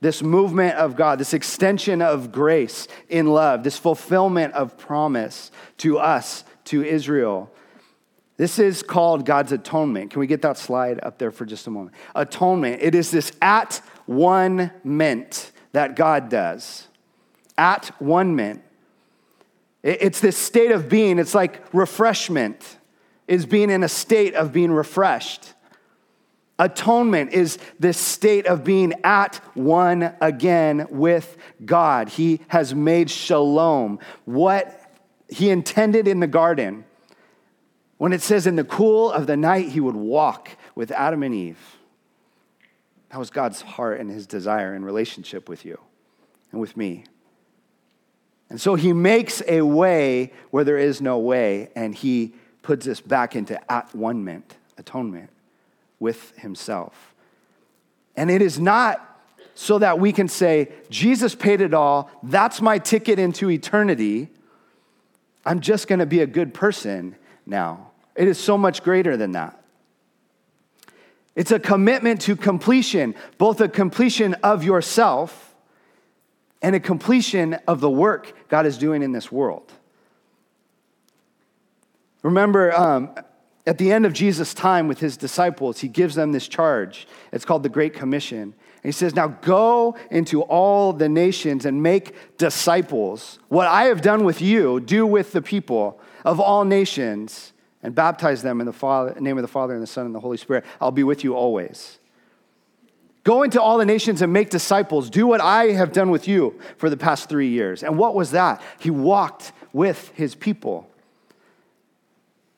this 0.00 0.22
movement 0.22 0.76
of 0.76 0.96
God, 0.96 1.18
this 1.18 1.34
extension 1.34 2.02
of 2.02 2.32
grace 2.32 2.88
in 3.08 3.26
love, 3.26 3.62
this 3.62 3.78
fulfillment 3.78 4.54
of 4.54 4.76
promise 4.76 5.50
to 5.78 5.98
us, 5.98 6.44
to 6.64 6.82
Israel. 6.84 7.50
This 8.36 8.58
is 8.60 8.82
called 8.82 9.26
God's 9.26 9.50
atonement. 9.50 10.12
Can 10.12 10.20
we 10.20 10.28
get 10.28 10.42
that 10.42 10.58
slide 10.58 11.00
up 11.02 11.18
there 11.18 11.32
for 11.32 11.44
just 11.44 11.66
a 11.66 11.70
moment? 11.70 11.96
Atonement. 12.14 12.80
It 12.80 12.94
is 12.94 13.10
this 13.10 13.32
at 13.42 13.80
one 14.08 14.72
meant 14.82 15.52
that 15.72 15.94
God 15.96 16.28
does. 16.30 16.88
At 17.56 17.88
one 18.00 18.34
meant. 18.34 18.62
It's 19.82 20.20
this 20.20 20.36
state 20.36 20.70
of 20.70 20.88
being. 20.88 21.18
It's 21.18 21.34
like 21.34 21.62
refreshment, 21.74 22.78
is 23.26 23.46
being 23.46 23.70
in 23.70 23.82
a 23.84 23.88
state 23.88 24.34
of 24.34 24.52
being 24.52 24.72
refreshed. 24.72 25.54
Atonement 26.58 27.32
is 27.32 27.58
this 27.78 27.98
state 27.98 28.46
of 28.46 28.64
being 28.64 28.94
at 29.04 29.36
one 29.54 30.14
again 30.20 30.86
with 30.90 31.36
God. 31.64 32.08
He 32.08 32.40
has 32.48 32.74
made 32.74 33.10
shalom. 33.10 34.00
What 34.24 34.90
he 35.28 35.50
intended 35.50 36.08
in 36.08 36.18
the 36.18 36.26
garden, 36.26 36.84
when 37.98 38.12
it 38.12 38.22
says 38.22 38.46
in 38.46 38.56
the 38.56 38.64
cool 38.64 39.12
of 39.12 39.26
the 39.26 39.36
night 39.36 39.68
he 39.68 39.80
would 39.80 39.94
walk 39.94 40.50
with 40.74 40.90
Adam 40.90 41.22
and 41.22 41.34
Eve, 41.34 41.77
that 43.10 43.18
was 43.18 43.30
God's 43.30 43.62
heart 43.62 44.00
and 44.00 44.10
his 44.10 44.26
desire 44.26 44.74
in 44.74 44.84
relationship 44.84 45.48
with 45.48 45.64
you 45.64 45.80
and 46.52 46.60
with 46.60 46.76
me. 46.76 47.04
And 48.50 48.60
so 48.60 48.74
he 48.74 48.92
makes 48.92 49.42
a 49.46 49.62
way 49.62 50.32
where 50.50 50.64
there 50.64 50.78
is 50.78 51.00
no 51.00 51.18
way, 51.18 51.70
and 51.76 51.94
he 51.94 52.34
puts 52.62 52.86
us 52.86 53.00
back 53.00 53.36
into 53.36 53.60
at 53.70 53.94
one 53.94 54.42
atonement 54.78 55.30
with 56.00 56.36
himself. 56.38 57.14
And 58.16 58.30
it 58.30 58.40
is 58.40 58.58
not 58.58 59.04
so 59.54 59.78
that 59.78 59.98
we 59.98 60.12
can 60.12 60.28
say, 60.28 60.70
Jesus 60.88 61.34
paid 61.34 61.60
it 61.60 61.74
all, 61.74 62.10
that's 62.22 62.60
my 62.60 62.78
ticket 62.78 63.18
into 63.18 63.50
eternity. 63.50 64.28
I'm 65.44 65.60
just 65.60 65.88
going 65.88 65.98
to 65.98 66.06
be 66.06 66.20
a 66.20 66.26
good 66.26 66.54
person 66.54 67.16
now. 67.44 67.90
It 68.14 68.28
is 68.28 68.38
so 68.38 68.56
much 68.56 68.82
greater 68.82 69.16
than 69.16 69.32
that. 69.32 69.57
It's 71.38 71.52
a 71.52 71.60
commitment 71.60 72.20
to 72.22 72.34
completion, 72.34 73.14
both 73.38 73.60
a 73.60 73.68
completion 73.68 74.34
of 74.42 74.64
yourself 74.64 75.54
and 76.60 76.74
a 76.74 76.80
completion 76.80 77.54
of 77.68 77.80
the 77.80 77.88
work 77.88 78.34
God 78.48 78.66
is 78.66 78.76
doing 78.76 79.04
in 79.04 79.12
this 79.12 79.30
world. 79.30 79.72
Remember, 82.24 82.76
um, 82.76 83.14
at 83.68 83.78
the 83.78 83.92
end 83.92 84.04
of 84.04 84.14
Jesus' 84.14 84.52
time 84.52 84.88
with 84.88 84.98
his 84.98 85.16
disciples, 85.16 85.78
he 85.78 85.86
gives 85.86 86.16
them 86.16 86.32
this 86.32 86.48
charge. 86.48 87.06
It's 87.30 87.44
called 87.44 87.62
the 87.62 87.68
Great 87.68 87.94
Commission. 87.94 88.42
And 88.42 88.54
he 88.82 88.90
says, 88.90 89.14
Now 89.14 89.28
go 89.28 89.96
into 90.10 90.42
all 90.42 90.92
the 90.92 91.08
nations 91.08 91.64
and 91.64 91.84
make 91.84 92.36
disciples. 92.36 93.38
What 93.46 93.68
I 93.68 93.84
have 93.84 94.02
done 94.02 94.24
with 94.24 94.42
you, 94.42 94.80
do 94.80 95.06
with 95.06 95.30
the 95.30 95.42
people 95.42 96.00
of 96.24 96.40
all 96.40 96.64
nations 96.64 97.52
and 97.82 97.94
baptize 97.94 98.42
them 98.42 98.60
in 98.60 98.66
the 98.66 98.72
Father, 98.72 99.18
name 99.20 99.38
of 99.38 99.42
the 99.42 99.48
Father 99.48 99.74
and 99.74 99.82
the 99.82 99.86
Son 99.86 100.06
and 100.06 100.14
the 100.14 100.20
Holy 100.20 100.36
Spirit. 100.36 100.64
I'll 100.80 100.90
be 100.90 101.04
with 101.04 101.24
you 101.24 101.34
always. 101.34 101.98
Go 103.24 103.42
into 103.42 103.60
all 103.60 103.78
the 103.78 103.84
nations 103.84 104.22
and 104.22 104.32
make 104.32 104.50
disciples. 104.50 105.10
Do 105.10 105.26
what 105.26 105.40
I 105.40 105.72
have 105.72 105.92
done 105.92 106.10
with 106.10 106.26
you 106.26 106.58
for 106.76 106.88
the 106.88 106.96
past 106.96 107.28
three 107.28 107.48
years. 107.48 107.82
And 107.82 107.98
what 107.98 108.14
was 108.14 108.30
that? 108.30 108.62
He 108.78 108.90
walked 108.90 109.52
with 109.72 110.10
his 110.14 110.34
people. 110.34 110.88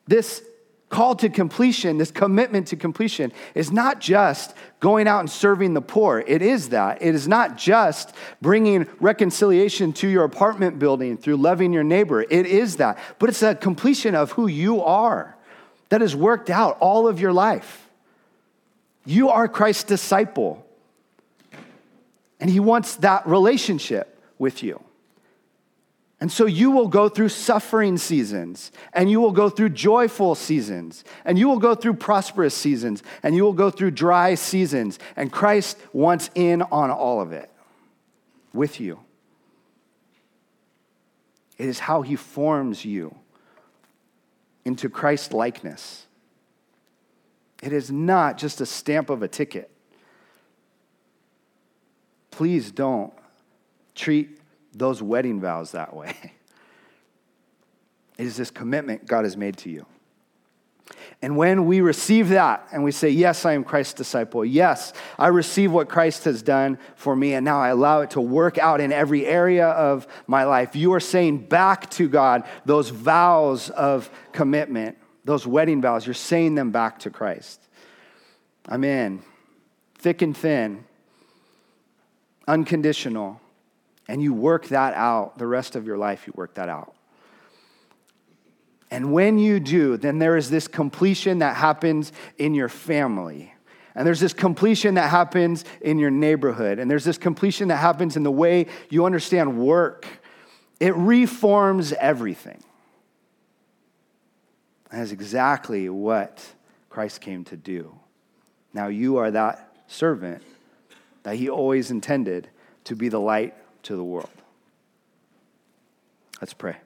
This 0.07 0.43
call 0.91 1.15
to 1.15 1.29
completion, 1.29 1.97
this 1.97 2.11
commitment 2.11 2.67
to 2.67 2.75
completion, 2.75 3.31
is 3.55 3.71
not 3.71 3.99
just 3.99 4.53
going 4.79 5.07
out 5.07 5.21
and 5.21 5.29
serving 5.29 5.73
the 5.73 5.81
poor. 5.81 6.23
It 6.27 6.41
is 6.41 6.69
that. 6.69 7.01
It 7.01 7.15
is 7.15 7.27
not 7.27 7.57
just 7.57 8.13
bringing 8.41 8.85
reconciliation 8.99 9.93
to 9.93 10.07
your 10.07 10.25
apartment 10.25 10.77
building 10.77 11.17
through 11.17 11.37
loving 11.37 11.73
your 11.73 11.83
neighbor. 11.83 12.21
It 12.21 12.45
is 12.45 12.75
that. 12.75 12.99
But 13.17 13.29
it's 13.29 13.41
a 13.41 13.55
completion 13.55 14.13
of 14.13 14.33
who 14.33 14.47
you 14.47 14.83
are 14.83 15.35
that 15.89 16.01
has 16.01 16.15
worked 16.15 16.49
out 16.49 16.77
all 16.79 17.07
of 17.07 17.19
your 17.19 17.33
life. 17.33 17.89
You 19.05 19.29
are 19.29 19.47
Christ's 19.47 19.85
disciple. 19.85 20.65
And 22.39 22.49
he 22.49 22.59
wants 22.59 22.97
that 22.97 23.25
relationship 23.25 24.19
with 24.37 24.61
you. 24.61 24.83
And 26.21 26.31
so 26.31 26.45
you 26.45 26.69
will 26.69 26.87
go 26.87 27.09
through 27.09 27.29
suffering 27.29 27.97
seasons, 27.97 28.71
and 28.93 29.09
you 29.09 29.19
will 29.19 29.31
go 29.31 29.49
through 29.49 29.69
joyful 29.69 30.35
seasons, 30.35 31.03
and 31.25 31.37
you 31.37 31.49
will 31.49 31.57
go 31.57 31.73
through 31.73 31.95
prosperous 31.95 32.53
seasons, 32.53 33.01
and 33.23 33.35
you 33.35 33.43
will 33.43 33.53
go 33.53 33.71
through 33.71 33.91
dry 33.91 34.35
seasons. 34.35 34.99
And 35.15 35.31
Christ 35.31 35.79
wants 35.93 36.29
in 36.35 36.61
on 36.61 36.91
all 36.91 37.21
of 37.21 37.31
it 37.31 37.49
with 38.53 38.79
you. 38.79 38.99
It 41.57 41.65
is 41.65 41.79
how 41.79 42.03
he 42.03 42.15
forms 42.15 42.85
you 42.85 43.15
into 44.63 44.89
Christ 44.89 45.33
likeness. 45.33 46.05
It 47.63 47.73
is 47.73 47.89
not 47.89 48.37
just 48.37 48.61
a 48.61 48.65
stamp 48.67 49.09
of 49.09 49.23
a 49.23 49.27
ticket. 49.27 49.71
Please 52.29 52.71
don't 52.71 53.13
treat 53.95 54.37
those 54.73 55.01
wedding 55.01 55.39
vows 55.39 55.71
that 55.71 55.95
way. 55.95 56.15
It 58.17 58.27
is 58.27 58.37
this 58.37 58.51
commitment 58.51 59.07
God 59.07 59.23
has 59.23 59.35
made 59.35 59.57
to 59.57 59.69
you. 59.71 59.87
And 61.23 61.37
when 61.37 61.65
we 61.65 61.81
receive 61.81 62.29
that 62.29 62.67
and 62.71 62.83
we 62.83 62.91
say, 62.91 63.09
Yes, 63.09 63.45
I 63.45 63.53
am 63.53 63.63
Christ's 63.63 63.93
disciple. 63.93 64.43
Yes, 64.43 64.93
I 65.17 65.27
receive 65.27 65.71
what 65.71 65.89
Christ 65.89 66.25
has 66.25 66.41
done 66.41 66.77
for 66.95 67.15
me, 67.15 67.33
and 67.33 67.45
now 67.45 67.59
I 67.59 67.69
allow 67.69 68.01
it 68.01 68.11
to 68.11 68.21
work 68.21 68.57
out 68.57 68.81
in 68.81 68.91
every 68.91 69.25
area 69.25 69.67
of 69.69 70.07
my 70.27 70.43
life, 70.43 70.75
you 70.75 70.93
are 70.93 70.99
saying 70.99 71.47
back 71.47 71.89
to 71.91 72.09
God 72.09 72.43
those 72.65 72.89
vows 72.89 73.69
of 73.71 74.09
commitment, 74.31 74.97
those 75.25 75.45
wedding 75.45 75.81
vows. 75.81 76.05
You're 76.05 76.13
saying 76.13 76.55
them 76.55 76.71
back 76.71 76.99
to 76.99 77.09
Christ. 77.09 77.61
I'm 78.67 78.83
in, 78.83 79.23
thick 79.95 80.21
and 80.21 80.35
thin, 80.35 80.85
unconditional. 82.47 83.41
And 84.07 84.21
you 84.21 84.33
work 84.33 84.67
that 84.69 84.93
out 84.93 85.37
the 85.37 85.47
rest 85.47 85.75
of 85.75 85.85
your 85.85 85.97
life, 85.97 86.27
you 86.27 86.33
work 86.35 86.55
that 86.55 86.69
out. 86.69 86.95
And 88.89 89.13
when 89.13 89.37
you 89.37 89.59
do, 89.59 89.95
then 89.95 90.19
there 90.19 90.35
is 90.35 90.49
this 90.49 90.67
completion 90.67 91.39
that 91.39 91.55
happens 91.55 92.11
in 92.37 92.53
your 92.53 92.67
family. 92.67 93.53
And 93.95 94.05
there's 94.05 94.19
this 94.19 94.33
completion 94.33 94.95
that 94.95 95.09
happens 95.09 95.63
in 95.79 95.97
your 95.97 96.11
neighborhood. 96.11 96.77
And 96.77 96.91
there's 96.91 97.05
this 97.05 97.17
completion 97.17 97.69
that 97.69 97.77
happens 97.77 98.17
in 98.17 98.23
the 98.23 98.31
way 98.31 98.67
you 98.89 99.05
understand 99.05 99.57
work. 99.57 100.05
It 100.79 100.95
reforms 100.95 101.93
everything. 101.93 102.61
That's 104.91 105.11
exactly 105.11 105.87
what 105.87 106.45
Christ 106.89 107.21
came 107.21 107.45
to 107.45 107.55
do. 107.55 107.97
Now 108.73 108.87
you 108.87 109.17
are 109.17 109.31
that 109.31 109.73
servant 109.87 110.43
that 111.23 111.35
he 111.35 111.49
always 111.49 111.91
intended 111.91 112.49
to 112.85 112.95
be 112.95 113.07
the 113.07 113.19
light 113.19 113.55
to 113.83 113.95
the 113.95 114.03
world. 114.03 114.29
Let's 116.39 116.53
pray. 116.53 116.77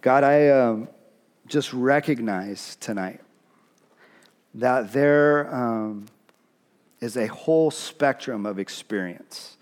God, 0.00 0.22
I 0.22 0.48
um, 0.48 0.88
just 1.46 1.72
recognize 1.72 2.76
tonight 2.76 3.20
that 4.54 4.92
there 4.92 5.52
um, 5.54 6.06
is 7.00 7.16
a 7.16 7.26
whole 7.26 7.70
spectrum 7.70 8.44
of 8.44 8.58
experience 8.58 9.56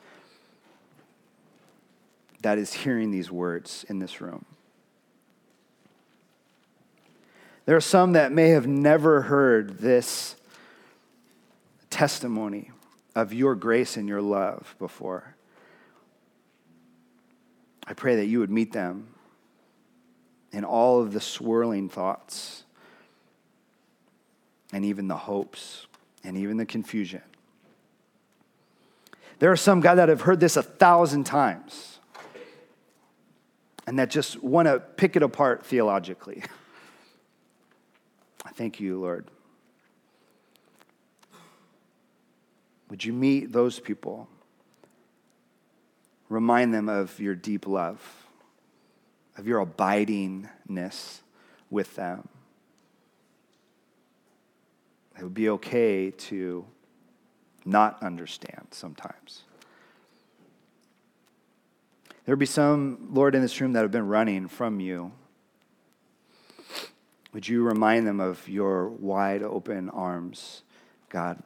that 2.43 2.59
is 2.59 2.72
hearing 2.72 3.12
these 3.12 3.30
words 3.30 3.84
in 3.88 4.01
this 4.01 4.20
room. 4.20 4.45
There 7.65 7.77
are 7.77 7.81
some 7.81 8.13
that 8.13 8.33
may 8.33 8.49
have 8.49 8.67
never 8.67 9.23
heard 9.23 9.79
this 9.79 10.37
testimony 11.91 12.71
of 13.15 13.33
your 13.33 13.55
grace 13.55 13.97
and 13.97 14.09
your 14.09 14.23
love 14.23 14.75
before. 14.79 15.37
I 17.87 17.95
pray 17.95 18.17
that 18.17 18.27
you 18.27 18.41
would 18.41 18.51
meet 18.51 18.73
them 18.73 19.09
in 20.53 20.65
all 20.65 21.01
of 21.01 21.13
the 21.13 21.21
swirling 21.21 21.89
thoughts 21.89 22.65
and 24.73 24.85
even 24.85 25.09
the 25.09 25.17
hopes 25.17 25.87
and 26.25 26.37
even 26.37 26.57
the 26.57 26.67
confusion. 26.67 27.23
There 29.39 29.51
are 29.51 29.57
some, 29.57 29.81
God, 29.81 29.97
that 29.97 30.09
have 30.09 30.23
heard 30.23 30.41
this 30.41 30.57
a 30.57 30.63
thousand 30.63 31.25
times 31.25 31.99
and 33.87 33.99
that 33.99 34.11
just 34.11 34.43
want 34.43 34.69
to 34.69 34.81
pick 34.81 35.17
it 35.17 35.23
apart 35.23 35.67
theologically. 35.67 36.43
I 38.45 38.51
thank 38.51 38.80
you, 38.80 39.01
Lord. 39.01 39.28
Would 42.90 43.05
you 43.05 43.12
meet 43.12 43.53
those 43.53 43.80
people? 43.80 44.28
Remind 46.28 46.74
them 46.74 46.88
of 46.88 47.18
your 47.20 47.34
deep 47.34 47.66
love 47.66 48.22
of 49.36 49.47
your 49.47 49.64
abidingness 49.64 51.20
with 51.70 51.95
them. 51.97 52.28
It 55.18 55.22
would 55.22 55.34
be 55.34 55.49
okay 55.51 56.11
to 56.11 56.64
not 57.64 58.03
understand 58.03 58.68
sometimes. 58.70 59.43
There 62.24 62.34
would 62.34 62.40
be 62.40 62.47
some, 62.47 63.09
Lord, 63.12 63.34
in 63.34 63.43
this 63.43 63.61
room 63.61 63.72
that 63.72 63.82
have 63.82 63.90
been 63.90 64.07
running 64.07 64.49
from 64.49 64.80
you. 64.80 65.12
Would 67.33 67.49
you 67.49 67.62
remind 67.62 68.07
them 68.07 68.20
of 68.20 68.49
your 68.49 68.89
wide 68.89 69.43
open 69.43 69.89
arms, 69.89 70.62
God? 71.09 71.43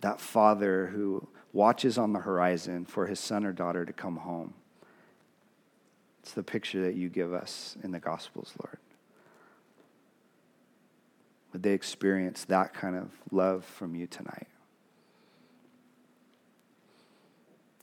That 0.00 0.20
father 0.20 0.88
who 0.88 1.28
watches 1.52 1.96
on 1.96 2.12
the 2.12 2.18
horizon 2.20 2.84
for 2.84 3.06
his 3.06 3.20
son 3.20 3.44
or 3.44 3.52
daughter 3.52 3.84
to 3.84 3.92
come 3.92 4.16
home. 4.16 4.54
It's 6.22 6.32
the 6.32 6.42
picture 6.42 6.82
that 6.82 6.94
you 6.94 7.08
give 7.08 7.32
us 7.32 7.76
in 7.82 7.92
the 7.92 8.00
Gospels, 8.00 8.52
Lord. 8.62 8.78
Would 11.52 11.62
they 11.62 11.72
experience 11.72 12.44
that 12.46 12.74
kind 12.74 12.96
of 12.96 13.10
love 13.30 13.64
from 13.64 13.94
you 13.94 14.08
tonight? 14.08 14.48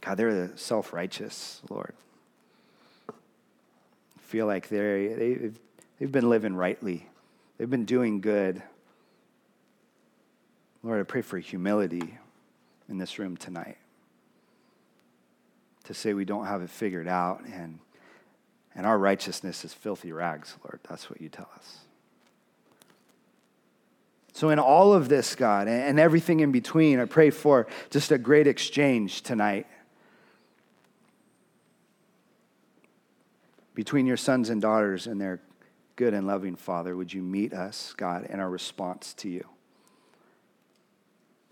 God, 0.02 0.18
they're 0.18 0.48
the 0.48 0.58
self 0.58 0.92
righteous, 0.92 1.62
Lord. 1.70 1.94
Feel 4.20 4.48
like 4.48 4.68
they're, 4.68 5.16
they've, 5.16 5.60
they've 6.02 6.12
been 6.12 6.32
living 6.32 6.56
rightly, 6.56 7.08
they've 7.58 7.70
been 7.70 7.86
doing 7.86 8.22
good. 8.22 8.64
Lord, 10.82 11.00
I 11.00 11.04
pray 11.04 11.22
for 11.22 11.38
humility 11.38 12.18
in 12.90 12.98
this 12.98 13.20
room 13.20 13.38
tonight 13.38 13.78
to 15.84 15.94
say 15.94 16.16
we 16.16 16.26
don't 16.26 16.48
have 16.48 16.64
it 16.64 16.72
figured 16.72 17.08
out 17.08 17.46
and 17.46 17.78
and 18.74 18.88
our 18.88 18.98
righteousness 18.98 19.64
is 19.64 19.74
filthy 19.74 20.12
rags, 20.12 20.56
Lord. 20.64 20.80
That's 20.90 21.10
what 21.10 21.22
you 21.22 21.30
tell 21.30 21.50
us. 21.56 21.80
So, 24.34 24.50
in 24.50 24.58
all 24.58 24.94
of 24.94 25.08
this, 25.08 25.36
God, 25.36 25.68
and 25.68 26.00
everything 26.00 26.40
in 26.40 26.52
between, 26.52 27.00
I 27.00 27.06
pray 27.06 27.30
for 27.30 27.68
just 27.92 28.12
a 28.12 28.18
great 28.18 28.48
exchange 28.48 29.22
tonight 29.22 29.68
between 33.76 34.08
your 34.08 34.18
sons 34.18 34.50
and 34.50 34.62
daughters 34.62 35.06
and 35.06 35.20
their 35.20 35.42
good 36.02 36.16
and 36.16 36.26
loving 36.26 36.56
Father. 36.56 36.98
Would 36.98 37.14
you 37.14 37.22
meet 37.22 37.54
us, 37.54 37.94
God, 37.96 38.26
in 38.26 38.40
our 38.40 38.50
response 38.50 39.14
to 39.20 39.30
you? 39.30 39.46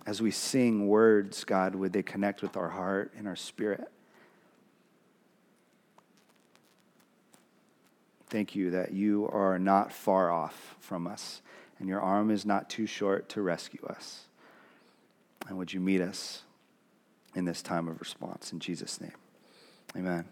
As 0.07 0.23
we 0.23 0.31
sing 0.31 0.87
words, 0.87 1.43
God, 1.43 1.75
would 1.75 1.93
they 1.93 2.01
connect 2.01 2.41
with 2.41 2.57
our 2.57 2.69
heart 2.69 3.13
and 3.15 3.27
our 3.27 3.35
spirit? 3.35 3.91
Thank 8.31 8.55
you 8.55 8.71
that 8.71 8.91
you 8.91 9.29
are 9.31 9.59
not 9.59 9.93
far 9.93 10.31
off 10.31 10.75
from 10.79 11.05
us 11.05 11.43
and 11.77 11.87
your 11.87 12.01
arm 12.01 12.31
is 12.31 12.43
not 12.43 12.71
too 12.71 12.87
short 12.87 13.29
to 13.29 13.43
rescue 13.43 13.85
us. 13.85 14.23
And 15.47 15.59
would 15.59 15.73
you 15.73 15.79
meet 15.79 16.01
us 16.01 16.41
in 17.35 17.45
this 17.45 17.61
time 17.61 17.87
of 17.87 17.99
response? 17.99 18.51
In 18.51 18.59
Jesus' 18.59 18.99
name, 18.99 19.13
amen. 19.95 20.25